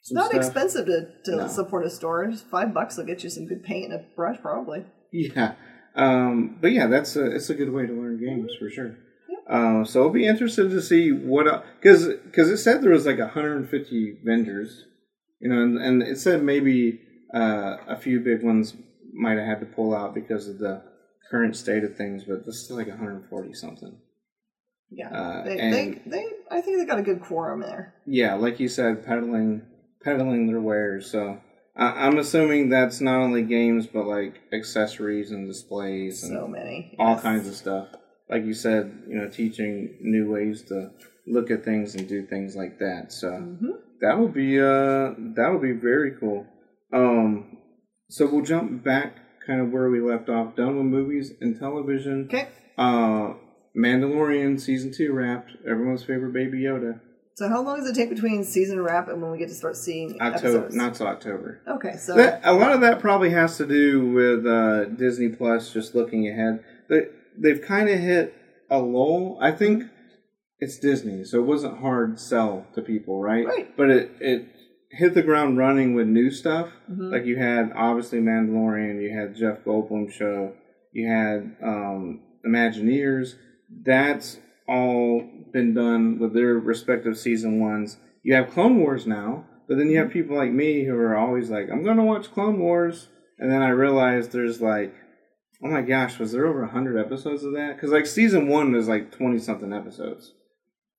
It's 0.00 0.10
not 0.12 0.30
stuff. 0.30 0.42
expensive 0.42 0.86
to, 0.86 1.08
to 1.24 1.36
No. 1.36 1.46
support 1.46 1.84
a 1.84 1.90
store. 1.90 2.26
Just 2.28 2.46
five 2.46 2.72
bucks 2.72 2.96
will 2.96 3.04
get 3.04 3.22
you 3.22 3.28
some 3.28 3.46
good 3.46 3.62
paint 3.62 3.92
and 3.92 4.00
a 4.00 4.04
brush, 4.16 4.38
probably. 4.40 4.86
Yeah, 5.12 5.56
um, 5.94 6.56
but 6.58 6.72
yeah, 6.72 6.86
that's 6.86 7.16
a 7.16 7.26
it's 7.36 7.50
a 7.50 7.54
good 7.54 7.70
way 7.70 7.84
to 7.86 7.92
learn 7.92 8.18
games 8.18 8.52
for 8.58 8.70
sure. 8.70 8.96
Uh, 9.46 9.84
so 9.84 10.02
I'll 10.02 10.10
be 10.10 10.26
interested 10.26 10.70
to 10.70 10.80
see 10.80 11.12
what 11.12 11.64
because 11.80 12.06
because 12.06 12.48
it 12.48 12.56
said 12.58 12.82
there 12.82 12.92
was 12.92 13.04
like 13.04 13.18
150 13.18 14.20
vendors, 14.24 14.84
you 15.40 15.50
know, 15.50 15.62
and, 15.62 15.76
and 15.76 16.02
it 16.02 16.18
said 16.18 16.42
maybe 16.42 17.00
uh, 17.34 17.76
a 17.86 17.96
few 17.96 18.20
big 18.20 18.42
ones 18.42 18.74
might 19.12 19.36
have 19.36 19.46
had 19.46 19.60
to 19.60 19.66
pull 19.66 19.94
out 19.94 20.14
because 20.14 20.48
of 20.48 20.58
the 20.58 20.82
current 21.30 21.56
state 21.56 21.84
of 21.84 21.96
things, 21.96 22.24
but 22.24 22.44
this 22.46 22.56
is 22.64 22.70
like 22.70 22.88
140 22.88 23.52
something. 23.54 23.98
Yeah, 24.90 25.08
Uh, 25.10 25.44
they, 25.44 25.58
and- 25.58 25.72
they, 25.72 26.00
they, 26.06 26.24
I 26.50 26.60
think 26.62 26.78
they 26.78 26.86
got 26.86 26.98
a 26.98 27.02
good 27.02 27.20
quorum 27.20 27.60
there. 27.60 27.94
Yeah, 28.06 28.34
like 28.34 28.58
you 28.60 28.68
said, 28.68 29.04
peddling 29.04 29.62
peddling 30.02 30.46
their 30.46 30.60
wares. 30.60 31.10
So 31.10 31.38
I, 31.76 32.06
I'm 32.06 32.18
assuming 32.18 32.68
that's 32.70 33.00
not 33.00 33.20
only 33.20 33.42
games 33.42 33.86
but 33.86 34.06
like 34.06 34.40
accessories 34.52 35.30
and 35.32 35.46
displays 35.46 36.22
and 36.22 36.32
So 36.32 36.46
many, 36.48 36.94
all 36.98 37.14
yes. 37.14 37.22
kinds 37.22 37.48
of 37.48 37.54
stuff. 37.54 37.88
Like 38.30 38.44
you 38.44 38.54
said, 38.54 39.02
you 39.08 39.16
know, 39.16 39.28
teaching 39.28 39.96
new 40.00 40.30
ways 40.30 40.62
to 40.68 40.90
look 41.26 41.50
at 41.50 41.64
things 41.64 41.94
and 41.94 42.08
do 42.08 42.24
things 42.26 42.56
like 42.56 42.78
that. 42.78 43.12
So 43.12 43.28
Mhm. 43.30 43.78
that 44.00 44.18
would 44.18 44.32
be 44.32 44.58
uh 44.58 45.12
that 45.36 45.50
would 45.52 45.62
be 45.62 45.72
very 45.72 46.12
cool. 46.12 46.46
Um, 46.92 47.58
so 48.08 48.24
we'll 48.26 48.40
jump 48.44 48.82
back 48.82 49.16
kind 49.48 49.60
of 49.60 49.72
where 49.72 49.88
we 49.90 50.00
left 50.00 50.28
off. 50.28 50.54
Done 50.54 50.76
with 50.76 50.86
movies 50.86 51.32
and 51.40 51.58
television. 51.58 52.26
Okay, 52.26 52.48
Uh, 52.76 53.32
Mandalorian 53.76 54.60
season 54.60 54.92
two 54.92 55.12
wrapped. 55.12 55.50
Everyone's 55.68 56.04
favorite 56.04 56.32
Baby 56.32 56.60
Yoda. 56.62 57.00
so 57.34 57.48
how 57.48 57.62
long 57.62 57.78
does 57.78 57.88
it 57.88 57.94
take 57.94 58.10
between 58.10 58.44
season 58.44 58.80
wrap 58.82 59.08
and 59.08 59.22
when 59.22 59.30
we 59.30 59.38
get 59.38 59.48
to 59.48 59.54
start 59.54 59.76
seeing 59.76 60.20
October, 60.20 60.58
episodes? 60.58 60.74
not 60.76 60.94
till 60.94 61.06
October. 61.06 61.60
okay, 61.68 61.96
so 61.96 62.14
That, 62.14 62.40
a 62.44 62.52
lot 62.52 62.72
of 62.72 62.80
that 62.82 62.98
probably 63.00 63.30
has 63.30 63.56
to 63.58 63.66
do 63.66 64.10
with 64.12 64.46
uh, 64.46 64.84
Disney 64.86 65.28
Plus 65.30 65.72
just 65.72 65.94
looking 65.94 66.28
ahead. 66.28 66.62
They, 66.88 67.02
they've 67.38 67.62
kind 67.62 67.88
of 67.88 67.98
hit 68.00 68.34
a 68.70 68.78
lull. 68.78 69.38
I 69.40 69.52
think 69.52 69.84
it's 70.58 70.78
Disney, 70.78 71.22
so 71.24 71.38
it 71.38 71.46
wasn't 71.46 71.78
hard 71.78 72.18
sell 72.18 72.66
to 72.74 72.82
people, 72.82 73.20
right? 73.22 73.46
Right. 73.46 73.76
But 73.76 73.90
it, 73.90 74.10
it 74.20 74.48
hit 74.90 75.14
the 75.14 75.22
ground 75.22 75.58
running 75.58 75.94
with 75.94 76.06
new 76.06 76.30
stuff. 76.30 76.70
Mhm. 76.90 77.12
Like 77.12 77.24
you 77.26 77.36
had 77.36 77.72
obviously 77.74 78.20
Mandalorian, 78.20 79.02
you 79.02 79.10
had 79.16 79.36
Jeff 79.36 79.64
Goldblum 79.64 80.10
show, 80.10 80.54
you 80.92 81.06
had 81.08 81.56
um, 81.62 82.20
Imagineers. 82.46 83.34
That's 83.84 84.38
all 84.66 85.22
been 85.52 85.74
done 85.74 86.18
with 86.18 86.32
their 86.34 86.54
respective 86.54 87.18
season 87.18 87.60
ones. 87.60 87.98
You 88.22 88.34
have 88.34 88.50
Clone 88.50 88.78
Wars 88.78 89.06
now, 89.06 89.44
but 89.66 89.76
then 89.78 89.90
you 89.90 89.98
have 89.98 90.10
people 90.10 90.36
like 90.36 90.50
me 90.52 90.84
who 90.84 90.94
are 90.96 91.16
always 91.16 91.50
like, 91.50 91.68
I'm 91.70 91.82
going 91.82 91.96
to 91.98 92.02
watch 92.02 92.32
Clone 92.32 92.58
Wars. 92.58 93.08
And 93.38 93.50
then 93.50 93.62
I 93.62 93.68
realize 93.68 94.28
there's 94.28 94.60
like, 94.60 94.94
oh 95.62 95.68
my 95.68 95.82
gosh, 95.82 96.18
was 96.18 96.32
there 96.32 96.46
over 96.46 96.60
100 96.62 96.98
episodes 96.98 97.44
of 97.44 97.52
that? 97.54 97.76
Because 97.76 97.90
like 97.90 98.06
season 98.06 98.48
one 98.48 98.72
was 98.72 98.88
like 98.88 99.12
20 99.12 99.38
something 99.38 99.72
episodes. 99.72 100.32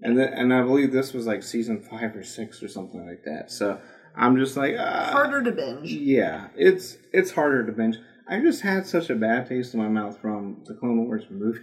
And 0.02 0.18
then, 0.18 0.32
and 0.34 0.54
I 0.54 0.62
believe 0.62 0.92
this 0.92 1.14
was 1.14 1.28
like 1.28 1.44
season 1.44 1.82
five 1.82 2.16
or 2.16 2.24
six 2.24 2.64
or 2.64 2.68
something 2.70 3.06
like 3.06 3.24
that. 3.26 3.52
So 3.52 3.80
I'm 4.16 4.38
just 4.38 4.56
like, 4.56 4.76
ah. 4.80 5.10
harder 5.12 5.44
to 5.44 5.52
binge. 5.52 5.92
Yeah, 5.92 6.48
it's 6.56 6.98
it's 7.12 7.32
harder 7.32 7.66
to 7.66 7.72
binge. 7.72 7.98
I 8.28 8.40
just 8.40 8.62
had 8.62 8.86
such 8.86 9.10
a 9.10 9.16
bad 9.16 9.48
taste 9.48 9.74
in 9.74 9.80
my 9.80 9.90
mouth 9.90 10.20
from 10.22 10.64
the 10.66 10.76
Clone 10.76 11.06
Wars 11.06 11.24
movie 11.30 11.60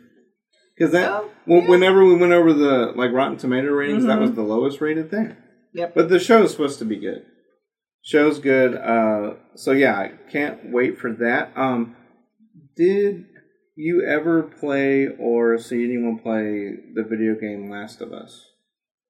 because 0.77 0.93
that 0.93 1.11
Oh, 1.11 1.31
yeah. 1.47 1.69
whenever 1.69 2.05
we 2.05 2.17
went 2.17 2.33
over 2.33 2.53
the 2.53 2.93
like 2.95 3.13
Rotten 3.13 3.39
Tomato 3.39 3.69
ratings, 3.69 4.05
that 4.05 4.19
Mhm. 4.19 4.23
was 4.23 4.33
the 4.33 4.43
lowest 4.43 4.81
rated 4.81 5.11
thing. 5.11 5.37
Yep. 5.73 5.95
But 5.95 6.09
the 6.09 6.19
show 6.19 6.43
show's 6.43 6.53
supposed 6.53 6.79
to 6.81 6.85
be 6.85 6.97
good. 6.97 7.25
Show's 8.03 8.39
good. 8.39 8.75
Uh, 8.75 9.35
so 9.55 9.73
yeah, 9.73 9.99
I 9.99 10.13
can't 10.31 10.73
wait 10.73 10.99
for 10.99 11.13
that. 11.13 11.53
Um, 11.57 11.97
did 12.77 13.27
you 13.77 14.05
ever 14.05 14.43
play 14.43 15.07
or 15.19 15.59
see 15.59 15.85
anyone 15.85 16.19
play 16.19 16.75
the 16.95 17.05
video 17.05 17.35
game 17.35 17.71
Last 17.71 18.01
of 18.01 18.13
Us? 18.13 18.47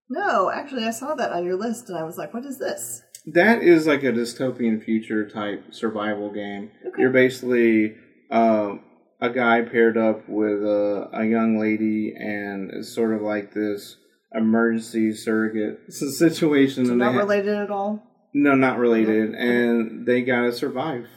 No, 0.09 0.51
actually, 0.51 0.85
I 0.85 0.91
saw 0.91 1.14
that 1.14 1.33
on 1.33 1.45
your 1.45 1.57
list 1.57 1.89
and 1.89 1.99
I 1.99 2.05
was 2.05 2.17
like, 2.19 2.35
what 2.35 2.45
is 2.45 2.59
this? 2.59 3.03
that 3.27 3.61
is 3.62 3.87
like 3.87 4.05
a 4.05 4.12
dystopian 4.12 4.83
future 4.83 5.29
type 5.29 5.64
survival 5.75 6.31
game. 6.33 6.71
Okay. 6.87 7.03
You're 7.03 7.11
basically 7.11 7.97
um, 8.31 8.85
a 9.21 9.31
guy 9.31 9.62
paired 9.62 9.99
up 9.99 10.29
with 10.29 10.62
a, 10.62 11.09
a 11.12 11.25
young 11.25 11.59
lady, 11.59 12.14
and 12.17 12.71
it's 12.71 12.95
sort 12.95 13.12
of 13.14 13.23
like 13.23 13.53
this 13.53 13.97
emergency 14.33 15.12
surrogate 15.12 15.81
situation. 15.93 16.87
So 16.87 16.93
they 16.93 16.97
not 16.99 17.14
ha- 17.14 17.19
related 17.19 17.55
at 17.57 17.71
all. 17.71 18.03
no, 18.33 18.55
not 18.55 18.79
related, 18.79 19.35
and 19.35 20.07
they 20.07 20.23
gotta 20.23 20.53
survive. 20.53 21.09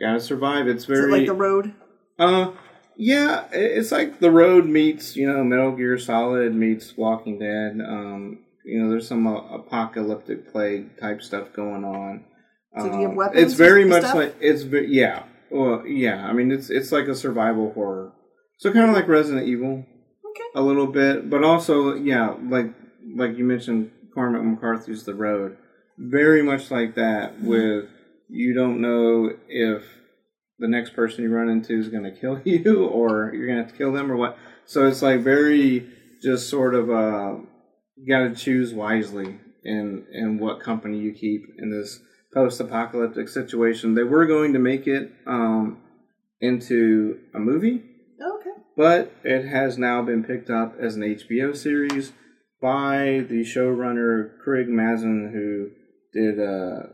Gotta 0.00 0.20
survive. 0.20 0.68
It's 0.68 0.84
very 0.84 1.12
it 1.12 1.18
like 1.18 1.26
the 1.26 1.34
road? 1.34 1.74
Uh, 2.18 2.52
yeah, 2.96 3.46
it's 3.52 3.90
like 3.92 4.20
the 4.20 4.30
road 4.30 4.66
meets 4.66 5.16
you 5.16 5.26
know 5.30 5.42
Metal 5.44 5.72
Gear 5.72 5.98
Solid 5.98 6.54
meets 6.54 6.96
Walking 6.96 7.38
Dead. 7.38 7.80
Um, 7.86 8.40
you 8.64 8.80
know, 8.82 8.90
there's 8.90 9.08
some 9.08 9.26
uh, 9.26 9.40
apocalyptic 9.54 10.50
plague 10.52 10.98
type 11.00 11.22
stuff 11.22 11.52
going 11.52 11.84
on. 11.84 12.24
So 12.78 12.88
do 12.88 12.96
you 12.96 13.02
have 13.02 13.10
Um, 13.10 13.16
weapons 13.16 13.42
It's 13.42 13.54
very 13.54 13.84
much 13.84 14.02
stuff? 14.02 14.14
like 14.14 14.36
it's 14.40 14.64
yeah, 14.64 15.24
well 15.50 15.86
yeah. 15.86 16.26
I 16.26 16.32
mean, 16.32 16.50
it's 16.50 16.70
it's 16.70 16.92
like 16.92 17.06
a 17.08 17.14
survival 17.14 17.72
horror, 17.72 18.12
so 18.58 18.72
kind 18.72 18.88
of 18.88 18.94
like 18.94 19.08
Resident 19.08 19.46
Evil 19.46 19.84
Okay. 20.24 20.44
a 20.54 20.62
little 20.62 20.86
bit, 20.86 21.28
but 21.28 21.44
also 21.44 21.94
yeah, 21.94 22.34
like 22.48 22.72
like 23.16 23.36
you 23.36 23.44
mentioned, 23.44 23.90
Cormac 24.14 24.42
McCarthy's 24.42 25.04
The 25.04 25.14
Road, 25.14 25.56
very 25.98 26.42
much 26.42 26.70
like 26.70 26.94
that. 26.94 27.34
Mm-hmm. 27.36 27.46
With 27.46 27.88
you 28.30 28.54
don't 28.54 28.80
know 28.80 29.30
if 29.48 29.82
the 30.62 30.68
next 30.68 30.94
person 30.94 31.24
you 31.24 31.30
run 31.34 31.48
into 31.50 31.78
is 31.78 31.88
going 31.88 32.04
to 32.04 32.12
kill 32.12 32.40
you 32.44 32.86
or 32.86 33.32
you're 33.34 33.46
going 33.46 33.58
to 33.58 33.64
have 33.64 33.72
to 33.72 33.76
kill 33.76 33.92
them 33.92 34.10
or 34.10 34.16
what. 34.16 34.38
So 34.64 34.86
it's 34.86 35.02
like 35.02 35.20
very 35.20 35.86
just 36.22 36.48
sort 36.48 36.74
of 36.74 36.88
uh, 36.88 37.34
you 37.96 38.06
got 38.08 38.28
to 38.28 38.34
choose 38.34 38.72
wisely 38.72 39.38
in 39.64 40.06
in 40.12 40.38
what 40.38 40.60
company 40.60 40.98
you 40.98 41.12
keep 41.12 41.42
in 41.58 41.70
this 41.70 42.00
post-apocalyptic 42.32 43.28
situation. 43.28 43.94
They 43.94 44.04
were 44.04 44.24
going 44.26 44.52
to 44.54 44.58
make 44.58 44.86
it 44.86 45.12
um, 45.26 45.82
into 46.40 47.18
a 47.34 47.38
movie 47.38 47.82
Okay. 48.34 48.50
but 48.76 49.12
it 49.24 49.46
has 49.46 49.76
now 49.76 50.00
been 50.02 50.24
picked 50.24 50.48
up 50.48 50.76
as 50.80 50.96
an 50.96 51.02
HBO 51.02 51.54
series 51.56 52.12
by 52.60 53.26
the 53.28 53.42
showrunner 53.42 54.38
Craig 54.42 54.68
Mazin, 54.68 55.30
who 55.32 55.70
did 56.18 56.38
uh, 56.38 56.86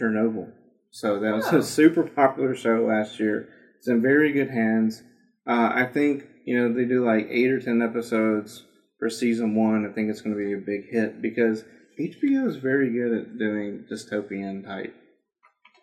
Chernobyl. 0.00 0.52
So 0.94 1.18
that 1.18 1.34
was 1.34 1.52
Oh. 1.52 1.58
a 1.58 1.62
super 1.62 2.04
popular 2.04 2.54
show 2.54 2.84
last 2.86 3.18
year. 3.18 3.48
It's 3.78 3.88
in 3.88 4.00
very 4.00 4.30
good 4.32 4.50
hands. 4.50 5.02
Uh, 5.44 5.72
I 5.74 5.86
think 5.86 6.24
you 6.44 6.56
know 6.56 6.72
they 6.72 6.84
do 6.84 7.04
like 7.04 7.26
eight 7.30 7.50
or 7.50 7.58
ten 7.60 7.82
episodes 7.82 8.64
for 9.00 9.10
season 9.10 9.56
one. 9.56 9.84
I 9.84 9.92
think 9.92 10.08
it's 10.08 10.20
going 10.20 10.36
to 10.36 10.42
be 10.42 10.52
a 10.52 10.56
big 10.56 10.88
hit 10.92 11.20
because 11.20 11.64
HBO 11.98 12.46
is 12.46 12.56
very 12.58 12.92
good 12.92 13.12
at 13.12 13.36
doing 13.38 13.84
dystopian 13.90 14.64
type 14.64 14.94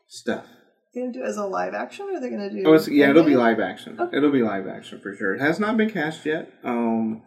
stuff. 0.08 0.46
They're 0.94 1.04
gonna 1.04 1.14
do 1.14 1.24
it 1.24 1.28
as 1.28 1.38
a 1.38 1.46
live 1.46 1.74
action, 1.74 2.06
or 2.10 2.16
are 2.16 2.20
they 2.22 2.30
gonna 2.30 2.50
do? 2.50 2.64
Oh, 2.66 2.80
yeah, 2.90 3.10
it'll 3.10 3.26
be 3.26 3.36
live 3.36 3.60
action. 3.60 4.00
Okay. 4.00 4.16
It'll 4.16 4.32
be 4.32 4.44
live 4.44 4.66
action 4.68 5.02
for 5.02 5.14
sure. 5.14 5.36
It 5.36 5.42
has 5.42 5.60
not 5.60 5.76
been 5.76 5.90
cast 5.90 6.26
yet. 6.26 6.54
Um, 6.64 7.22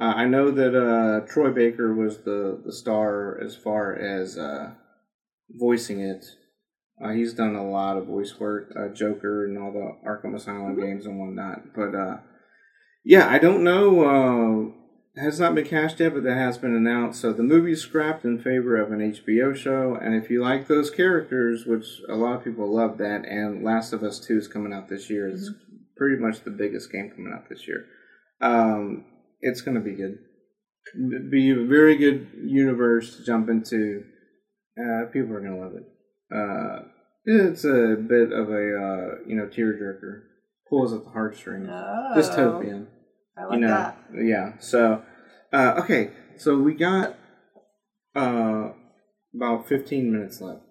uh, 0.00 0.04
I 0.16 0.24
know 0.26 0.52
that 0.52 0.74
uh, 0.76 1.26
Troy 1.26 1.50
Baker 1.50 1.92
was 1.94 2.18
the 2.18 2.60
the 2.64 2.72
star 2.72 3.40
as 3.44 3.56
far 3.56 3.96
as 3.96 4.38
uh, 4.38 4.70
voicing 5.50 5.98
it. 6.00 6.24
Uh, 7.02 7.10
he's 7.10 7.32
done 7.34 7.54
a 7.54 7.68
lot 7.68 7.96
of 7.96 8.06
voice 8.06 8.38
work, 8.40 8.72
uh, 8.76 8.88
Joker 8.88 9.44
and 9.46 9.56
all 9.58 9.72
the 9.72 10.08
Arkham 10.08 10.34
Asylum 10.34 10.76
Mhm. 10.76 10.80
games 10.80 11.06
and 11.06 11.18
whatnot. 11.18 11.74
But 11.74 11.94
uh, 11.94 12.18
yeah, 13.04 13.28
I 13.28 13.38
don't 13.38 13.62
know. 13.62 14.04
Uh, 14.04 14.72
it 15.14 15.22
has 15.22 15.40
not 15.40 15.54
been 15.54 15.64
cast 15.64 15.98
yet, 16.00 16.14
but 16.14 16.22
that 16.24 16.36
has 16.36 16.58
been 16.58 16.74
announced. 16.74 17.20
So 17.20 17.32
the 17.32 17.42
movie's 17.42 17.80
scrapped 17.80 18.24
in 18.24 18.38
favor 18.38 18.76
of 18.76 18.92
an 18.92 19.00
HBO 19.00 19.52
show. 19.52 19.94
And 20.00 20.14
if 20.14 20.30
you 20.30 20.42
like 20.42 20.66
those 20.68 20.90
characters, 20.90 21.66
which 21.66 22.00
a 22.08 22.14
lot 22.16 22.36
of 22.36 22.44
people 22.44 22.72
love 22.74 22.98
that, 22.98 23.24
and 23.26 23.64
Last 23.64 23.92
of 23.92 24.02
Us 24.02 24.20
Two 24.20 24.36
is 24.38 24.48
coming 24.48 24.72
out 24.72 24.88
this 24.88 25.08
year. 25.10 25.28
It's 25.28 25.50
pretty 25.96 26.16
much 26.22 26.42
the 26.42 26.50
biggest 26.50 26.92
game 26.92 27.10
coming 27.10 27.32
out 27.32 27.48
this 27.48 27.66
year. 27.66 27.84
Um, 28.40 29.04
it's 29.40 29.60
going 29.60 29.74
to 29.76 29.80
be 29.80 29.94
good. 29.94 30.18
Be 31.30 31.50
a 31.50 31.64
very 31.64 31.96
good 31.96 32.28
universe 32.44 33.16
to 33.16 33.24
jump 33.24 33.48
into. 33.48 34.04
Uh, 34.78 35.06
people 35.12 35.34
are 35.34 35.40
going 35.40 35.54
to 35.54 35.60
love 35.60 35.74
it. 35.74 35.84
Uh, 36.32 36.87
it's 37.30 37.64
a 37.64 37.96
bit 37.96 38.32
of 38.32 38.48
a 38.48 38.52
uh, 38.52 39.14
you 39.26 39.36
know 39.36 39.46
tearjerker, 39.46 40.22
pulls 40.68 40.92
at 40.92 41.04
the 41.04 41.10
heartstrings. 41.10 41.68
Oh, 41.70 42.12
Dystopian 42.16 42.86
I 43.36 43.44
like 43.44 43.54
you 43.54 43.60
know, 43.60 43.68
that. 43.68 43.98
yeah. 44.14 44.52
So, 44.58 45.02
uh, 45.52 45.80
okay, 45.84 46.10
so 46.36 46.56
we 46.58 46.74
got 46.74 47.16
uh, 48.16 48.70
about 49.34 49.68
fifteen 49.68 50.10
minutes 50.12 50.40
left, 50.40 50.62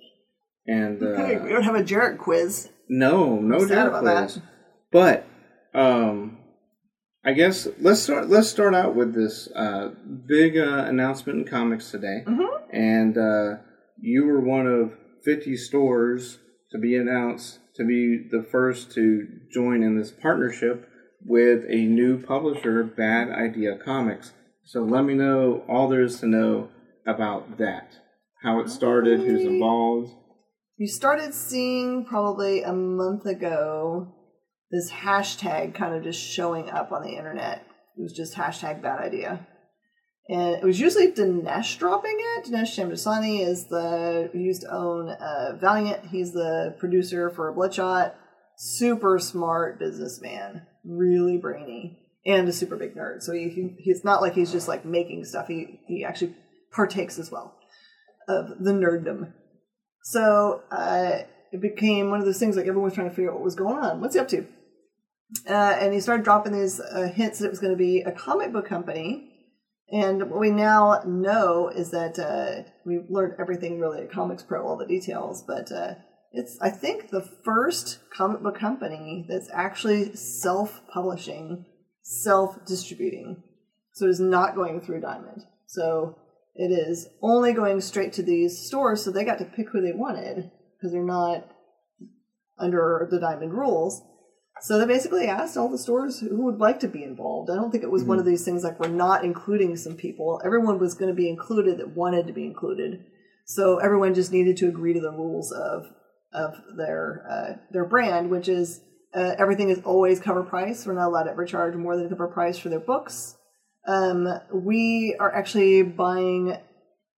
and 0.65 1.01
uh, 1.01 1.39
we 1.43 1.49
don't 1.49 1.63
have 1.63 1.75
a 1.75 1.83
Jarrett 1.83 2.17
quiz. 2.19 2.69
no, 2.89 3.35
no 3.39 3.59
I'm 3.59 3.71
about 3.71 4.01
quiz. 4.01 4.35
that. 4.35 4.41
But 4.91 5.27
um, 5.73 6.39
I 7.23 7.33
guess 7.33 7.67
let's 7.79 8.01
start. 8.01 8.29
Let's 8.29 8.47
start 8.49 8.73
out 8.73 8.95
with 8.95 9.13
this 9.13 9.47
uh, 9.55 9.91
big 10.27 10.57
uh, 10.57 10.85
announcement 10.87 11.39
in 11.39 11.45
comics 11.45 11.91
today, 11.91 12.23
Mhm. 12.25 12.47
and 12.73 13.17
uh, 13.17 13.57
you 13.99 14.25
were 14.25 14.39
one 14.41 14.67
of 14.67 14.91
fifty 15.23 15.55
stores 15.57 16.39
to 16.71 16.77
be 16.77 16.95
announced 16.95 17.59
to 17.75 17.85
be 17.85 18.27
the 18.29 18.45
first 18.51 18.91
to 18.93 19.27
join 19.53 19.83
in 19.83 19.97
this 19.97 20.11
partnership 20.11 20.89
with 21.23 21.63
a 21.69 21.85
new 21.85 22.21
publisher, 22.21 22.83
Bad 22.83 23.29
Idea 23.29 23.77
Comics. 23.77 24.33
So 24.65 24.81
let 24.83 25.03
me 25.03 25.13
know 25.13 25.63
all 25.69 25.87
there 25.87 26.03
is 26.03 26.19
to 26.19 26.27
know 26.27 26.69
about 27.05 27.57
that. 27.57 27.91
How 28.43 28.59
it 28.59 28.69
started, 28.69 29.19
who's 29.19 29.43
involved. 29.43 30.11
You 30.77 30.87
started 30.87 31.33
seeing 31.33 32.05
probably 32.05 32.61
a 32.61 32.73
month 32.73 33.25
ago 33.25 34.13
this 34.69 34.91
hashtag 34.91 35.73
kind 35.73 35.95
of 35.95 36.03
just 36.03 36.21
showing 36.21 36.69
up 36.69 36.91
on 36.91 37.03
the 37.03 37.15
internet. 37.15 37.65
It 37.97 38.01
was 38.01 38.13
just 38.13 38.35
hashtag 38.35 38.81
bad 38.81 38.99
idea. 38.99 39.47
And 40.29 40.55
it 40.55 40.63
was 40.63 40.79
usually 40.79 41.11
Dinesh 41.11 41.77
dropping 41.77 42.17
it. 42.19 42.45
Dinesh 42.45 42.75
Shamdasani 42.75 43.47
is 43.47 43.67
the 43.67 44.29
who 44.33 44.39
used 44.39 44.61
to 44.61 44.73
own 44.73 45.09
uh, 45.09 45.57
Valiant. 45.59 46.07
He's 46.07 46.33
the 46.33 46.75
producer 46.79 47.29
for 47.29 47.51
Bloodshot. 47.53 48.15
Super 48.57 49.19
smart 49.19 49.79
businessman, 49.79 50.65
really 50.83 51.37
brainy, 51.37 51.99
and 52.25 52.49
a 52.49 52.51
super 52.51 52.75
big 52.75 52.95
nerd. 52.95 53.21
So 53.21 53.31
he, 53.31 53.49
he 53.49 53.75
he's 53.79 54.03
not 54.03 54.21
like 54.21 54.33
he's 54.33 54.51
just 54.51 54.67
like 54.67 54.83
making 54.83 55.23
stuff. 55.25 55.47
He 55.47 55.79
he 55.87 56.03
actually 56.03 56.35
partakes 56.71 57.19
as 57.19 57.31
well 57.31 57.55
of 58.27 58.49
the 58.59 58.71
nerddom. 58.71 59.31
So 60.03 60.63
uh, 60.71 61.19
it 61.51 61.61
became 61.61 62.09
one 62.09 62.19
of 62.19 62.25
those 62.25 62.39
things 62.39 62.55
like 62.55 62.67
everyone 62.67 62.85
was 62.85 62.93
trying 62.93 63.09
to 63.09 63.15
figure 63.15 63.31
out 63.31 63.35
what 63.35 63.43
was 63.43 63.55
going 63.55 63.77
on. 63.77 64.01
What's 64.01 64.15
he 64.15 64.19
up 64.19 64.27
to? 64.29 64.45
Uh, 65.47 65.77
and 65.79 65.93
he 65.93 65.99
started 65.99 66.23
dropping 66.23 66.53
these 66.53 66.79
uh, 66.79 67.11
hints 67.13 67.39
that 67.39 67.47
it 67.47 67.49
was 67.49 67.59
going 67.59 67.73
to 67.73 67.77
be 67.77 68.01
a 68.01 68.11
comic 68.11 68.53
book 68.53 68.67
company. 68.67 69.36
And 69.91 70.29
what 70.29 70.39
we 70.39 70.49
now 70.49 71.01
know 71.05 71.69
is 71.69 71.91
that 71.91 72.19
uh, 72.19 72.69
we've 72.85 73.09
learned 73.09 73.35
everything 73.39 73.79
really 73.79 74.01
at 74.01 74.11
Comics 74.11 74.43
Pro, 74.43 74.65
all 74.65 74.77
the 74.77 74.85
details, 74.85 75.43
but 75.47 75.71
uh, 75.71 75.95
it's, 76.33 76.57
I 76.61 76.69
think, 76.69 77.09
the 77.09 77.27
first 77.45 77.99
comic 78.13 78.43
book 78.43 78.59
company 78.59 79.25
that's 79.29 79.49
actually 79.53 80.13
self 80.15 80.81
publishing, 80.93 81.65
self 82.01 82.65
distributing. 82.65 83.43
So 83.93 84.05
it 84.05 84.09
is 84.09 84.19
not 84.19 84.55
going 84.55 84.81
through 84.81 85.01
Diamond. 85.01 85.43
So 85.67 86.17
it 86.55 86.71
is 86.71 87.07
only 87.21 87.53
going 87.53 87.79
straight 87.79 88.13
to 88.13 88.23
these 88.23 88.67
stores, 88.67 89.03
so 89.03 89.11
they 89.11 89.23
got 89.23 89.39
to 89.39 89.45
pick 89.45 89.69
who 89.69 89.81
they 89.81 89.93
wanted 89.93 90.51
because 90.75 90.91
they're 90.91 91.03
not 91.03 91.49
under 92.59 93.07
the 93.09 93.19
Diamond 93.19 93.53
rules. 93.53 94.01
So 94.61 94.77
they 94.77 94.85
basically 94.85 95.27
asked 95.27 95.57
all 95.57 95.69
the 95.69 95.77
stores 95.77 96.19
who 96.19 96.43
would 96.43 96.59
like 96.59 96.79
to 96.79 96.87
be 96.87 97.03
involved. 97.03 97.49
I 97.49 97.55
don't 97.55 97.71
think 97.71 97.83
it 97.83 97.91
was 97.91 98.03
one 98.03 98.19
of 98.19 98.25
these 98.25 98.43
things 98.43 98.63
like 98.63 98.79
we're 98.79 98.87
not 98.87 99.23
including 99.23 99.75
some 99.77 99.95
people. 99.95 100.41
Everyone 100.43 100.79
was 100.79 100.93
going 100.95 101.09
to 101.09 101.15
be 101.15 101.29
included 101.29 101.77
that 101.77 101.95
wanted 101.95 102.27
to 102.27 102.33
be 102.33 102.45
included. 102.45 103.05
So 103.45 103.77
everyone 103.77 104.13
just 104.13 104.31
needed 104.31 104.57
to 104.57 104.67
agree 104.67 104.93
to 104.93 104.99
the 104.99 105.11
rules 105.11 105.51
of 105.51 105.85
of 106.33 106.55
their 106.75 107.25
uh, 107.29 107.53
their 107.71 107.85
brand, 107.85 108.29
which 108.29 108.49
is 108.49 108.81
uh, 109.15 109.35
everything 109.37 109.69
is 109.69 109.81
always 109.85 110.19
cover 110.19 110.43
price. 110.43 110.85
We're 110.85 110.93
not 110.93 111.07
allowed 111.07 111.23
to 111.23 111.31
ever 111.31 111.45
charge 111.45 111.75
more 111.75 111.95
than 111.95 112.09
cover 112.09 112.27
price 112.27 112.57
for 112.57 112.69
their 112.69 112.79
books. 112.79 113.37
Um, 113.87 114.27
we 114.53 115.15
are 115.19 115.33
actually 115.33 115.83
buying 115.83 116.57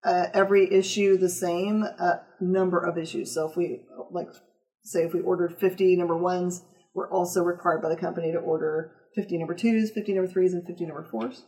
uh, 0.04 0.26
every 0.34 0.70
issue 0.70 1.16
the 1.16 1.30
same 1.30 1.84
uh, 1.98 2.16
number 2.40 2.78
of 2.78 2.98
issues. 2.98 3.32
So 3.32 3.48
if 3.48 3.56
we 3.56 3.80
like, 4.10 4.28
say, 4.84 5.04
if 5.04 5.14
we 5.14 5.20
ordered 5.20 5.58
fifty 5.58 5.96
number 5.96 6.16
ones, 6.16 6.62
we're 6.94 7.10
also 7.10 7.42
required 7.42 7.82
by 7.82 7.88
the 7.88 7.96
company 7.96 8.32
to 8.32 8.38
order 8.38 8.92
fifty 9.14 9.38
number 9.38 9.54
twos, 9.54 9.90
fifty 9.90 10.14
number 10.14 10.30
threes, 10.30 10.52
and 10.52 10.66
fifty 10.66 10.86
number 10.86 11.04
fours. 11.10 11.42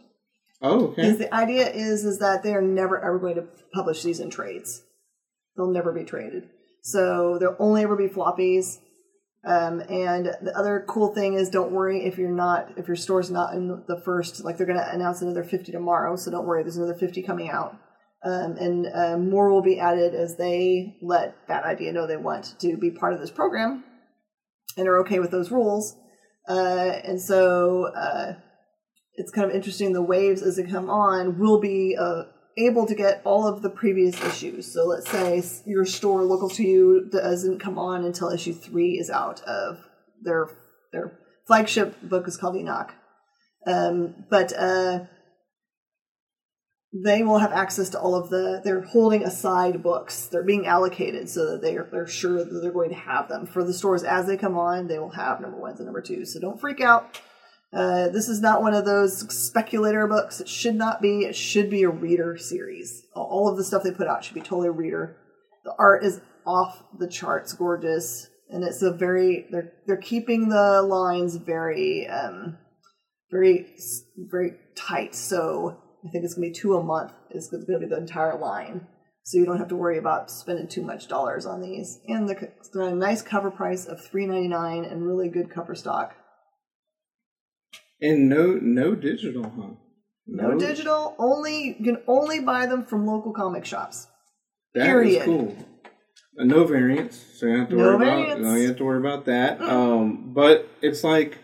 Oh, 0.63 0.89
Because 0.89 1.15
okay. 1.15 1.25
the 1.25 1.35
idea 1.35 1.71
is 1.71 2.05
is 2.05 2.19
that 2.19 2.43
they 2.43 2.55
are 2.55 2.63
never 2.63 2.99
ever 2.99 3.19
going 3.19 3.37
to 3.37 3.47
publish 3.73 4.03
these 4.03 4.21
in 4.21 4.31
trades. 4.31 4.83
They'll 5.57 5.71
never 5.71 5.93
be 5.93 6.05
traded. 6.05 6.49
So 6.83 7.39
there'll 7.39 7.57
only 7.59 7.83
ever 7.83 7.97
be 7.97 8.09
floppies. 8.09 8.79
Um, 9.43 9.81
and 9.81 10.27
the 10.43 10.53
other 10.55 10.85
cool 10.87 11.15
thing 11.15 11.33
is, 11.33 11.49
don't 11.49 11.73
worry 11.73 12.05
if 12.05 12.19
you're 12.19 12.31
not 12.31 12.73
if 12.77 12.87
your 12.89 12.97
store's 12.97 13.31
not 13.31 13.55
in 13.55 13.69
the 13.89 14.01
first. 14.05 14.45
Like 14.45 14.59
they're 14.59 14.67
going 14.67 14.79
to 14.79 14.93
announce 14.93 15.23
another 15.23 15.45
fifty 15.45 15.73
tomorrow, 15.73 16.17
so 16.17 16.31
don't 16.31 16.47
worry. 16.47 16.63
There's 16.63 16.77
another 16.77 16.95
fifty 16.95 17.23
coming 17.23 17.49
out. 17.49 17.77
Um, 18.23 18.57
and 18.59 18.87
uh, 18.95 19.17
more 19.17 19.51
will 19.51 19.63
be 19.63 19.81
added 19.81 20.15
as 20.15 20.37
they 20.37 20.99
let 21.01 21.49
Bad 21.49 21.65
Idea 21.65 21.93
know 21.93 22.07
they 22.07 22.19
want 22.19 22.55
to 22.61 22.77
be 22.77 22.91
part 22.91 23.15
of 23.15 23.21
this 23.21 23.31
program 23.31 23.83
and 24.81 24.89
are 24.89 24.99
okay 25.01 25.19
with 25.21 25.31
those 25.31 25.51
rules. 25.51 25.95
Uh, 26.49 26.99
and 27.05 27.21
so 27.21 27.93
uh, 27.95 28.33
it's 29.15 29.31
kind 29.31 29.49
of 29.49 29.55
interesting. 29.55 29.93
The 29.93 30.03
waves 30.03 30.43
as 30.43 30.57
they 30.57 30.65
come 30.65 30.89
on 30.89 31.39
will 31.39 31.61
be 31.61 31.97
uh, 32.01 32.23
able 32.57 32.87
to 32.87 32.95
get 32.95 33.21
all 33.25 33.47
of 33.47 33.61
the 33.61 33.69
previous 33.69 34.21
issues. 34.25 34.73
So 34.73 34.87
let's 34.87 35.09
say 35.11 35.43
your 35.67 35.85
store 35.85 36.23
local 36.23 36.49
to 36.51 36.65
you 36.65 37.09
doesn't 37.13 37.61
come 37.61 37.79
on 37.79 38.05
until 38.05 38.31
issue 38.31 38.55
three 38.55 38.99
is 38.99 39.11
out 39.11 39.43
of 39.43 39.79
their 40.23 40.49
their 40.93 41.19
flagship 41.47 42.01
book 42.03 42.27
is 42.27 42.37
called 42.37 42.57
ENIAC. 42.57 42.91
Um, 43.67 44.25
but 44.31 44.53
uh, 44.57 45.01
they 46.93 47.23
will 47.23 47.39
have 47.39 47.53
access 47.53 47.89
to 47.91 48.01
all 48.01 48.15
of 48.15 48.31
the 48.31 48.61
they're 48.65 48.83
holding 48.83 49.23
aside 49.23 49.83
books. 49.83 50.27
They're 50.27 50.43
being 50.43 50.67
allocated 50.67 51.29
so 51.29 51.53
that 51.53 51.63
they're, 51.63 51.89
they're 51.91 52.07
sure 52.07 52.45
that 52.45 52.61
they're 52.61 52.73
going 52.73 52.91
to 52.91 52.97
have 52.97 53.29
them. 53.29 53.47
For 53.47 53.63
the 53.63 53.73
stores 53.73 54.03
as 54.03 54.27
they 54.27 54.37
come 54.37 54.59
on 54.59 54.89
they 54.89 54.99
will 54.99 55.11
have 55.11 55.41
number 55.41 55.59
ones 55.59 55.79
and 55.79 55.87
number 55.87 56.03
twos. 56.03 56.33
So 56.33 56.41
don't 56.41 56.61
freak 56.61 56.81
out. 56.81 57.21
Uh, 57.73 58.09
this 58.09 58.29
is 58.29 58.41
not 58.41 58.63
one 58.63 58.75
of 58.75 58.85
those 58.85 59.33
speculator 59.33 60.09
books. 60.09 60.41
It 60.41 60.49
should 60.49 60.75
not 60.75 61.01
be. 61.01 61.21
It 61.21 61.37
should 61.37 61.71
be 61.71 61.85
a 61.85 61.89
reader 61.89 62.37
series. 62.37 63.05
All 63.15 63.49
of 63.49 63.57
the 63.57 63.63
stuff 63.63 63.85
they 63.85 63.93
put 63.93 64.09
out 64.09 64.25
should 64.25 64.35
be 64.35 64.41
totally 64.41 64.69
a 64.69 64.73
reader. 64.73 65.17
The 65.65 65.75
art 65.79 66.03
is 66.05 66.21
off 66.45 66.83
the 66.99 67.07
charts 67.07 67.53
gorgeous 67.53 68.29
and 68.49 68.65
it's 68.65 68.83
a 68.83 68.93
very 68.93 69.47
they're 69.51 69.73
they're 69.87 69.97
keeping 69.97 70.49
the 70.49 70.83
lines 70.83 71.37
very 71.37 72.09
um 72.09 72.59
very 73.31 73.67
very 74.17 74.53
tight. 74.75 75.15
So 75.15 75.79
I 76.07 76.09
think 76.11 76.25
it's 76.25 76.35
going 76.35 76.49
to 76.49 76.55
be 76.55 76.61
two 76.61 76.77
a 76.77 76.83
month. 76.83 77.13
It's 77.31 77.49
going 77.49 77.65
to 77.65 77.79
be 77.79 77.87
the 77.87 77.97
entire 77.97 78.39
line. 78.39 78.87
So 79.23 79.39
you 79.39 79.45
don't 79.45 79.59
have 79.59 79.69
to 79.69 79.77
worry 79.77 79.99
about 79.99 80.31
spending 80.31 80.67
too 80.67 80.83
much 80.83 81.07
dollars 81.07 81.47
on 81.47 81.61
these. 81.61 82.01
And 82.09 82.29
the, 82.29 82.95
nice 82.95 83.23
cover 83.23 83.51
price 83.51 83.87
of 83.87 84.03
three 84.03 84.27
ninety 84.27 84.49
nine 84.49 84.85
and 84.85 85.07
really 85.07 85.29
good 85.29 85.51
cover 85.51 85.75
stock. 85.75 86.15
And 88.01 88.29
no 88.29 88.59
no 88.61 88.95
digital, 88.95 89.45
huh? 89.45 89.75
No, 90.27 90.53
no 90.53 90.59
digital. 90.59 91.15
Only 91.19 91.77
you 91.79 91.85
can 91.85 91.99
only 92.09 92.41
buy 92.41 92.67
them 92.67 92.85
from 92.87 93.07
local 93.07 93.33
comic 93.33 93.65
shops. 93.65 94.07
That 94.75 94.87
Period. 94.87 95.21
is 95.21 95.25
cool. 95.25 95.57
Uh, 96.39 96.45
no 96.45 96.65
variants, 96.65 97.23
so 97.39 97.47
you 97.47 97.59
have 97.59 97.69
to 97.69 97.77
no 97.77 97.85
worry 97.85 97.99
variants. 97.99 98.41
about. 98.41 98.43
No, 98.43 98.55
you 98.55 98.69
have 98.69 98.77
to 98.79 98.85
worry 98.85 99.01
about 99.01 99.27
that. 99.27 99.61
Um, 99.61 100.33
but 100.33 100.69
it's 100.81 101.05
like 101.05 101.39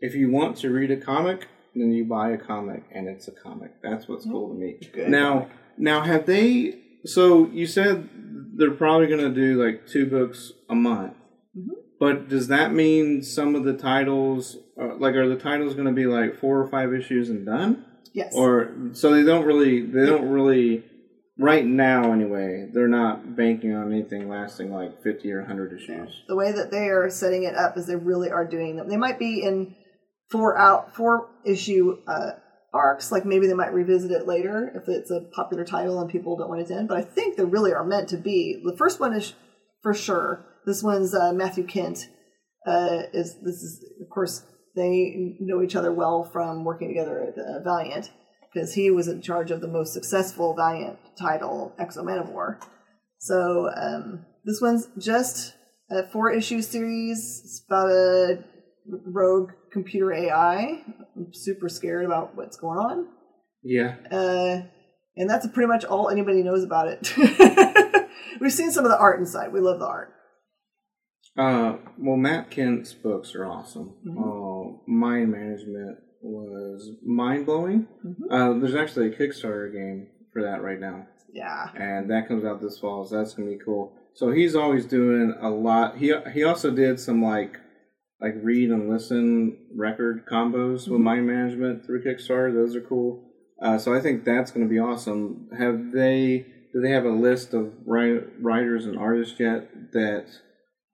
if 0.00 0.14
you 0.14 0.30
want 0.30 0.56
to 0.58 0.70
read 0.70 0.90
a 0.90 0.96
comic, 0.96 1.46
then 1.74 1.92
you 1.92 2.04
buy 2.04 2.30
a 2.30 2.38
comic 2.38 2.84
and 2.92 3.08
it's 3.08 3.28
a 3.28 3.32
comic. 3.32 3.80
That's 3.82 4.08
what's 4.08 4.24
cool 4.24 4.48
to 4.48 4.54
me. 4.54 4.78
Good. 4.92 5.08
Now, 5.08 5.48
now 5.76 6.02
have 6.02 6.26
they? 6.26 6.78
So 7.04 7.46
you 7.48 7.66
said 7.66 8.08
they're 8.54 8.70
probably 8.70 9.06
going 9.06 9.20
to 9.20 9.34
do 9.34 9.62
like 9.62 9.86
two 9.86 10.06
books 10.06 10.52
a 10.68 10.74
month, 10.74 11.14
mm-hmm. 11.56 11.70
but 11.98 12.28
does 12.28 12.48
that 12.48 12.72
mean 12.72 13.22
some 13.22 13.54
of 13.54 13.64
the 13.64 13.72
titles, 13.72 14.56
uh, 14.80 14.96
like, 14.96 15.14
are 15.14 15.28
the 15.28 15.36
titles 15.36 15.74
going 15.74 15.86
to 15.86 15.92
be 15.92 16.06
like 16.06 16.38
four 16.38 16.60
or 16.60 16.68
five 16.68 16.92
issues 16.92 17.30
and 17.30 17.46
done? 17.46 17.84
Yes. 18.12 18.32
Or 18.34 18.72
so 18.92 19.12
they 19.12 19.22
don't 19.22 19.44
really, 19.44 19.86
they 19.86 20.06
don't 20.06 20.28
really. 20.28 20.84
Right 21.38 21.64
now, 21.64 22.12
anyway, 22.12 22.68
they're 22.70 22.86
not 22.86 23.34
banking 23.34 23.74
on 23.74 23.90
anything 23.90 24.28
lasting 24.28 24.70
like 24.70 25.02
fifty 25.02 25.32
or 25.32 25.38
100 25.38 25.72
issues. 25.72 26.22
The 26.28 26.36
way 26.36 26.52
that 26.52 26.70
they 26.70 26.90
are 26.90 27.08
setting 27.08 27.44
it 27.44 27.54
up 27.54 27.78
is 27.78 27.86
they 27.86 27.96
really 27.96 28.28
are 28.28 28.44
doing 28.44 28.76
them. 28.76 28.90
They 28.90 28.98
might 28.98 29.18
be 29.18 29.42
in 29.42 29.74
four 30.30 30.56
out 30.56 30.94
four 30.94 31.28
issue 31.44 31.98
uh, 32.06 32.32
arcs. 32.72 33.10
Like 33.12 33.24
maybe 33.24 33.46
they 33.46 33.54
might 33.54 33.72
revisit 33.72 34.10
it 34.10 34.26
later 34.26 34.72
if 34.74 34.88
it's 34.88 35.10
a 35.10 35.28
popular 35.34 35.64
title 35.64 36.00
and 36.00 36.10
people 36.10 36.36
don't 36.36 36.48
want 36.48 36.62
it 36.62 36.68
to 36.68 36.74
end. 36.74 36.88
But 36.88 36.98
I 36.98 37.02
think 37.02 37.36
they 37.36 37.44
really 37.44 37.72
are 37.72 37.84
meant 37.84 38.08
to 38.10 38.16
be. 38.16 38.60
The 38.64 38.76
first 38.76 39.00
one 39.00 39.14
is 39.14 39.34
for 39.82 39.94
sure. 39.94 40.44
This 40.66 40.82
one's 40.82 41.14
uh, 41.14 41.32
Matthew 41.32 41.66
Kindt. 41.66 42.06
Uh, 42.66 43.04
is 43.14 43.36
this 43.42 43.62
is 43.62 43.82
of 44.02 44.10
course 44.10 44.42
they 44.76 45.36
know 45.40 45.62
each 45.62 45.74
other 45.74 45.92
well 45.92 46.24
from 46.24 46.62
working 46.64 46.88
together 46.88 47.22
at 47.22 47.38
uh, 47.38 47.62
Valiant 47.64 48.10
because 48.52 48.74
he 48.74 48.90
was 48.90 49.08
in 49.08 49.22
charge 49.22 49.50
of 49.50 49.60
the 49.60 49.68
most 49.68 49.92
successful 49.92 50.54
Valiant 50.54 50.98
title, 51.18 51.72
X-O 51.78 52.02
Manowar. 52.02 52.60
So 53.18 53.70
um, 53.74 54.26
this 54.44 54.60
one's 54.60 54.88
just 54.98 55.54
a 55.90 56.06
four 56.08 56.30
issue 56.30 56.62
series. 56.62 57.40
It's 57.44 57.62
about 57.66 57.88
a 57.88 58.44
rogue 59.06 59.52
computer 59.72 60.12
AI. 60.12 60.82
I'm 61.16 61.32
super 61.32 61.68
scared 61.68 62.04
about 62.06 62.36
what's 62.36 62.56
going 62.56 62.78
on. 62.78 63.08
Yeah. 63.62 63.96
Uh, 64.10 64.62
and 65.16 65.28
that's 65.28 65.46
pretty 65.48 65.68
much 65.68 65.84
all 65.84 66.08
anybody 66.08 66.42
knows 66.42 66.64
about 66.64 66.88
it. 66.88 68.08
We've 68.40 68.52
seen 68.52 68.70
some 68.70 68.84
of 68.84 68.90
the 68.90 68.98
art 68.98 69.18
inside. 69.18 69.52
We 69.52 69.60
love 69.60 69.80
the 69.80 69.86
art. 69.86 70.14
Uh, 71.36 71.76
well, 71.98 72.16
Matt 72.16 72.50
Kindt's 72.50 72.92
books 72.92 73.34
are 73.34 73.46
awesome. 73.46 73.94
Mm-hmm. 74.06 74.18
Uh, 74.18 74.78
mind 74.86 75.30
management 75.30 75.98
was 76.22 76.90
mind 77.04 77.46
blowing. 77.46 77.86
Mm-hmm. 78.04 78.32
Uh, 78.32 78.58
there's 78.58 78.74
actually 78.74 79.08
a 79.08 79.16
Kickstarter 79.16 79.72
game 79.72 80.08
for 80.32 80.42
that 80.42 80.62
right 80.62 80.80
now. 80.80 81.06
Yeah. 81.32 81.68
And 81.74 82.10
that 82.10 82.26
comes 82.28 82.44
out 82.44 82.60
this 82.60 82.78
fall, 82.78 83.04
so 83.04 83.16
that's 83.16 83.34
gonna 83.34 83.50
be 83.50 83.58
cool. 83.64 83.92
So 84.14 84.32
he's 84.32 84.56
always 84.56 84.86
doing 84.86 85.34
a 85.40 85.48
lot. 85.48 85.98
He 85.98 86.12
he 86.32 86.42
also 86.42 86.70
did 86.70 86.98
some 86.98 87.22
like 87.22 87.59
like 88.20 88.34
read 88.42 88.70
and 88.70 88.88
listen 88.88 89.56
record 89.74 90.26
combos 90.26 90.82
mm-hmm. 90.82 90.92
with 90.92 91.00
mind 91.00 91.26
management 91.26 91.84
through 91.84 92.04
Kickstarter. 92.04 92.52
Those 92.52 92.76
are 92.76 92.80
cool. 92.80 93.24
Uh, 93.60 93.78
so 93.78 93.94
I 93.94 94.00
think 94.00 94.24
that's 94.24 94.50
going 94.50 94.66
to 94.66 94.70
be 94.70 94.78
awesome. 94.78 95.48
Have 95.58 95.92
they? 95.92 96.46
Do 96.72 96.80
they 96.80 96.90
have 96.90 97.04
a 97.04 97.10
list 97.10 97.52
of 97.52 97.72
writers 97.84 98.86
and 98.86 98.96
artists 98.96 99.40
yet 99.40 99.92
that 99.92 100.26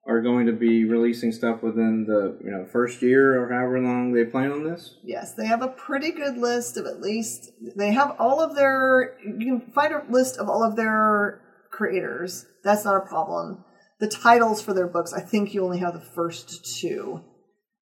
are 0.08 0.22
going 0.22 0.46
to 0.46 0.52
be 0.52 0.84
releasing 0.84 1.32
stuff 1.32 1.62
within 1.62 2.06
the 2.06 2.38
you 2.42 2.50
know 2.50 2.64
first 2.64 3.02
year 3.02 3.42
or 3.42 3.52
however 3.52 3.78
long 3.80 4.12
they 4.12 4.24
plan 4.24 4.50
on 4.50 4.64
this? 4.64 4.96
Yes, 5.04 5.34
they 5.34 5.46
have 5.46 5.62
a 5.62 5.68
pretty 5.68 6.12
good 6.12 6.38
list 6.38 6.76
of 6.76 6.86
at 6.86 7.00
least 7.00 7.50
they 7.76 7.92
have 7.92 8.16
all 8.18 8.40
of 8.40 8.56
their. 8.56 9.18
You 9.22 9.60
can 9.60 9.72
find 9.72 9.92
a 9.92 10.02
list 10.08 10.38
of 10.38 10.48
all 10.48 10.64
of 10.64 10.76
their 10.76 11.42
creators. 11.70 12.46
That's 12.64 12.84
not 12.84 12.96
a 12.96 13.06
problem 13.06 13.64
the 13.98 14.08
titles 14.08 14.62
for 14.62 14.74
their 14.74 14.86
books, 14.86 15.12
I 15.12 15.20
think 15.20 15.54
you 15.54 15.64
only 15.64 15.78
have 15.78 15.94
the 15.94 16.00
first 16.14 16.78
two. 16.80 17.24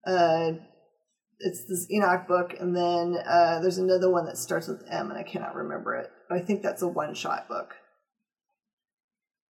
Uh, 0.06 0.52
it's 1.40 1.64
this 1.68 1.86
ENIAC 1.92 2.28
book, 2.28 2.54
and 2.58 2.76
then 2.76 3.16
uh, 3.26 3.60
there's 3.60 3.78
another 3.78 4.10
one 4.10 4.26
that 4.26 4.38
starts 4.38 4.68
with 4.68 4.82
M, 4.88 5.10
and 5.10 5.18
I 5.18 5.22
cannot 5.22 5.54
remember 5.54 5.94
it. 5.96 6.10
But 6.28 6.38
I 6.38 6.42
think 6.42 6.62
that's 6.62 6.82
a 6.82 6.88
one 6.88 7.14
shot 7.14 7.48
book. 7.48 7.74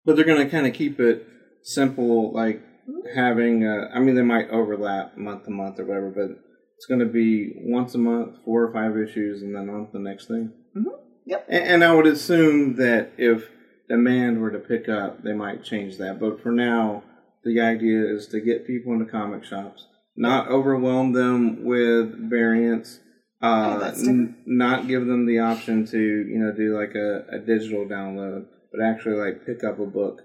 But 0.05 0.15
they're 0.15 0.25
going 0.25 0.43
to 0.43 0.49
kind 0.49 0.67
of 0.67 0.73
keep 0.73 0.99
it 0.99 1.27
simple, 1.63 2.33
like 2.33 2.61
mm-hmm. 2.61 3.17
having, 3.17 3.65
uh, 3.65 3.89
I 3.93 3.99
mean, 3.99 4.15
they 4.15 4.21
might 4.21 4.49
overlap 4.49 5.17
month 5.17 5.45
to 5.45 5.51
month 5.51 5.79
or 5.79 5.85
whatever, 5.85 6.09
but 6.09 6.37
it's 6.77 6.85
going 6.87 6.99
to 6.99 7.05
be 7.05 7.53
once 7.63 7.95
a 7.95 7.99
month, 7.99 8.37
four 8.45 8.63
or 8.63 8.73
five 8.73 8.97
issues, 8.97 9.41
and 9.41 9.55
then 9.55 9.69
on 9.69 9.87
to 9.87 9.91
the 9.93 9.99
next 9.99 10.27
thing. 10.27 10.51
Mm-hmm. 10.75 10.89
Yep. 11.25 11.45
And, 11.49 11.63
and 11.63 11.83
I 11.83 11.93
would 11.93 12.07
assume 12.07 12.75
that 12.77 13.11
if 13.17 13.49
demand 13.89 14.41
were 14.41 14.51
to 14.51 14.59
pick 14.59 14.89
up, 14.89 15.23
they 15.23 15.33
might 15.33 15.63
change 15.63 15.97
that. 15.97 16.19
But 16.19 16.41
for 16.41 16.51
now, 16.51 17.03
the 17.43 17.59
idea 17.59 18.05
is 18.05 18.27
to 18.27 18.39
get 18.39 18.67
people 18.67 18.93
into 18.93 19.05
comic 19.05 19.43
shops, 19.43 19.85
not 20.15 20.47
overwhelm 20.47 21.13
them 21.13 21.65
with 21.65 22.29
variants, 22.29 22.99
uh, 23.41 23.91
n- 23.97 24.37
not 24.45 24.87
give 24.87 25.05
them 25.05 25.25
the 25.25 25.39
option 25.39 25.85
to 25.87 25.99
you 25.99 26.39
know 26.39 26.53
do 26.53 26.77
like 26.77 26.95
a, 26.95 27.35
a 27.35 27.39
digital 27.39 27.85
download, 27.85 28.45
but 28.71 28.83
actually 28.83 29.15
like 29.15 29.45
pick 29.45 29.63
up 29.63 29.79
a 29.79 29.85
book 29.85 30.21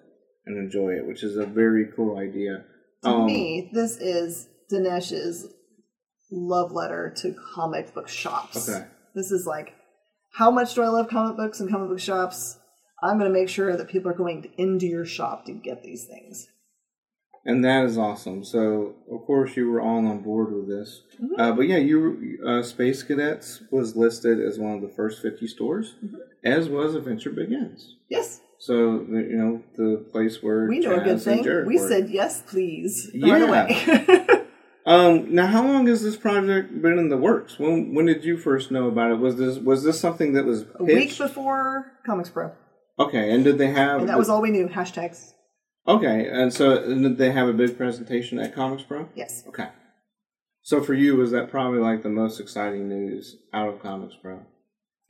and 0.47 0.57
enjoy 0.57 0.91
it, 0.91 1.07
which 1.07 1.23
is 1.23 1.37
a 1.37 1.47
very 1.47 1.87
cool 1.97 2.17
idea. 2.17 2.65
To 3.03 3.09
um, 3.09 3.27
me, 3.27 3.71
this 3.73 3.97
is 3.97 4.49
Dinesh's 4.73 5.47
love 6.31 6.73
letter 6.73 7.15
to 7.23 7.35
comic 7.55 7.95
book 7.95 8.09
shops. 8.09 8.69
Okay. 8.69 8.87
This 9.15 9.31
is 9.31 9.47
like, 9.47 9.75
how 10.35 10.51
much 10.51 10.75
do 10.75 10.83
I 10.83 10.89
love 10.89 11.09
comic 11.09 11.37
books 11.37 11.61
and 11.61 11.71
comic 11.71 11.89
book 11.89 12.01
shops? 12.01 12.58
I'm 13.03 13.19
going 13.19 13.33
to 13.33 13.39
make 13.39 13.49
sure 13.49 13.77
that 13.77 13.89
people 13.89 14.11
are 14.11 14.15
going 14.15 14.51
into 14.57 14.87
your 14.87 15.05
shop 15.05 15.45
to 15.47 15.53
get 15.53 15.83
these 15.83 16.05
things. 16.05 16.49
And 17.45 17.65
that 17.65 17.85
is 17.85 17.97
awesome. 17.97 18.45
So, 18.45 18.97
of 19.11 19.25
course, 19.25 19.57
you 19.57 19.71
were 19.71 19.81
all 19.81 20.07
on 20.07 20.21
board 20.21 20.53
with 20.53 20.69
this. 20.69 21.03
Mm-hmm. 21.23 21.41
Uh, 21.41 21.53
but 21.53 21.63
yeah, 21.63 21.79
you 21.79 22.39
uh, 22.47 22.63
Space 22.63 23.03
Cadets 23.03 23.63
was 23.71 23.97
listed 23.97 24.41
as 24.41 24.59
one 24.59 24.75
of 24.75 24.83
the 24.83 24.89
first 24.89 25.23
50 25.23 25.47
stores, 25.47 25.95
mm-hmm. 26.05 26.17
as 26.45 26.69
was 26.69 26.95
Adventure 26.95 27.31
Begins. 27.31 27.97
Yes. 28.11 28.41
So, 28.59 29.07
you 29.09 29.37
know, 29.37 29.63
the 29.77 30.05
place 30.11 30.43
where 30.43 30.67
we 30.69 30.81
know 30.81 30.99
Chaz 30.99 31.01
a 31.01 31.05
good 31.05 31.23
thing. 31.23 31.67
We 31.67 31.79
said 31.79 32.11
yes, 32.11 32.43
please. 32.43 33.11
Yeah. 33.15 34.43
um, 34.87 35.33
now, 35.33 35.47
how 35.47 35.65
long 35.65 35.87
has 35.87 36.03
this 36.03 36.17
project 36.17 36.83
been 36.83 36.99
in 36.99 37.09
the 37.09 37.17
works? 37.17 37.59
When 37.59 37.95
when 37.95 38.07
did 38.07 38.25
you 38.25 38.37
first 38.37 38.73
know 38.73 38.89
about 38.89 39.13
it? 39.13 39.21
Was 39.21 39.37
this 39.37 39.59
was 39.59 39.85
this 39.85 40.01
something 40.01 40.33
that 40.33 40.45
was 40.45 40.65
pitched? 40.65 40.81
a 40.81 40.85
week 40.85 41.17
before 41.17 41.93
Comics 42.05 42.31
Pro? 42.31 42.51
Okay, 42.99 43.33
and 43.33 43.45
did 43.45 43.59
they 43.59 43.69
have? 43.69 44.01
And 44.01 44.09
that 44.09 44.19
was 44.19 44.29
all 44.29 44.41
we 44.41 44.51
knew. 44.51 44.69
Hashtags. 44.69 45.33
Okay, 45.87 46.29
and 46.29 46.53
so 46.53 46.83
and 46.83 47.03
did 47.03 47.19
they 47.19 47.31
have 47.31 47.49
a 47.49 47.53
big 47.53 47.77
presentation 47.77 48.39
at 48.39 48.55
Comics 48.55 48.83
Pro? 48.83 49.09
Yes. 49.15 49.45
Okay. 49.49 49.69
So 50.63 50.83
for 50.83 50.93
you, 50.93 51.17
was 51.17 51.31
that 51.31 51.51
probably 51.51 51.79
like 51.79 52.03
the 52.03 52.11
most 52.11 52.41
exciting 52.41 52.89
news 52.89 53.37
out 53.55 53.69
of 53.69 53.81
Comics 53.81 54.15
Pro? 54.21 54.43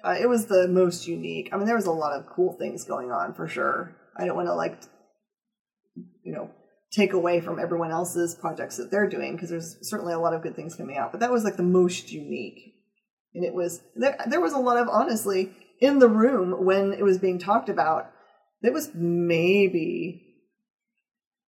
Uh, 0.04 0.14
it 0.20 0.28
was 0.28 0.46
the 0.46 0.68
most 0.68 1.08
unique. 1.08 1.48
I 1.52 1.56
mean, 1.56 1.66
there 1.66 1.74
was 1.74 1.86
a 1.86 1.92
lot 1.92 2.12
of 2.12 2.26
cool 2.26 2.52
things 2.52 2.84
going 2.84 3.10
on 3.10 3.34
for 3.34 3.48
sure. 3.48 3.96
I 4.16 4.24
don't 4.24 4.36
want 4.36 4.46
to 4.46 4.54
like, 4.54 4.80
you 6.22 6.32
know, 6.32 6.50
take 6.92 7.12
away 7.12 7.40
from 7.40 7.58
everyone 7.58 7.90
else's 7.90 8.34
projects 8.34 8.76
that 8.76 8.90
they're 8.90 9.08
doing 9.08 9.34
because 9.34 9.50
there's 9.50 9.76
certainly 9.82 10.12
a 10.12 10.18
lot 10.18 10.34
of 10.34 10.42
good 10.42 10.54
things 10.54 10.76
coming 10.76 10.96
out. 10.96 11.10
But 11.10 11.20
that 11.20 11.32
was 11.32 11.42
like 11.42 11.56
the 11.56 11.64
most 11.64 12.12
unique, 12.12 12.74
and 13.34 13.44
it 13.44 13.52
was 13.52 13.82
there. 13.96 14.16
There 14.28 14.40
was 14.40 14.52
a 14.52 14.58
lot 14.58 14.76
of 14.76 14.88
honestly 14.88 15.50
in 15.80 15.98
the 15.98 16.08
room 16.08 16.64
when 16.64 16.92
it 16.92 17.02
was 17.02 17.18
being 17.18 17.38
talked 17.38 17.68
about. 17.68 18.10
There 18.62 18.72
was 18.72 18.90
maybe, 18.94 20.22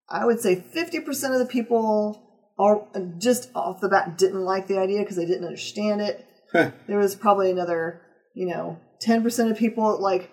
I 0.09 0.24
would 0.24 0.41
say, 0.41 0.55
fifty 0.55 1.01
percent 1.01 1.35
of 1.35 1.41
the 1.41 1.47
people 1.47 2.53
are 2.59 2.87
just 3.18 3.51
off 3.55 3.81
the 3.81 3.89
bat 3.89 4.18
didn't 4.18 4.45
like 4.45 4.66
the 4.66 4.78
idea 4.78 5.01
because 5.01 5.16
they 5.16 5.26
didn't 5.26 5.47
understand 5.47 6.01
it. 6.01 6.26
there 6.53 6.99
was 6.99 7.14
probably 7.14 7.51
another, 7.51 8.03
you 8.35 8.47
know, 8.47 8.78
ten 9.01 9.22
percent 9.22 9.51
of 9.51 9.59
people 9.59 10.01
like 10.01 10.31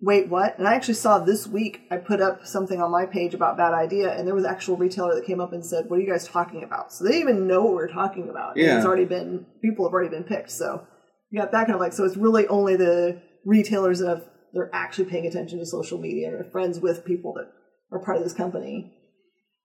wait, 0.00 0.28
what? 0.28 0.58
And 0.58 0.68
I 0.68 0.74
actually 0.74 0.94
saw 0.94 1.18
this 1.18 1.46
week, 1.46 1.82
I 1.90 1.96
put 1.96 2.20
up 2.20 2.46
something 2.46 2.80
on 2.80 2.90
my 2.90 3.06
page 3.06 3.34
about 3.34 3.56
Bad 3.56 3.72
Idea, 3.72 4.12
and 4.12 4.26
there 4.26 4.34
was 4.34 4.44
an 4.44 4.50
actual 4.50 4.76
retailer 4.76 5.14
that 5.14 5.26
came 5.26 5.40
up 5.40 5.52
and 5.52 5.64
said, 5.64 5.86
What 5.88 5.98
are 5.98 6.02
you 6.02 6.10
guys 6.10 6.26
talking 6.28 6.62
about? 6.62 6.92
So 6.92 7.04
they 7.04 7.12
didn't 7.12 7.28
even 7.28 7.46
know 7.46 7.62
what 7.62 7.74
we 7.74 7.82
are 7.82 7.88
talking 7.88 8.28
about. 8.28 8.56
Yeah. 8.56 8.76
It's 8.76 8.86
already 8.86 9.06
been, 9.06 9.46
people 9.62 9.86
have 9.86 9.92
already 9.92 10.10
been 10.10 10.24
picked. 10.24 10.50
So 10.50 10.86
you 11.30 11.40
got 11.40 11.52
that 11.52 11.66
kind 11.66 11.74
of 11.74 11.80
like, 11.80 11.92
so 11.92 12.04
it's 12.04 12.16
really 12.16 12.46
only 12.48 12.76
the 12.76 13.20
retailers 13.44 14.00
that 14.00 14.08
have, 14.08 14.24
they're 14.52 14.70
actually 14.74 15.04
paying 15.04 15.26
attention 15.26 15.58
to 15.58 15.66
social 15.66 15.98
media 15.98 16.34
are 16.34 16.44
friends 16.44 16.80
with 16.80 17.04
people 17.04 17.32
that 17.34 17.50
are 17.92 18.04
part 18.04 18.16
of 18.16 18.24
this 18.24 18.32
company. 18.34 18.92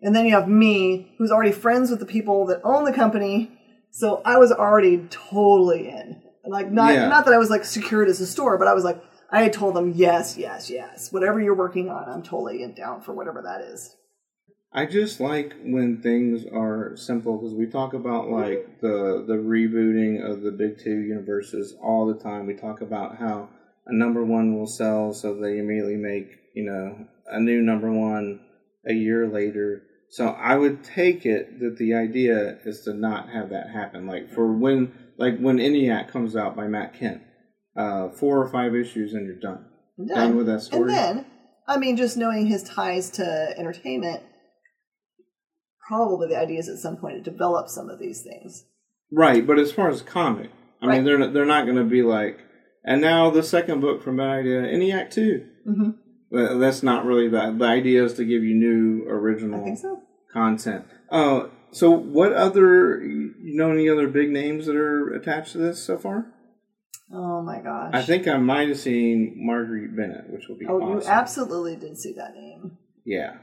And 0.01 0.15
then 0.15 0.25
you 0.25 0.33
have 0.33 0.47
me, 0.47 1.15
who's 1.17 1.31
already 1.31 1.51
friends 1.51 1.89
with 1.89 1.99
the 1.99 2.05
people 2.05 2.45
that 2.47 2.61
own 2.63 2.85
the 2.85 2.93
company. 2.93 3.51
So 3.91 4.21
I 4.25 4.37
was 4.37 4.51
already 4.51 5.07
totally 5.09 5.87
in. 5.89 6.21
Like, 6.45 6.71
not, 6.71 6.93
Yeah. 6.93 7.07
not 7.07 7.25
that 7.25 7.33
I 7.33 7.39
was 7.39 7.49
like 7.49 7.65
secured 7.65 8.09
as 8.09 8.21
a 8.21 8.27
store, 8.27 8.57
but 8.57 8.67
I 8.67 8.73
was 8.73 8.83
like, 8.83 9.01
I 9.31 9.41
had 9.41 9.53
told 9.53 9.73
them, 9.73 9.93
yes, 9.95 10.37
yes, 10.37 10.69
yes. 10.69 11.11
Whatever 11.11 11.41
you're 11.41 11.55
working 11.55 11.89
on, 11.89 12.07
I'm 12.07 12.21
totally 12.21 12.61
in 12.61 12.75
down 12.75 13.01
for 13.01 13.13
whatever 13.13 13.41
that 13.41 13.61
is. 13.61 13.94
I 14.75 14.85
just 14.85 15.21
like 15.21 15.53
when 15.63 16.01
things 16.01 16.45
are 16.45 16.97
simple 16.97 17.37
because 17.37 17.55
we 17.55 17.65
talk 17.65 17.93
about 17.93 18.29
like 18.29 18.81
the 18.81 19.23
the 19.25 19.35
rebooting 19.35 20.21
of 20.21 20.41
the 20.41 20.51
big 20.51 20.77
two 20.77 20.99
universes 20.99 21.73
all 21.81 22.05
the 22.05 22.21
time. 22.21 22.45
We 22.45 22.55
talk 22.55 22.81
about 22.81 23.17
how 23.17 23.47
a 23.87 23.95
number 23.95 24.25
one 24.25 24.53
will 24.53 24.67
sell, 24.67 25.13
so 25.13 25.33
they 25.33 25.59
immediately 25.59 25.95
make 25.95 26.27
you 26.53 26.65
know 26.65 27.07
a 27.27 27.39
new 27.39 27.61
number 27.61 27.89
one 27.89 28.41
a 28.85 28.93
year 28.93 29.29
later. 29.29 29.83
So 30.09 30.27
I 30.27 30.57
would 30.57 30.83
take 30.83 31.25
it 31.25 31.61
that 31.61 31.77
the 31.77 31.93
idea 31.93 32.57
is 32.65 32.81
to 32.81 32.93
not 32.93 33.29
have 33.29 33.51
that 33.51 33.69
happen. 33.69 34.05
Like 34.05 34.29
for 34.29 34.57
when 34.57 34.91
like 35.17 35.39
when 35.39 35.55
ENIAC 35.57 36.09
comes 36.09 36.35
out 36.35 36.57
by 36.57 36.67
Matt 36.67 36.99
Kindt, 36.99 37.21
uh, 37.77 38.09
four 38.09 38.41
or 38.41 38.51
five 38.51 38.75
issues 38.75 39.13
and 39.13 39.25
you're 39.25 39.39
done. 39.39 39.67
And 39.97 40.09
Done 40.09 40.35
with 40.35 40.47
that 40.47 40.63
story. 40.63 40.81
And 40.81 40.89
then, 40.89 41.25
I 41.65 41.77
mean, 41.77 41.95
just 41.95 42.17
knowing 42.17 42.47
his 42.47 42.63
ties 42.63 43.09
to 43.11 43.53
entertainment, 43.57 44.21
probably 45.87 46.27
the 46.29 46.37
idea 46.39 46.59
is 46.59 46.69
at 46.69 46.77
some 46.79 46.97
point 46.97 47.23
to 47.23 47.31
develop 47.31 47.69
some 47.69 47.89
of 47.89 47.99
these 47.99 48.21
things. 48.21 48.65
Right, 49.11 49.45
but 49.45 49.59
as 49.59 49.71
far 49.71 49.89
as 49.89 50.01
comic, 50.01 50.49
I 50.81 50.87
Right. 50.87 50.95
mean, 50.95 51.05
they're 51.05 51.27
they're 51.31 51.45
not 51.45 51.65
going 51.65 51.77
to 51.77 51.83
be 51.83 52.01
like, 52.03 52.39
and 52.83 53.01
now 53.01 53.29
the 53.29 53.43
second 53.43 53.81
book 53.81 54.03
from 54.03 54.17
Bad 54.17 54.39
Idea, 54.39 54.61
ENIAC 54.61 55.09
two. 55.11 55.45
Mm-hmm. 55.67 56.59
That's 56.59 56.83
not 56.83 57.05
really 57.05 57.27
the 57.29 57.55
the 57.57 57.65
idea 57.65 58.03
is 58.03 58.13
to 58.15 58.25
give 58.25 58.43
you 58.43 58.55
new 58.55 59.05
I 59.07 59.11
original 59.11 59.63
think 59.63 59.77
so. 59.77 60.01
content. 60.33 60.85
Oh, 61.11 61.49
so 61.71 61.91
what 61.91 62.33
other 62.33 63.01
you 63.01 63.55
know 63.55 63.71
any 63.71 63.87
other 63.89 64.07
big 64.07 64.31
names 64.31 64.65
that 64.65 64.75
are 64.75 65.13
attached 65.13 65.53
to 65.53 65.59
this 65.59 65.81
so 65.83 65.97
far? 65.97 66.31
Oh 67.13 67.41
my 67.43 67.59
gosh. 67.61 67.91
I 67.93 68.01
think 68.01 68.27
I 68.27 68.37
might 68.37 68.67
have 68.69 68.79
seen 68.79 69.35
Marguerite 69.37 69.95
Bennett, 69.95 70.29
which 70.31 70.47
will 70.49 70.57
be 70.57 70.65
Oh, 70.65 70.81
awesome. 70.81 71.01
you 71.01 71.15
absolutely 71.15 71.75
did 71.75 71.97
see 71.97 72.13
that 72.13 72.33
name. 72.35 72.77
yeah. 73.05 73.35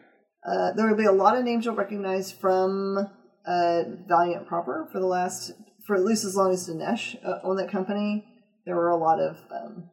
Uh, 0.46 0.72
there 0.72 0.88
will 0.88 0.96
be 0.96 1.04
a 1.04 1.12
lot 1.12 1.36
of 1.36 1.44
names 1.44 1.64
you'll 1.64 1.74
recognize 1.74 2.32
from 2.32 2.98
uh, 3.46 3.82
Valiant 4.08 4.46
proper 4.46 4.88
for 4.92 4.98
the 5.00 5.06
last, 5.06 5.52
for 5.86 5.94
at 5.96 6.04
least 6.04 6.24
as 6.24 6.34
long 6.34 6.52
as 6.52 6.68
Dinesh 6.68 7.16
uh, 7.24 7.38
owned 7.44 7.58
that 7.58 7.70
company. 7.70 8.24
There 8.66 8.76
were 8.76 8.88
a 8.90 8.96
lot 8.96 9.20
of 9.20 9.36
um, 9.50 9.90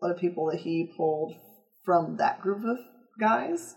a 0.00 0.06
lot 0.06 0.14
of 0.14 0.20
people 0.20 0.50
that 0.50 0.60
he 0.60 0.92
pulled 0.96 1.34
from 1.84 2.16
that 2.16 2.40
group 2.40 2.64
of 2.64 2.78
guys 3.18 3.74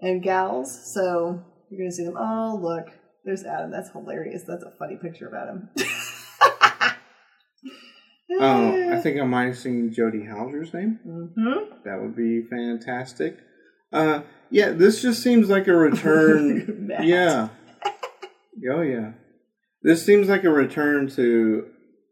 and 0.00 0.22
gals. 0.22 0.92
So 0.92 1.42
you're 1.70 1.80
gonna 1.80 1.92
see 1.92 2.04
them. 2.04 2.16
Oh, 2.18 2.58
look, 2.60 2.88
there's 3.24 3.44
Adam. 3.44 3.70
That's 3.70 3.90
hilarious. 3.90 4.42
That's 4.46 4.64
a 4.64 4.72
funny 4.78 4.96
picture 4.96 5.28
of 5.28 5.34
Adam. 5.34 5.68
Oh, 8.38 8.92
I 8.92 9.00
think 9.00 9.20
I 9.20 9.24
might 9.24 9.46
have 9.46 9.58
seen 9.58 9.92
Jody 9.92 10.24
Houser's 10.24 10.72
name. 10.72 10.98
hmm 11.04 11.74
That 11.84 12.00
would 12.00 12.16
be 12.16 12.42
fantastic. 12.42 13.38
Uh, 13.92 14.22
yeah, 14.50 14.70
this 14.70 15.02
just 15.02 15.22
seems 15.22 15.48
like 15.48 15.66
a 15.68 15.74
return. 15.76 16.90
Yeah. 17.02 17.48
Oh 18.70 18.82
yeah. 18.82 19.12
This 19.82 20.04
seems 20.04 20.28
like 20.28 20.44
a 20.44 20.50
return 20.50 21.08
to 21.10 21.66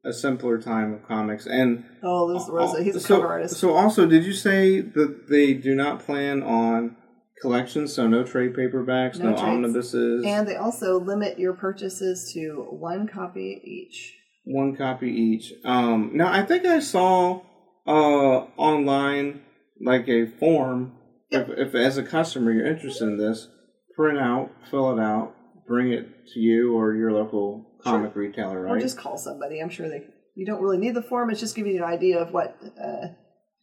a 0.05 0.13
simpler 0.13 0.59
time 0.59 0.95
of 0.95 1.07
comics, 1.07 1.47
and 1.47 1.85
Oh, 2.03 2.33
this 2.33 2.45
is 2.45 2.49
Rosa. 2.49 2.83
He's 2.83 2.97
a 2.97 3.01
so, 3.01 3.17
cover 3.17 3.29
artist. 3.29 3.57
So 3.59 3.75
also, 3.75 4.07
did 4.07 4.25
you 4.25 4.33
say 4.33 4.81
that 4.81 5.27
they 5.29 5.53
do 5.53 5.75
not 5.75 5.99
plan 5.99 6.43
on 6.43 6.97
collections? 7.43 7.93
So 7.93 8.07
no 8.07 8.23
trade 8.25 8.55
paperbacks, 8.55 9.19
No 9.19 9.31
no, 9.31 9.37
omnibuses, 9.37 10.25
And 10.25 10.47
they 10.49 10.57
also 10.57 10.99
limit 10.99 11.39
your 11.39 11.53
purchases 11.53 12.31
to 12.35 12.67
one 12.71 13.07
copy 13.09 13.61
each. 13.65 14.15
one 14.45 14.75
copy 14.77 15.11
each. 15.11 15.53
Um, 15.65 16.13
now 16.15 16.33
I 16.33 16.43
think 16.45 16.65
I 16.65 16.79
saw 16.79 17.43
uh, 17.87 18.47
online 18.57 19.43
like 19.85 20.09
a 20.09 20.27
form. 20.39 20.93
If, 21.31 21.49
if 21.51 21.75
as 21.75 21.99
a 21.99 22.03
customer 22.03 22.53
you're 22.53 22.67
interested 22.67 23.05
in 23.05 23.19
this, 23.19 23.49
print 23.97 24.19
out, 24.19 24.51
fill 24.71 24.97
it 24.99 25.03
out, 25.03 25.35
bring 25.67 25.93
it 25.93 26.07
to 26.35 26.41
you 26.41 26.75
or 26.77 26.95
your 26.95 27.13
local 27.13 27.67
comic 27.83 28.15
retailer, 28.17 28.63
right? 28.63 28.73
Or 28.77 28.81
just 28.81 28.99
call 28.99 29.19
somebody. 29.19 29.61
I'm 29.61 29.69
sure 29.69 29.89
they. 29.89 30.05
You 30.35 30.47
don't 30.47 30.63
really 30.63 30.79
need 30.79 30.95
the 30.95 31.03
form. 31.03 31.31
It's 31.31 31.41
just 31.41 31.57
giving 31.57 31.73
you 31.73 31.85
an 31.85 31.91
idea 31.93 32.19
of 32.21 32.33
what, 32.33 32.57
uh, 32.81 33.09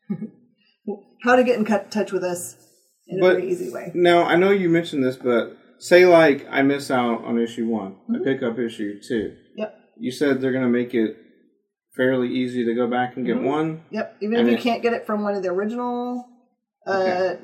how 1.23 1.35
to 1.37 1.43
get 1.43 1.57
in 1.57 1.65
touch 1.65 2.11
with 2.11 2.23
us 2.23 2.55
in 3.07 3.19
a 3.23 3.27
very 3.27 3.49
easy 3.49 3.71
way. 3.71 3.91
Now 3.95 4.23
I 4.23 4.35
know 4.35 4.51
you 4.51 4.69
mentioned 4.69 5.03
this, 5.03 5.15
but 5.15 5.57
say 5.79 6.05
like 6.05 6.45
I 6.49 6.61
miss 6.63 6.91
out 6.91 7.23
on 7.23 7.39
issue 7.39 7.67
one, 7.67 7.93
Mm-hmm. 8.09 8.15
I 8.15 8.23
pick 8.23 8.43
up 8.43 8.59
issue 8.59 8.99
two. 9.01 9.35
Yep. 9.55 9.75
You 9.97 10.11
said 10.11 10.41
they're 10.41 10.51
going 10.51 10.65
to 10.65 10.69
make 10.69 10.93
it 10.93 11.17
fairly 11.95 12.27
easy 12.29 12.65
to 12.65 12.75
go 12.75 12.87
back 12.87 13.15
and 13.15 13.25
get 13.25 13.37
Mhm. 13.37 13.45
one. 13.45 13.83
Yep. 13.91 14.17
Even 14.21 14.39
if 14.41 14.47
you 14.47 14.53
it- 14.57 14.61
can't 14.61 14.83
get 14.83 14.93
it 14.93 15.05
from 15.05 15.23
one 15.23 15.33
of 15.35 15.43
the 15.43 15.49
original 15.49 16.25
uh, 16.85 16.91
Okay. 16.91 17.41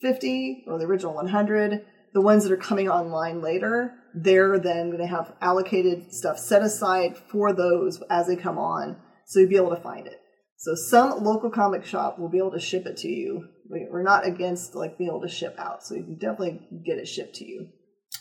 50 0.00 0.64
or 0.66 0.78
the 0.78 0.86
original 0.86 1.14
100, 1.14 1.84
the 2.14 2.20
ones 2.20 2.44
that 2.44 2.52
are 2.52 2.56
coming 2.56 2.88
online 2.88 3.40
later, 3.40 3.94
they're 4.14 4.58
then 4.58 4.88
going 4.90 5.00
to 5.00 5.06
have 5.06 5.32
allocated 5.40 6.12
stuff 6.12 6.38
set 6.38 6.62
aside 6.62 7.16
for 7.30 7.52
those 7.52 8.02
as 8.10 8.26
they 8.26 8.36
come 8.36 8.58
on, 8.58 8.96
so 9.26 9.38
you'll 9.40 9.48
be 9.48 9.56
able 9.56 9.74
to 9.74 9.82
find 9.82 10.06
it. 10.06 10.18
So 10.56 10.74
some 10.74 11.22
local 11.22 11.50
comic 11.50 11.84
shop 11.84 12.18
will 12.18 12.28
be 12.28 12.38
able 12.38 12.52
to 12.52 12.60
ship 12.60 12.86
it 12.86 12.96
to 12.98 13.08
you. 13.08 13.44
We- 13.70 13.88
We're 13.90 14.02
not 14.02 14.26
against 14.26 14.74
like 14.74 14.98
being 14.98 15.08
able 15.10 15.22
to 15.22 15.28
ship 15.28 15.54
out, 15.58 15.84
so 15.84 15.94
you 15.94 16.02
can 16.04 16.18
definitely 16.18 16.60
get 16.84 16.98
it 16.98 17.06
shipped 17.06 17.36
to 17.36 17.44
you. 17.46 17.68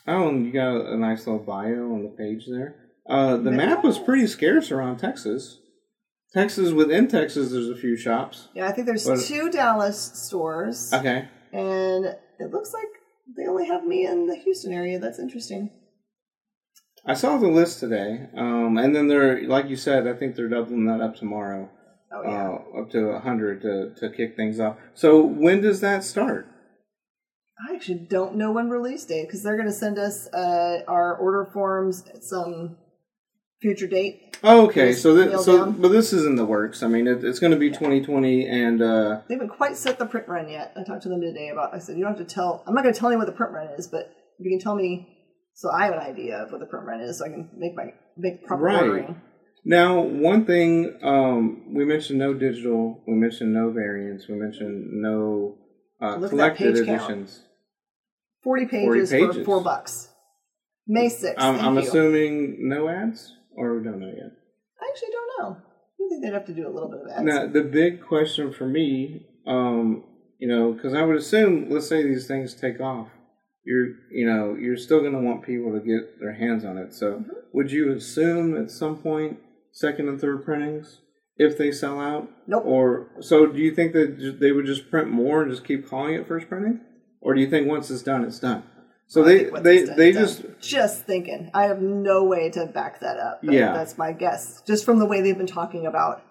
Oh, 0.07 0.29
and 0.29 0.45
you 0.45 0.53
got 0.53 0.75
a, 0.85 0.95
nice 0.97 1.25
little 1.25 1.43
bio 1.43 1.91
on 1.93 2.03
the 2.03 2.15
page 2.15 2.45
there. 2.47 2.75
Uh, 3.09 3.37
the 3.37 3.49
map 3.51 3.83
was 3.83 3.97
pretty 3.97 4.27
scarce 4.27 4.71
around 4.71 4.97
Texas. 4.97 5.57
Texas, 6.31 6.71
within 6.71 7.07
Texas, 7.07 7.51
there's 7.51 7.69
a 7.69 7.75
few 7.75 7.97
shops. 7.97 8.49
Yeah, 8.53 8.67
I 8.67 8.71
think 8.71 8.85
there's 8.85 9.07
What- 9.07 9.19
two 9.21 9.49
Dallas 9.49 9.99
stores, 10.13 10.93
Okay. 10.93 11.27
And 11.51 12.05
it 12.39 12.51
looks 12.51 12.73
like 12.73 12.87
they 13.37 13.47
only 13.47 13.67
have 13.67 13.85
me 13.85 14.05
in 14.05 14.27
the 14.27 14.35
Houston 14.35 14.73
area. 14.73 14.99
That's 14.99 15.19
interesting. 15.19 15.69
I 17.05 17.13
saw 17.13 17.37
the 17.37 17.47
list 17.47 17.79
today, 17.79 18.27
um, 18.35 18.77
and 18.77 18.95
then 18.95 19.07
they're 19.07 19.47
like 19.47 19.69
you 19.69 19.75
said. 19.75 20.07
I 20.07 20.13
think 20.13 20.35
they're 20.35 20.49
doubling 20.49 20.85
that 20.87 21.01
up 21.01 21.15
tomorrow, 21.15 21.69
Oh 22.11 22.23
yeah. 22.23 22.49
uh, 22.77 22.81
up 22.81 22.91
to 22.91 23.19
hundred 23.19 23.61
to 23.61 23.93
to 23.99 24.09
kick 24.15 24.35
things 24.35 24.59
off. 24.59 24.77
So 24.93 25.21
when 25.21 25.61
does 25.61 25.79
that 25.81 26.03
start? 26.03 26.47
I 27.69 27.75
actually 27.75 27.99
don't 28.09 28.35
know 28.35 28.51
when 28.51 28.69
release 28.69 29.05
date 29.05 29.27
because 29.27 29.43
they're 29.43 29.57
going 29.57 29.67
to 29.67 29.73
send 29.73 29.97
us 29.99 30.27
uh, 30.33 30.81
our 30.87 31.15
order 31.17 31.49
forms 31.53 32.03
some 32.21 32.77
future 33.61 33.87
date. 33.87 34.37
Oh, 34.43 34.65
okay, 34.67 34.93
so 34.93 35.13
this, 35.15 35.43
so 35.45 35.57
down. 35.65 35.81
but 35.81 35.89
this 35.89 36.13
is 36.13 36.25
in 36.25 36.35
the 36.35 36.45
works. 36.45 36.81
I 36.81 36.87
mean, 36.87 37.07
it, 37.07 37.23
it's 37.25 37.39
going 37.39 37.51
to 37.51 37.57
be 37.57 37.69
2020, 37.69 38.47
and 38.47 38.81
uh, 38.81 39.21
They 39.27 39.35
haven't 39.35 39.49
quite 39.49 39.75
set 39.75 39.99
the 39.99 40.05
print 40.05 40.27
run 40.29 40.47
yet. 40.49 40.73
I 40.77 40.83
talked 40.83 41.03
to 41.03 41.09
them 41.09 41.19
today 41.21 41.49
about. 41.49 41.73
I 41.73 41.79
said 41.79 41.97
you 41.97 42.03
don't 42.03 42.17
have 42.17 42.25
to 42.27 42.33
tell. 42.33 42.63
I'm 42.67 42.73
not 42.73 42.83
going 42.83 42.93
to 42.93 42.99
tell 42.99 43.11
you 43.11 43.17
what 43.17 43.27
the 43.27 43.33
print 43.33 43.51
run 43.53 43.67
is, 43.77 43.87
but 43.87 44.11
if 44.39 44.45
you 44.45 44.51
can 44.51 44.59
tell 44.63 44.75
me, 44.75 45.07
so 45.55 45.69
I 45.71 45.85
have 45.85 45.93
an 45.93 45.99
idea 45.99 46.37
of 46.37 46.51
what 46.51 46.59
the 46.61 46.67
print 46.67 46.85
run 46.85 47.01
is, 47.01 47.17
so 47.19 47.25
I 47.25 47.29
can 47.29 47.49
make 47.57 47.75
my 47.75 47.93
make 48.17 48.45
proper 48.45 48.63
Right. 48.63 48.81
ordering. 48.83 49.21
now 49.65 49.99
one 49.99 50.45
thing 50.45 50.97
um, 51.03 51.73
we 51.73 51.83
mentioned 51.83 52.19
no 52.19 52.33
digital, 52.33 53.03
we 53.07 53.15
mentioned 53.15 53.53
no 53.53 53.71
variants, 53.71 54.27
we 54.29 54.35
mentioned 54.35 54.87
no 55.01 55.57
uh, 56.01 56.15
Look 56.15 56.15
at 56.15 56.21
that 56.21 56.29
collected 56.29 56.85
count. 56.85 56.87
editions. 57.11 57.41
Forty 58.41 58.65
pages, 58.67 59.11
40 59.11 59.39
for 59.39 59.43
four 59.43 59.61
bucks. 59.61 60.07
May 60.87 61.07
6th. 61.09 61.33
I'm, 61.37 61.59
I'm 61.59 61.73
you. 61.75 61.81
assuming 61.81 62.55
no 62.69 62.87
ads, 62.87 63.35
or 63.55 63.77
we 63.77 63.83
don't 63.83 63.99
know 63.99 64.07
yet. 64.07 64.31
I 64.81 64.89
actually 64.89 65.09
don't 65.11 65.29
know. 65.39 65.57
I 65.57 66.09
think 66.09 66.23
they'd 66.23 66.33
have 66.33 66.45
to 66.45 66.53
do 66.53 66.67
a 66.67 66.73
little 66.73 66.89
bit 66.89 67.01
of 67.01 67.07
ads. 67.11 67.23
Now, 67.23 67.47
the 67.47 67.63
big 67.63 68.05
question 68.05 68.53
for 68.53 68.65
me, 68.67 69.25
um, 69.47 70.03
you 70.39 70.47
know, 70.47 70.71
because 70.71 70.93
I 70.93 71.01
would 71.03 71.17
assume, 71.17 71.69
let's 71.69 71.87
say 71.87 72.03
these 72.03 72.27
things 72.27 72.53
take 72.53 72.79
off, 72.79 73.09
you're, 73.65 73.87
you 74.11 74.25
know, 74.25 74.55
you're 74.59 74.77
still 74.77 75.01
going 75.01 75.13
to 75.13 75.19
want 75.19 75.43
people 75.45 75.73
to 75.73 75.79
get 75.79 76.19
their 76.19 76.33
hands 76.33 76.63
on 76.65 76.77
it. 76.77 76.93
So, 76.93 77.11
Mm-hmm. 77.13 77.31
would 77.53 77.71
you 77.71 77.91
assume 77.91 78.55
at 78.61 78.71
some 78.71 78.97
point 78.97 79.39
second 79.73 80.07
and 80.07 80.19
third 80.19 80.45
printings 80.45 80.99
if 81.35 81.57
they 81.57 81.71
sell 81.71 81.99
out? 81.99 82.29
Nope. 82.47 82.63
Or 82.65 83.07
so, 83.19 83.45
do 83.45 83.59
you 83.59 83.75
think 83.75 83.91
that 83.93 84.37
they 84.39 84.51
would 84.53 84.65
just 84.65 84.89
print 84.89 85.09
more 85.09 85.41
and 85.43 85.51
just 85.51 85.65
keep 85.65 85.87
calling 85.89 86.13
it 86.15 86.27
first 86.27 86.47
printing, 86.47 86.79
or 87.21 87.35
do 87.35 87.41
you 87.41 87.49
think 87.49 87.67
once 87.67 87.91
it's 87.91 88.01
done, 88.03 88.23
it's 88.23 88.39
done? 88.39 88.63
So 89.09 89.23
they 89.23 89.45
they 89.45 89.83
they 89.83 90.11
done. 90.11 90.23
just 90.23 90.43
just 90.61 91.05
thinking. 91.05 91.49
I 91.53 91.63
have 91.63 91.81
no 91.81 92.23
way 92.23 92.49
to 92.51 92.65
back 92.67 92.99
that 93.01 93.17
up. 93.17 93.41
But 93.43 93.53
Yeah. 93.55 93.73
that's 93.73 93.97
my 93.97 94.11
guess. 94.13 94.61
Just 94.67 94.85
from 94.85 94.99
the 94.99 95.05
way 95.05 95.21
they've 95.21 95.37
been 95.37 95.47
talking 95.47 95.85
about 95.87 96.21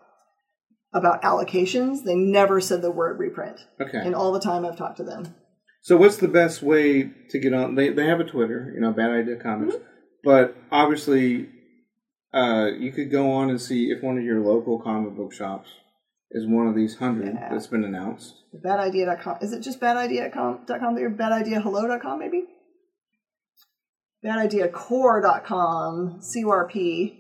about 0.94 1.20
allocations, 1.22 2.04
they 2.04 2.14
never 2.14 2.60
said 2.60 2.80
the 2.80 2.90
word 2.90 3.18
reprint. 3.18 3.66
okay. 3.80 3.98
And 3.98 4.14
all 4.14 4.32
the 4.32 4.40
time 4.40 4.64
I've 4.64 4.76
talked 4.78 4.96
to 4.98 5.04
them. 5.04 5.34
So 5.82 5.96
what's 5.96 6.16
the 6.18 6.28
best 6.28 6.62
way 6.62 7.10
to 7.30 7.38
get 7.38 7.52
on? 7.52 7.74
They 7.74 7.90
they 7.90 8.06
have 8.06 8.20
a 8.20 8.24
Twitter, 8.24 8.72
you 8.74 8.80
know, 8.80 8.92
Bad 8.92 9.10
Idea 9.10 9.36
Comics, 9.36 9.74
Mm-hmm. 9.74 9.84
but 10.24 10.56
obviously, 10.70 11.48
uh, 12.32 12.68
you 12.78 12.92
could 12.92 13.10
go 13.10 13.30
on 13.32 13.50
and 13.50 13.60
see 13.60 13.90
if 13.90 14.02
one 14.02 14.18
of 14.18 14.24
your 14.24 14.40
local 14.40 14.80
comic 14.80 15.16
book 15.16 15.32
shops 15.32 15.68
is 16.30 16.46
one 16.46 16.66
of 16.68 16.74
these 16.76 16.96
hundred 16.96 17.34
Yeah. 17.34 17.48
that's 17.50 17.66
been 17.66 17.84
announced. 17.84 18.34
Badidea.com. 18.64 19.38
Is 19.42 19.52
it 19.52 19.60
just 19.62 19.80
badidea.com 19.80 20.66
or 20.68 21.10
badideahello.com 21.10 22.18
maybe? 22.20 22.44
Badideacore.com, 24.24 26.20
CRP 26.20 27.18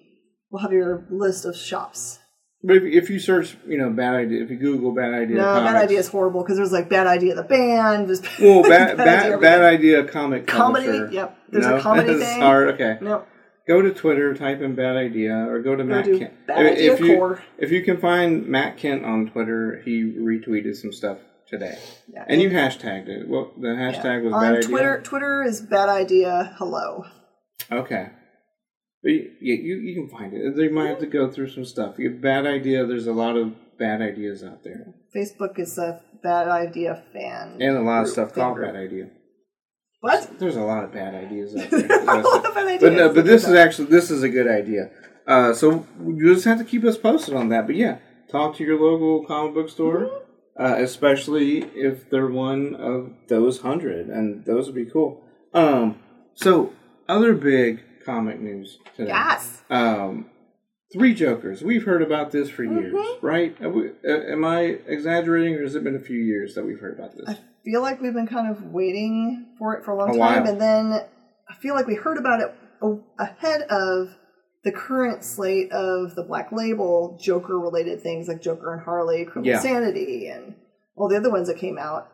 will 0.50 0.60
have 0.60 0.72
your 0.72 1.06
list 1.10 1.44
of 1.44 1.56
shops. 1.56 2.18
But 2.64 2.76
if, 2.78 2.82
if 2.84 3.10
you 3.10 3.20
search, 3.20 3.56
you 3.68 3.78
know, 3.78 3.90
Bad 3.90 4.14
Idea, 4.16 4.42
if 4.42 4.50
you 4.50 4.56
Google 4.56 4.92
Bad 4.92 5.14
Idea, 5.14 5.36
No, 5.36 5.44
comics, 5.44 5.72
Bad 5.72 5.84
Idea 5.84 5.98
is 6.00 6.08
horrible 6.08 6.42
because 6.42 6.56
there's 6.56 6.72
like 6.72 6.88
Bad 6.88 7.06
Idea 7.06 7.34
the 7.36 7.44
band. 7.44 8.08
There's 8.08 8.20
well, 8.40 8.62
bad, 8.62 8.96
Bad 8.96 8.98
Idea 8.98 9.04
bad, 9.06 9.16
everything. 9.26 9.40
bad 9.40 9.62
Idea 9.62 10.04
comic 10.04 10.46
Comedy, 10.48 10.86
publisher. 10.86 11.12
yep. 11.12 11.38
There's 11.50 11.66
a 11.66 11.70
No? 11.70 11.80
comedy 11.80 12.14
thing. 12.18 12.40
Sorry, 12.40 12.72
okay. 12.72 12.98
No, 13.00 13.24
Go 13.68 13.82
to 13.82 13.92
Twitter, 13.92 14.34
type 14.34 14.60
in 14.62 14.74
Bad 14.74 14.96
Idea, 14.96 15.34
or 15.48 15.60
go 15.60 15.76
to 15.76 15.84
Matt 15.84 16.06
Kindt. 16.06 16.32
Bad 16.46 16.66
if, 16.66 16.72
Idea 16.72 16.92
if 16.94 17.00
you, 17.00 17.16
Core. 17.16 17.42
if 17.58 17.70
you 17.70 17.82
can 17.84 17.98
find 17.98 18.46
Matt 18.46 18.76
Kindt 18.78 19.04
on 19.06 19.30
Twitter, 19.30 19.80
he 19.84 20.02
retweeted 20.18 20.74
some 20.74 20.90
stuff 20.92 21.18
today. 21.48 21.78
Yeah, 22.12 22.24
And 22.28 22.40
you 22.40 22.50
hashtagged 22.50 23.08
it. 23.08 23.28
Well, 23.28 23.52
the 23.56 23.68
hashtag 23.68 24.24
was 24.24 24.32
on 24.32 24.40
bad 24.42 24.56
idea. 24.58 24.68
Twitter. 24.68 25.00
Twitter 25.02 25.42
is 25.42 25.60
Bad 25.60 25.88
Idea 25.88 26.54
Hello. 26.58 27.04
Okay. 27.70 28.10
But 29.02 29.12
you, 29.12 29.30
you, 29.40 29.76
you 29.76 29.94
can 29.94 30.18
find 30.18 30.32
it. 30.34 30.56
You 30.56 30.70
might 30.70 30.88
have 30.88 30.98
to 31.00 31.06
go 31.06 31.30
through 31.30 31.50
some 31.50 31.64
stuff. 31.64 31.98
You 31.98 32.10
bad 32.10 32.46
idea. 32.46 32.84
There's 32.86 33.06
a 33.06 33.12
lot 33.12 33.36
of 33.36 33.54
bad 33.78 34.02
ideas 34.02 34.42
out 34.42 34.64
there, 34.64 34.92
Facebook 35.14 35.58
is 35.58 35.78
a 35.78 36.02
Bad 36.22 36.48
Idea 36.48 37.02
fan. 37.12 37.58
and 37.60 37.76
a 37.76 37.80
lot 37.80 38.02
of 38.02 38.08
stuff 38.08 38.34
called 38.34 38.56
group. 38.56 38.72
bad 38.72 38.76
idea. 38.80 39.08
What? 40.00 40.38
There's 40.38 40.56
a 40.56 40.62
lot 40.62 40.82
of 40.84 40.92
bad 40.92 41.14
ideas 41.14 41.54
out 41.56 41.70
there. 41.70 42.02
A 42.02 42.04
lot 42.20 42.44
of 42.44 42.54
bad 42.54 42.66
ideas. 42.66 42.80
but 42.82 42.92
no, 42.94 43.12
but 43.12 43.24
this 43.24 43.46
is 43.46 43.54
actually 43.54 43.86
this 43.86 44.10
is 44.10 44.22
a 44.24 44.28
good 44.28 44.48
idea. 44.48 44.90
Uh, 45.26 45.52
so 45.54 45.86
you 46.04 46.34
just 46.34 46.44
have 46.44 46.58
to 46.58 46.64
keep 46.64 46.84
us 46.84 46.96
posted 46.98 47.34
on 47.34 47.48
that. 47.50 47.66
But 47.66 47.76
yeah, 47.76 47.98
talk 48.30 48.56
to 48.56 48.64
your 48.64 48.80
local 48.80 49.24
comic 49.26 49.54
book 49.54 49.68
store, 49.70 50.10
uh, 50.58 50.74
especially 50.78 51.58
if 51.74 52.10
they're 52.10 52.26
one 52.26 52.74
of 52.74 53.10
those 53.28 53.60
hundred, 53.60 54.08
and 54.08 54.44
those 54.44 54.66
would 54.66 54.74
be 54.74 54.86
cool. 54.86 55.22
Um, 55.54 55.98
so 56.34 56.72
other 57.08 57.34
big 57.34 57.82
comic 58.04 58.40
news 58.40 58.78
today. 58.96 59.10
Yes. 59.10 59.62
Um, 59.70 60.26
Three 60.92 61.12
Jokers. 61.12 61.62
We've 61.62 61.84
heard 61.84 62.00
about 62.00 62.30
this 62.32 62.48
for 62.48 62.64
years, 62.64 62.94
Mm-hmm. 62.94 63.26
right? 63.26 63.60
We- 63.74 63.90
uh, 64.08 64.32
am 64.32 64.44
I 64.44 64.78
exaggerating, 64.86 65.54
or 65.56 65.62
has 65.62 65.74
it 65.74 65.84
been 65.84 65.96
a 65.96 66.00
few 66.00 66.18
years 66.18 66.54
that 66.54 66.64
we've 66.64 66.80
heard 66.80 66.98
about 66.98 67.12
this? 67.14 67.28
I 67.28 67.38
feel 67.64 67.82
like 67.82 68.00
we've 68.00 68.14
been 68.14 68.26
kind 68.26 68.50
of 68.50 68.62
waiting 68.72 69.48
for 69.58 69.74
it 69.74 69.84
for 69.84 69.90
a 69.92 69.98
long 69.98 70.08
A 70.10 70.12
time, 70.18 70.18
while. 70.44 70.48
and 70.52 70.58
then 70.60 70.92
I 71.50 71.54
feel 71.60 71.74
like 71.74 71.86
we 71.86 71.94
heard 71.94 72.16
about 72.16 72.40
it 72.40 72.54
ahead 73.18 73.62
of 73.68 74.08
the 74.64 74.72
current 74.72 75.24
slate 75.24 75.70
of 75.72 76.14
the 76.14 76.22
Black 76.24 76.50
Label 76.52 77.18
Joker 77.22 77.58
related 77.58 78.02
things 78.02 78.28
like 78.28 78.42
Joker 78.42 78.72
and 78.74 78.82
Harley, 78.82 79.24
Criminal 79.24 79.54
Yeah. 79.54 79.60
Sanity, 79.60 80.28
and 80.28 80.54
all 80.96 81.08
the 81.08 81.16
other 81.16 81.30
ones 81.30 81.48
that 81.48 81.58
came 81.58 81.78
out. 81.78 82.08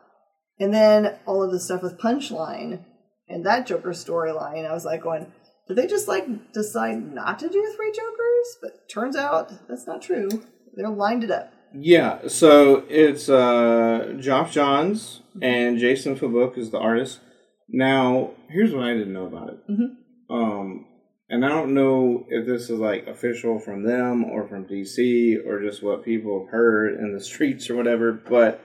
And 0.59 0.73
then 0.73 1.17
all 1.25 1.43
of 1.43 1.51
the 1.51 1.59
stuff 1.59 1.81
with 1.81 1.97
Punchline 1.99 2.83
and 3.27 3.45
that 3.45 3.65
Joker 3.67 3.89
storyline. 3.89 4.65
I 4.69 4.73
was 4.73 4.85
like 4.85 5.01
going, 5.03 5.31
did 5.67 5.75
they 5.77 5.87
just 5.87 6.07
like 6.07 6.51
decide 6.53 7.13
not 7.13 7.39
to 7.39 7.49
do 7.49 7.73
three 7.75 7.91
Jokers? 7.91 8.57
But 8.61 8.87
turns 8.89 9.15
out 9.15 9.51
that's 9.67 9.87
not 9.87 10.01
true. 10.01 10.29
They're 10.75 10.89
lined 10.89 11.23
it 11.23 11.31
up. 11.31 11.51
Yeah, 11.77 12.27
so 12.27 12.85
it's 12.87 13.27
uh, 13.27 14.13
Geoff 14.19 14.51
Johns 14.51 15.21
and 15.41 15.77
Jason 15.77 16.15
Fabok 16.15 16.57
is 16.57 16.69
the 16.71 16.77
artist. 16.79 17.19
Now, 17.67 18.31
here's 18.49 18.73
what 18.73 18.83
I 18.85 18.93
didn't 18.93 19.11
know 19.13 19.25
about 19.25 19.49
it. 19.49 19.59
Mhm. 19.69 19.95
Um, 20.29 20.85
and 21.29 21.45
I 21.45 21.49
don't 21.49 21.73
know 21.73 22.25
if 22.29 22.45
this 22.45 22.63
is 22.69 22.79
like 22.79 23.07
official 23.07 23.59
from 23.59 23.83
them 23.83 24.23
or 24.23 24.47
from 24.47 24.65
DC 24.65 25.37
or 25.45 25.61
just 25.61 25.81
what 25.83 26.05
people 26.05 26.41
have 26.45 26.51
heard 26.51 26.99
in 26.99 27.13
the 27.13 27.23
streets 27.23 27.69
or 27.69 27.75
whatever, 27.75 28.11
but 28.13 28.61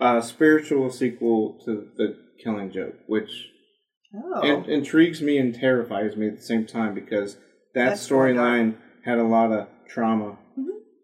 a 0.00 0.22
spiritual 0.22 0.90
sequel 0.90 1.58
to 1.64 1.88
The 1.96 2.16
Killing 2.42 2.70
Joke, 2.72 2.94
which 3.06 3.30
Oh. 4.14 4.40
in- 4.42 4.64
intrigues 4.68 5.22
me 5.22 5.38
and 5.38 5.54
terrifies 5.54 6.16
me 6.16 6.26
at 6.26 6.36
the 6.36 6.42
same 6.42 6.66
time 6.66 6.94
because 6.94 7.38
that 7.74 7.92
storyline 7.92 8.74
had 9.04 9.18
a 9.18 9.22
lot 9.24 9.52
of 9.52 9.68
trauma 9.88 10.36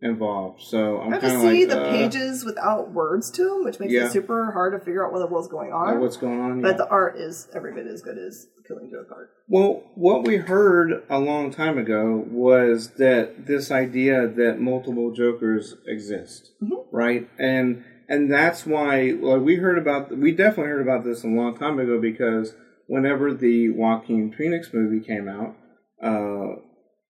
involved. 0.07 0.62
So 0.62 1.00
I'm 1.00 1.09
I 1.09 1.16
have 1.16 1.22
to 1.22 1.40
see 1.40 1.66
like, 1.66 1.68
the 1.68 1.86
uh, 1.86 1.90
pages 1.90 2.44
without 2.44 2.92
words 2.92 3.30
to 3.32 3.44
them, 3.44 3.64
which 3.64 3.78
makes 3.78 3.92
Yeah. 3.92 4.07
it 4.07 4.12
super 4.12 4.50
hard 4.52 4.72
to 4.72 4.78
figure 4.78 5.04
out 5.07 5.12
what 5.12 5.18
the 5.18 5.26
world's 5.26 5.48
going 5.48 5.70
like, 5.70 5.94
on. 5.94 6.00
what's 6.00 6.16
going 6.16 6.40
on. 6.40 6.62
but 6.62 6.72
yeah. 6.72 6.76
the 6.78 6.88
art 6.88 7.16
is 7.16 7.48
every 7.54 7.74
bit 7.74 7.86
as 7.86 8.00
good 8.02 8.16
as 8.18 8.46
Killing 8.66 8.90
Joke 8.90 9.09
art. 9.12 9.30
Well, 9.48 9.82
what 9.94 10.24
we 10.24 10.36
heard 10.38 11.04
a 11.09 11.18
long 11.18 11.50
time 11.52 11.78
ago 11.78 12.24
was 12.28 12.90
that 12.94 13.46
this 13.46 13.70
idea 13.70 14.26
that 14.26 14.59
multiple 14.61 15.12
Jokers 15.12 15.74
exist, 15.86 16.50
right? 16.90 17.28
And 17.38 17.84
and 18.09 18.32
that's 18.32 18.66
why 18.66 19.12
well, 19.12 19.38
we 19.38 19.57
heard 19.57 19.78
about 19.78 20.16
we 20.16 20.32
definitely 20.32 20.70
heard 20.72 20.82
about 20.82 21.04
this 21.04 21.22
a 21.22 21.28
long 21.28 21.57
time 21.57 21.78
ago 21.78 22.00
because 22.00 22.54
whenever 22.88 23.32
the 23.34 23.68
Joaquin 23.70 24.32
Phoenix 24.32 24.70
movie 24.72 25.04
came 25.04 25.28
out, 25.28 25.54
uh, 26.02 26.61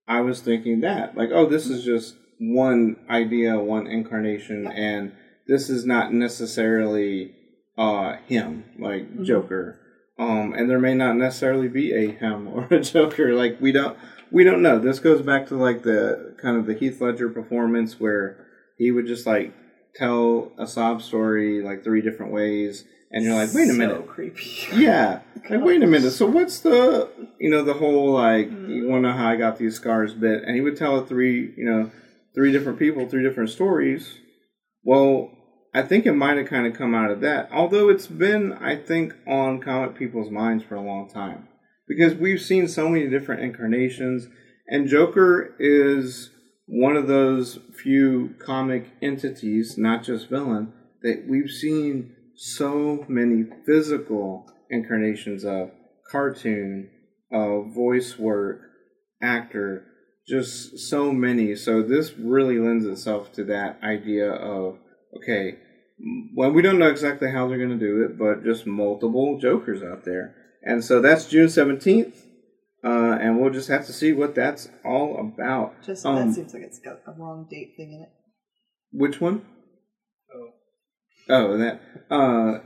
I 0.09 0.21
was 0.21 0.41
thinking 0.41 0.81
that 0.81 1.17
like, 1.17 1.31
oh, 1.33 1.47
this 1.47 1.67
is 1.67 1.85
just 1.85 2.17
one 2.39 2.97
idea, 3.09 3.59
one 3.59 3.87
incarnation, 3.87 4.67
and 4.67 5.13
this 5.47 5.71
is 5.71 5.87
not 5.87 6.13
necessarily 6.13 7.35
uh, 7.79 8.17
him, 8.27 8.65
like 8.79 9.23
Joker. 9.23 9.81
Um, 10.19 10.55
and 10.55 10.69
there 10.69 10.79
may 10.79 10.95
not 10.95 11.17
necessarily 11.17 11.69
be 11.69 11.93
a 11.93 12.11
him 12.11 12.49
or 12.55 12.67
a 12.71 12.81
Joker. 12.81 13.35
Like 13.35 13.61
we 13.61 13.73
don't 13.73 13.97
we 14.31 14.45
don't 14.45 14.63
know. 14.63 14.79
This 14.79 14.99
goes 14.99 15.23
back 15.23 15.47
to 15.49 15.57
like 15.57 15.83
the 15.83 16.37
kind 16.41 16.57
of 16.57 16.67
the 16.67 16.75
Heath 16.75 17.01
Ledger 17.01 17.29
performance 17.29 18.01
where 18.01 18.47
he 18.79 18.91
would 18.91 19.07
just 19.07 19.27
like 19.27 19.55
tell 19.95 20.53
a 20.59 20.67
sob 20.67 21.03
story 21.03 21.63
like 21.63 21.85
three 21.85 22.03
different 22.03 22.33
ways, 22.33 22.85
and 23.11 23.25
you're 23.25 23.35
like, 23.35 23.55
wait 23.55 23.69
a 23.69 23.73
so 23.73 23.79
minute, 23.79 24.07
creepy. 24.07 24.43
yeah. 24.75 25.21
Like, 25.49 25.63
wait 25.63 25.83
a 25.83 25.87
minute. 25.87 26.11
So 26.11 26.27
what's 26.27 26.61
the, 26.61 27.09
you 27.39 27.49
know, 27.51 27.63
the 27.63 27.75
whole 27.75 28.13
like, 28.13 28.51
you 28.51 28.89
want 28.89 29.05
to 29.05 29.09
know 29.09 29.17
how 29.17 29.29
I 29.29 29.37
got 29.37 29.59
these 29.59 29.77
scars 29.77 30.13
bit? 30.13 30.43
And 30.43 30.55
he 30.55 30.61
would 30.61 30.77
tell 30.77 30.99
it 30.99 31.09
three, 31.09 31.55
you 31.57 31.65
know, 31.65 31.91
three 32.37 32.53
different 32.53 32.79
people, 32.79 33.09
three 33.09 33.23
different 33.23 33.51
stories. 33.51 34.19
Well, 34.85 35.31
I 35.75 35.83
think 35.83 36.07
it 36.07 36.13
might 36.13 36.37
have 36.37 36.47
kind 36.47 36.67
of 36.67 36.75
come 36.75 36.95
out 36.95 37.11
of 37.11 37.21
that. 37.21 37.51
Although 37.53 37.89
it's 37.89 38.07
been, 38.07 38.53
I 38.53 38.77
think, 38.77 39.15
on 39.27 39.61
comic 39.61 39.97
people's 39.97 40.31
minds 40.31 40.63
for 40.65 40.75
a 40.75 40.81
long 40.81 41.09
time 41.09 41.49
because 41.89 42.15
we've 42.15 42.41
seen 42.41 42.69
so 42.69 42.89
many 42.89 43.09
different 43.09 43.43
incarnations, 43.43 44.29
and 44.69 44.89
Joker 44.89 45.55
is 45.59 46.31
one 46.67 46.97
of 46.97 47.07
those 47.07 47.61
few 47.83 48.35
comic 48.45 48.91
entities, 49.01 49.79
not 49.79 50.03
just 50.03 50.29
villain, 50.29 50.73
that 51.03 51.27
we've 51.29 51.51
seen 51.51 52.15
so 52.35 53.05
many 53.09 53.45
physical 53.65 54.47
incarnations 54.69 55.45
of 55.45 55.71
cartoon, 56.11 56.91
uh, 57.33 57.61
voice 57.61 58.19
work, 58.19 58.63
actor, 59.23 59.85
just 60.27 60.79
so 60.79 61.13
many. 61.13 61.55
So 61.57 61.83
this 61.83 62.13
really 62.19 62.59
lends 62.59 62.85
itself 62.85 63.33
to 63.35 63.45
that 63.45 63.79
idea 63.83 64.31
of 64.31 64.79
okay, 65.17 65.59
well, 66.35 66.51
we 66.51 66.63
don't 66.63 66.79
know 66.79 66.89
exactly 66.89 67.31
how 67.31 67.49
they're 67.49 67.59
going 67.59 67.79
to 67.79 67.87
do 67.87 68.03
it, 68.03 68.19
but 68.19 68.45
just 68.45 68.67
multiple 68.67 69.39
Jokers 69.41 69.83
out 69.83 70.05
there, 70.05 70.35
and 70.63 70.85
so 70.85 71.01
that's 71.01 71.27
June 71.27 71.49
seventeenth. 71.49 72.25
Uh, 72.85 73.19
and 73.21 73.41
we'll 73.41 73.51
just 73.51 73.69
have 73.69 73.85
to 73.85 73.93
see 73.93 74.13
what 74.13 74.37
that's 74.37 74.69
all 74.85 75.19
about. 75.19 75.75
Just 75.85 76.07
Um, 76.07 76.29
that 76.29 76.35
seems 76.35 76.55
like 76.55 76.63
it's 76.63 76.79
got 76.79 77.01
a 77.05 77.13
wrong 77.19 77.49
date 77.51 77.73
thing 77.77 77.95
in 77.95 78.03
it. 78.03 78.11
Which 78.93 79.21
one? 79.21 79.45
Oh. 80.33 80.51
Oh, 81.29 81.59
that. 81.59 81.81
Uh, 82.09 82.61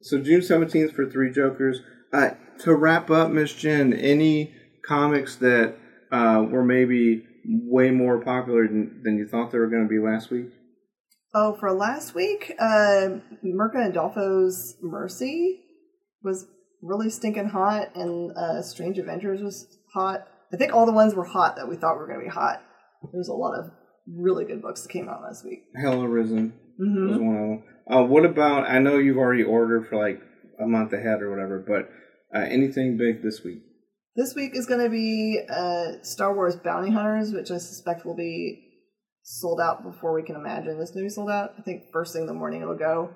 so 0.00 0.18
June 0.18 0.40
17th 0.40 0.92
for 0.92 1.08
Three 1.08 1.30
Jokers. 1.30 1.82
Uh, 2.12 2.30
to 2.60 2.74
wrap 2.74 3.10
up, 3.10 3.30
Miss 3.30 3.52
Jen, 3.54 3.92
any 3.92 4.52
comics 4.84 5.36
that 5.36 5.76
uh, 6.12 6.42
were 6.48 6.64
maybe 6.64 7.24
way 7.46 7.90
more 7.90 8.20
popular 8.22 8.66
than, 8.66 9.00
than 9.04 9.16
you 9.16 9.26
thought 9.26 9.50
they 9.50 9.58
were 9.58 9.68
going 9.68 9.84
to 9.84 9.88
be 9.88 9.98
last 9.98 10.30
week? 10.30 10.46
Oh, 11.34 11.56
for 11.58 11.72
last 11.72 12.14
week, 12.14 12.52
uh, 12.58 13.18
Mirka 13.44 13.76
Andolfo's 13.76 14.76
Mercy 14.82 15.60
was 16.22 16.46
really 16.82 17.08
stinking 17.10 17.48
hot, 17.48 17.94
and 17.94 18.32
uh, 18.36 18.62
Strange 18.62 18.98
Adventures 18.98 19.40
was 19.40 19.66
hot. 19.94 20.26
I 20.52 20.56
think 20.56 20.72
all 20.72 20.86
the 20.86 20.92
ones 20.92 21.14
were 21.14 21.24
hot 21.24 21.56
that 21.56 21.68
we 21.68 21.76
thought 21.76 21.96
were 21.96 22.06
going 22.08 22.18
to 22.18 22.24
be 22.24 22.30
hot. 22.30 22.60
There's 23.12 23.28
a 23.28 23.32
lot 23.32 23.58
of 23.58 23.70
really 24.08 24.44
good 24.44 24.60
books 24.60 24.82
that 24.82 24.88
came 24.90 25.08
out 25.08 25.22
last 25.22 25.44
week. 25.44 25.60
Hell 25.80 26.02
Arisen 26.02 26.54
Mm-hmm. 26.80 27.08
was 27.10 27.18
one 27.18 27.36
of 27.36 27.42
them. 27.42 27.62
Uh, 27.90 28.02
what 28.04 28.24
about? 28.24 28.68
I 28.68 28.78
know 28.78 28.96
you've 28.96 29.18
already 29.18 29.42
ordered 29.42 29.86
for 29.86 29.96
like 29.96 30.18
a 30.58 30.66
month 30.66 30.92
ahead 30.94 31.20
or 31.20 31.30
whatever, 31.30 31.58
but 31.66 31.90
uh, 32.34 32.42
anything 32.46 32.96
big 32.96 33.22
this 33.22 33.42
week? 33.44 33.58
This 34.16 34.34
week 34.34 34.52
is 34.54 34.66
going 34.66 34.80
to 34.80 34.90
be 34.90 35.40
uh, 35.48 36.02
Star 36.02 36.34
Wars 36.34 36.56
Bounty 36.56 36.90
Hunters, 36.90 37.32
which 37.32 37.50
I 37.50 37.58
suspect 37.58 38.04
will 38.04 38.16
be 38.16 38.66
sold 39.22 39.60
out 39.60 39.84
before 39.84 40.12
we 40.14 40.22
can 40.22 40.34
imagine 40.34 40.78
this 40.78 40.94
movie 40.94 41.08
sold 41.08 41.30
out. 41.30 41.50
I 41.58 41.62
think 41.62 41.84
first 41.92 42.12
thing 42.12 42.22
in 42.22 42.26
the 42.26 42.34
morning 42.34 42.62
it'll 42.62 42.76
go 42.76 43.10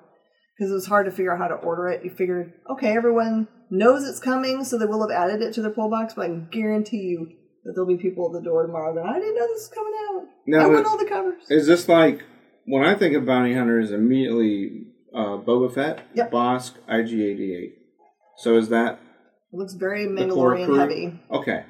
because 0.57 0.71
it 0.71 0.73
was 0.73 0.87
hard 0.87 1.05
to 1.05 1.11
figure 1.11 1.33
out 1.33 1.39
how 1.39 1.49
to 1.49 1.55
order 1.55 1.89
it. 1.89 2.05
You 2.05 2.11
figured, 2.11 2.53
okay, 2.71 2.95
everyone 2.95 3.47
knows 3.69 4.07
it's 4.07 4.19
coming, 4.19 4.63
so 4.63 4.77
they 4.77 4.85
will 4.85 5.01
have 5.01 5.11
added 5.15 5.41
it 5.41 5.53
to 5.55 5.61
their 5.61 5.71
pull 5.71 5.89
box, 5.89 6.13
but 6.13 6.23
I 6.23 6.27
can 6.27 6.47
guarantee 6.51 6.97
you 6.97 7.27
that 7.65 7.73
there'll 7.75 7.87
be 7.87 7.97
people 8.01 8.27
at 8.27 8.41
the 8.41 8.47
door 8.49 8.65
tomorrow 8.65 8.93
going, 8.93 9.09
I 9.09 9.19
didn't 9.19 9.35
know 9.35 9.47
this 9.47 9.69
was 9.69 9.71
coming 9.73 9.93
out. 10.09 10.23
No, 10.47 10.59
I 10.59 10.67
want 10.67 10.87
all 10.87 10.97
the 10.97 11.05
covers. 11.05 11.43
Is 11.49 11.67
this 11.67 11.89
like 11.89 12.23
when 12.65 12.85
I 12.85 12.95
think 12.95 13.15
of 13.15 13.25
bounty 13.25 13.53
hunters 13.53 13.91
immediately? 13.91 14.83
Uh, 15.13 15.37
Boba 15.37 15.73
Fett, 15.73 16.01
Yep. 16.13 16.29
Bossk, 16.31 16.73
IG88. 16.89 17.69
So 18.37 18.57
is 18.57 18.67
that 18.67 18.99
It 19.55 19.59
looks 19.59 19.73
very 19.73 20.05
Mandalorian 20.05 20.77
heavy. 20.77 21.17
Okay. 21.31 21.63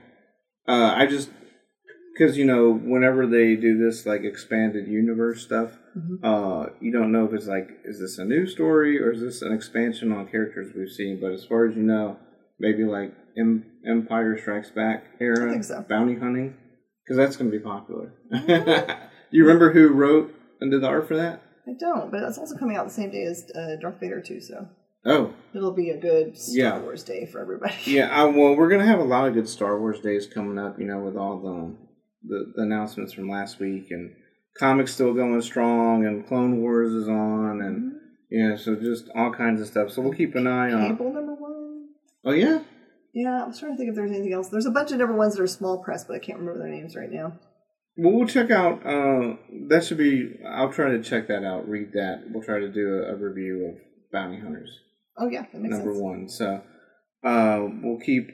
Uh, 0.68 0.94
I 0.98 1.06
just 1.06 1.30
because 2.18 2.36
you 2.36 2.44
know 2.44 2.72
whenever 2.74 3.28
they 3.28 3.56
do 3.56 3.78
this 3.78 4.08
like 4.08 4.24
expanded 4.24 4.88
universe 4.88 5.44
stuff, 5.44 5.78
Mhm. 5.96 6.18
uh, 6.24 6.72
you 6.82 6.92
don't 6.92 7.12
know 7.12 7.26
if 7.26 7.34
it's 7.34 7.46
like 7.46 7.70
is 7.86 8.00
this 8.00 8.18
a 8.18 8.26
new 8.26 8.48
story 8.48 9.00
or 9.00 9.12
is 9.12 9.22
this 9.22 9.44
an 9.44 9.54
expansion 9.54 10.12
on 10.12 10.28
characters 10.28 10.74
we've 10.76 10.90
seen. 10.90 11.20
But 11.22 11.34
as 11.34 11.46
far 11.46 11.68
as 11.68 11.76
you 11.76 11.84
know, 11.84 12.18
maybe 12.60 12.86
like 12.86 13.14
em- 13.38 13.66
Empire 13.88 14.36
Strikes 14.36 14.72
Back 14.72 15.04
era 15.20 15.62
so. 15.62 15.86
bounty 15.88 16.16
hunting 16.16 16.56
because 17.04 17.18
that's 17.18 17.38
going 17.38 17.52
to 17.52 17.56
be 17.58 17.64
popular. 17.64 18.14
you 19.30 19.44
remember 19.44 19.72
who 19.74 19.90
wrote 19.90 20.34
and 20.60 20.72
did 20.72 20.82
the 20.82 20.88
art 20.88 21.08
for 21.08 21.18
that? 21.18 21.44
I 21.68 21.74
don't, 21.80 22.10
but 22.10 22.24
it's 22.24 22.40
also 22.40 22.58
coming 22.58 22.78
out 22.78 22.88
the 22.88 22.94
same 22.94 23.12
day 23.12 23.26
as 23.26 23.46
uh, 23.56 23.76
Darth 23.80 24.00
Vader 24.00 24.22
too, 24.22 24.42
so 24.42 24.68
Oh, 25.06 25.34
it'll 25.54 25.72
be 25.74 25.92
a 25.92 25.98
good 26.00 26.38
Star 26.38 26.56
Yeah. 26.58 26.80
Wars 26.80 27.04
day 27.04 27.26
for 27.26 27.40
everybody. 27.40 27.76
Yeah, 27.86 28.10
I, 28.10 28.24
well, 28.26 28.56
we're 28.56 28.70
gonna 28.70 28.86
have 28.88 29.00
a 29.00 29.04
lot 29.04 29.28
of 29.28 29.34
good 29.36 29.48
Star 29.48 29.80
Wars 29.80 30.00
days 30.00 30.26
coming 30.28 30.58
up. 30.58 30.80
You 30.80 30.86
know, 30.86 31.00
with 31.00 31.16
all 31.16 31.40
the 31.40 31.76
the, 32.28 32.54
the 32.56 32.64
announcements 32.64 33.14
from 33.14 33.30
last 33.30 33.60
week, 33.60 33.88
and 33.92 34.14
comics 34.58 34.94
still 34.94 35.14
going 35.14 35.42
strong, 35.42 36.06
and 36.06 36.28
Clone 36.28 36.60
Wars 36.62 36.92
is 36.92 37.08
on, 37.08 37.62
and 37.62 37.94
yeah, 38.32 38.56
so 38.58 38.76
just 38.76 39.10
all 39.16 39.32
kinds 39.32 39.62
of 39.62 39.68
stuff. 39.68 39.92
So 39.92 40.02
we'll 40.02 40.14
keep 40.14 40.34
an 40.36 40.48
eye 40.48 40.72
on. 40.72 40.98
Cable 40.98 41.14
number 41.14 41.36
one. 41.36 41.90
Oh 42.26 42.32
yeah, 42.32 42.62
Yeah, 43.14 43.44
I 43.44 43.48
was 43.48 43.60
trying 43.60 43.74
to 43.74 43.78
think 43.78 43.90
if 43.90 43.96
there's 43.96 44.10
anything 44.10 44.34
else. 44.34 44.50
There's 44.50 44.66
a 44.66 44.72
bunch 44.72 44.92
of 44.92 44.98
number 44.98 45.16
ones 45.16 45.36
that 45.36 45.44
are 45.44 45.48
small 45.48 45.84
press, 45.84 46.04
but 46.04 46.16
I 46.16 46.20
can't 46.20 46.40
remember 46.40 46.60
their 46.64 46.72
names 46.74 46.96
right 46.96 47.12
now. 47.12 47.34
well, 47.96 48.12
we'll 48.14 48.28
check 48.28 48.50
out. 48.50 48.84
Uh, 48.84 49.36
that 49.70 49.84
should 49.86 50.00
be. 50.00 50.32
I'll 50.50 50.72
try 50.74 50.90
to 50.90 51.04
check 51.04 51.28
that 51.28 51.44
out. 51.44 51.70
Read 51.70 51.92
that. 51.94 52.24
We'll 52.32 52.44
try 52.44 52.60
to 52.60 52.72
do 52.72 53.04
a, 53.08 53.14
a 53.14 53.16
review 53.16 53.66
of 53.68 53.76
Bounty 54.12 54.40
Hunters. 54.40 54.80
Oh 55.18 55.30
yeah, 55.30 55.46
that 55.52 55.62
makes 55.62 55.76
number 55.76 55.94
sense. 55.94 56.04
one. 56.04 56.30
So 56.30 56.62
uh, 57.24 57.68
we'll 57.82 58.00
keep 58.00 58.30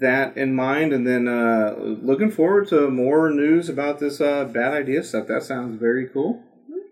that 0.00 0.36
in 0.36 0.54
mind, 0.54 0.92
and 0.92 1.06
then 1.06 1.26
uh, 1.28 1.74
looking 1.78 2.30
forward 2.30 2.68
to 2.68 2.90
more 2.90 3.30
news 3.30 3.68
about 3.68 3.98
this 3.98 4.20
uh, 4.20 4.44
bad 4.44 4.72
idea 4.72 5.02
stuff. 5.02 5.26
That 5.26 5.42
sounds 5.42 5.80
very 5.80 6.08
cool. 6.08 6.42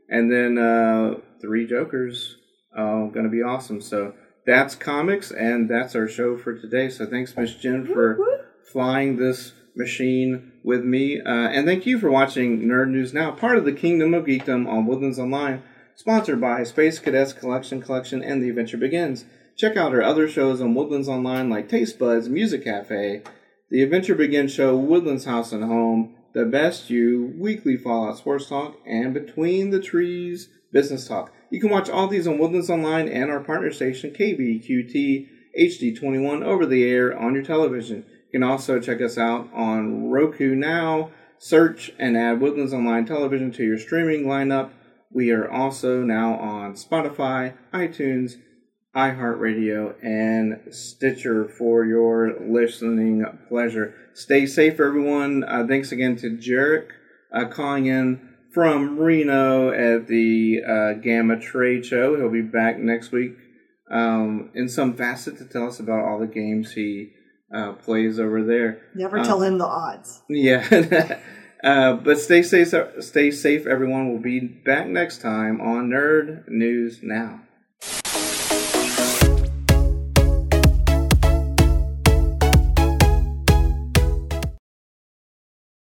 And 0.08 0.30
then 0.30 0.58
uh, 0.58 1.14
three 1.40 1.66
Jokers, 1.66 2.36
uh, 2.76 3.06
going 3.06 3.24
to 3.24 3.30
be 3.30 3.42
awesome. 3.42 3.80
So 3.80 4.14
that's 4.44 4.74
comics, 4.74 5.30
and 5.30 5.70
that's 5.70 5.94
our 5.94 6.08
show 6.08 6.36
for 6.36 6.58
today. 6.58 6.90
So 6.90 7.06
thanks, 7.06 7.36
Miss 7.36 7.54
Jen, 7.54 7.86
for 7.86 8.18
flying 8.72 9.16
this 9.16 9.52
machine 9.76 10.52
with 10.64 10.84
me. 10.84 11.20
Uh, 11.20 11.48
and 11.48 11.66
thank 11.66 11.86
you 11.86 11.98
for 11.98 12.10
watching 12.10 12.60
Nerd 12.62 12.90
News 12.90 13.14
Now, 13.14 13.30
part 13.30 13.56
of 13.56 13.64
the 13.64 13.72
Kingdom 13.72 14.14
of 14.14 14.24
Geekdom 14.24 14.68
on 14.68 14.86
Woodlands 14.86 15.18
Online, 15.18 15.62
sponsored 15.94 16.40
by 16.40 16.64
Space 16.64 16.98
Cadets 16.98 17.32
Collection 17.32 17.80
Collection 17.80 18.22
and 18.22 18.42
The 18.42 18.48
Adventure 18.48 18.76
Begins. 18.76 19.24
Check 19.56 19.76
out 19.76 19.94
our 19.94 20.02
other 20.02 20.28
shows 20.28 20.60
on 20.60 20.74
Woodlands 20.74 21.08
Online 21.08 21.50
like 21.50 21.68
Taste 21.68 21.98
Buds, 21.98 22.28
Music 22.28 22.64
Cafe, 22.64 23.22
The 23.70 23.82
Adventure 23.82 24.14
Begins 24.14 24.52
Show, 24.52 24.76
Woodlands 24.76 25.26
House 25.26 25.52
and 25.52 25.64
Home, 25.64 26.14
The 26.32 26.46
Best 26.46 26.90
You, 26.90 27.34
Weekly 27.36 27.76
Fallout 27.76 28.18
Sports 28.18 28.48
Talk, 28.48 28.78
and 28.86 29.12
Between 29.12 29.70
the 29.70 29.80
Trees 29.80 30.48
Business 30.72 31.06
Talk. 31.06 31.32
You 31.50 31.60
can 31.60 31.70
watch 31.70 31.90
all 31.90 32.08
these 32.08 32.26
on 32.26 32.38
Woodlands 32.38 32.70
Online 32.70 33.08
and 33.08 33.30
our 33.30 33.40
partner 33.40 33.70
station 33.70 34.10
KBQT 34.10 35.28
HD21 35.58 36.42
over 36.42 36.64
the 36.64 36.84
air 36.84 37.16
on 37.18 37.34
your 37.34 37.44
television. 37.44 38.04
You 38.32 38.40
can 38.40 38.42
also 38.42 38.80
check 38.80 39.02
us 39.02 39.18
out 39.18 39.50
on 39.52 40.08
Roku 40.08 40.54
now. 40.54 41.10
Search 41.38 41.92
and 41.98 42.16
add 42.16 42.40
Woodlands 42.40 42.72
Online 42.72 43.04
Television 43.04 43.50
to 43.52 43.64
your 43.64 43.78
streaming 43.78 44.24
lineup. 44.24 44.70
We 45.14 45.30
are 45.30 45.50
also 45.50 46.02
now 46.02 46.34
on 46.38 46.74
Spotify, 46.74 47.54
iTunes, 47.72 48.34
iHeartRadio, 48.96 49.94
and 50.02 50.72
Stitcher 50.74 51.48
for 51.48 51.84
your 51.84 52.38
listening 52.40 53.24
pleasure. 53.48 53.94
Stay 54.14 54.46
safe, 54.46 54.74
everyone. 54.80 55.44
Uh, 55.44 55.66
thanks 55.66 55.92
again 55.92 56.16
to 56.16 56.30
Jarek 56.36 56.88
uh, 57.34 57.46
calling 57.46 57.86
in 57.86 58.28
from 58.52 58.98
Reno 58.98 59.70
at 59.70 60.06
the 60.08 60.60
uh, 60.66 60.92
GAMA 61.00 61.40
Trade 61.40 61.84
Show. 61.86 62.16
He'll 62.16 62.30
be 62.30 62.42
back 62.42 62.78
next 62.78 63.12
week 63.12 63.32
um, 63.90 64.50
in 64.54 64.68
some 64.68 64.94
facet 64.94 65.38
to 65.38 65.44
tell 65.46 65.66
us 65.68 65.80
about 65.80 66.04
all 66.04 66.18
the 66.18 66.26
games 66.26 66.72
he 66.72 67.12
uh, 67.54 67.72
plays 67.72 68.18
over 68.18 68.42
there. 68.42 68.82
Never 68.94 69.18
Uh, 69.18 69.24
tell 69.24 69.42
him 69.42 69.58
the 69.58 69.66
odds. 69.66 70.22
Yeah. 70.28 71.18
uh, 71.62 71.94
but 71.94 72.18
stay 72.18 72.42
safe, 72.42 72.74
stay 73.00 73.30
safe, 73.30 73.66
everyone. 73.66 74.08
We'll 74.08 74.18
be 74.18 74.40
back 74.40 74.86
next 74.86 75.20
time 75.20 75.60
on 75.60 75.90
Nerd 75.90 76.48
News 76.48 77.00
Now. 77.02 77.40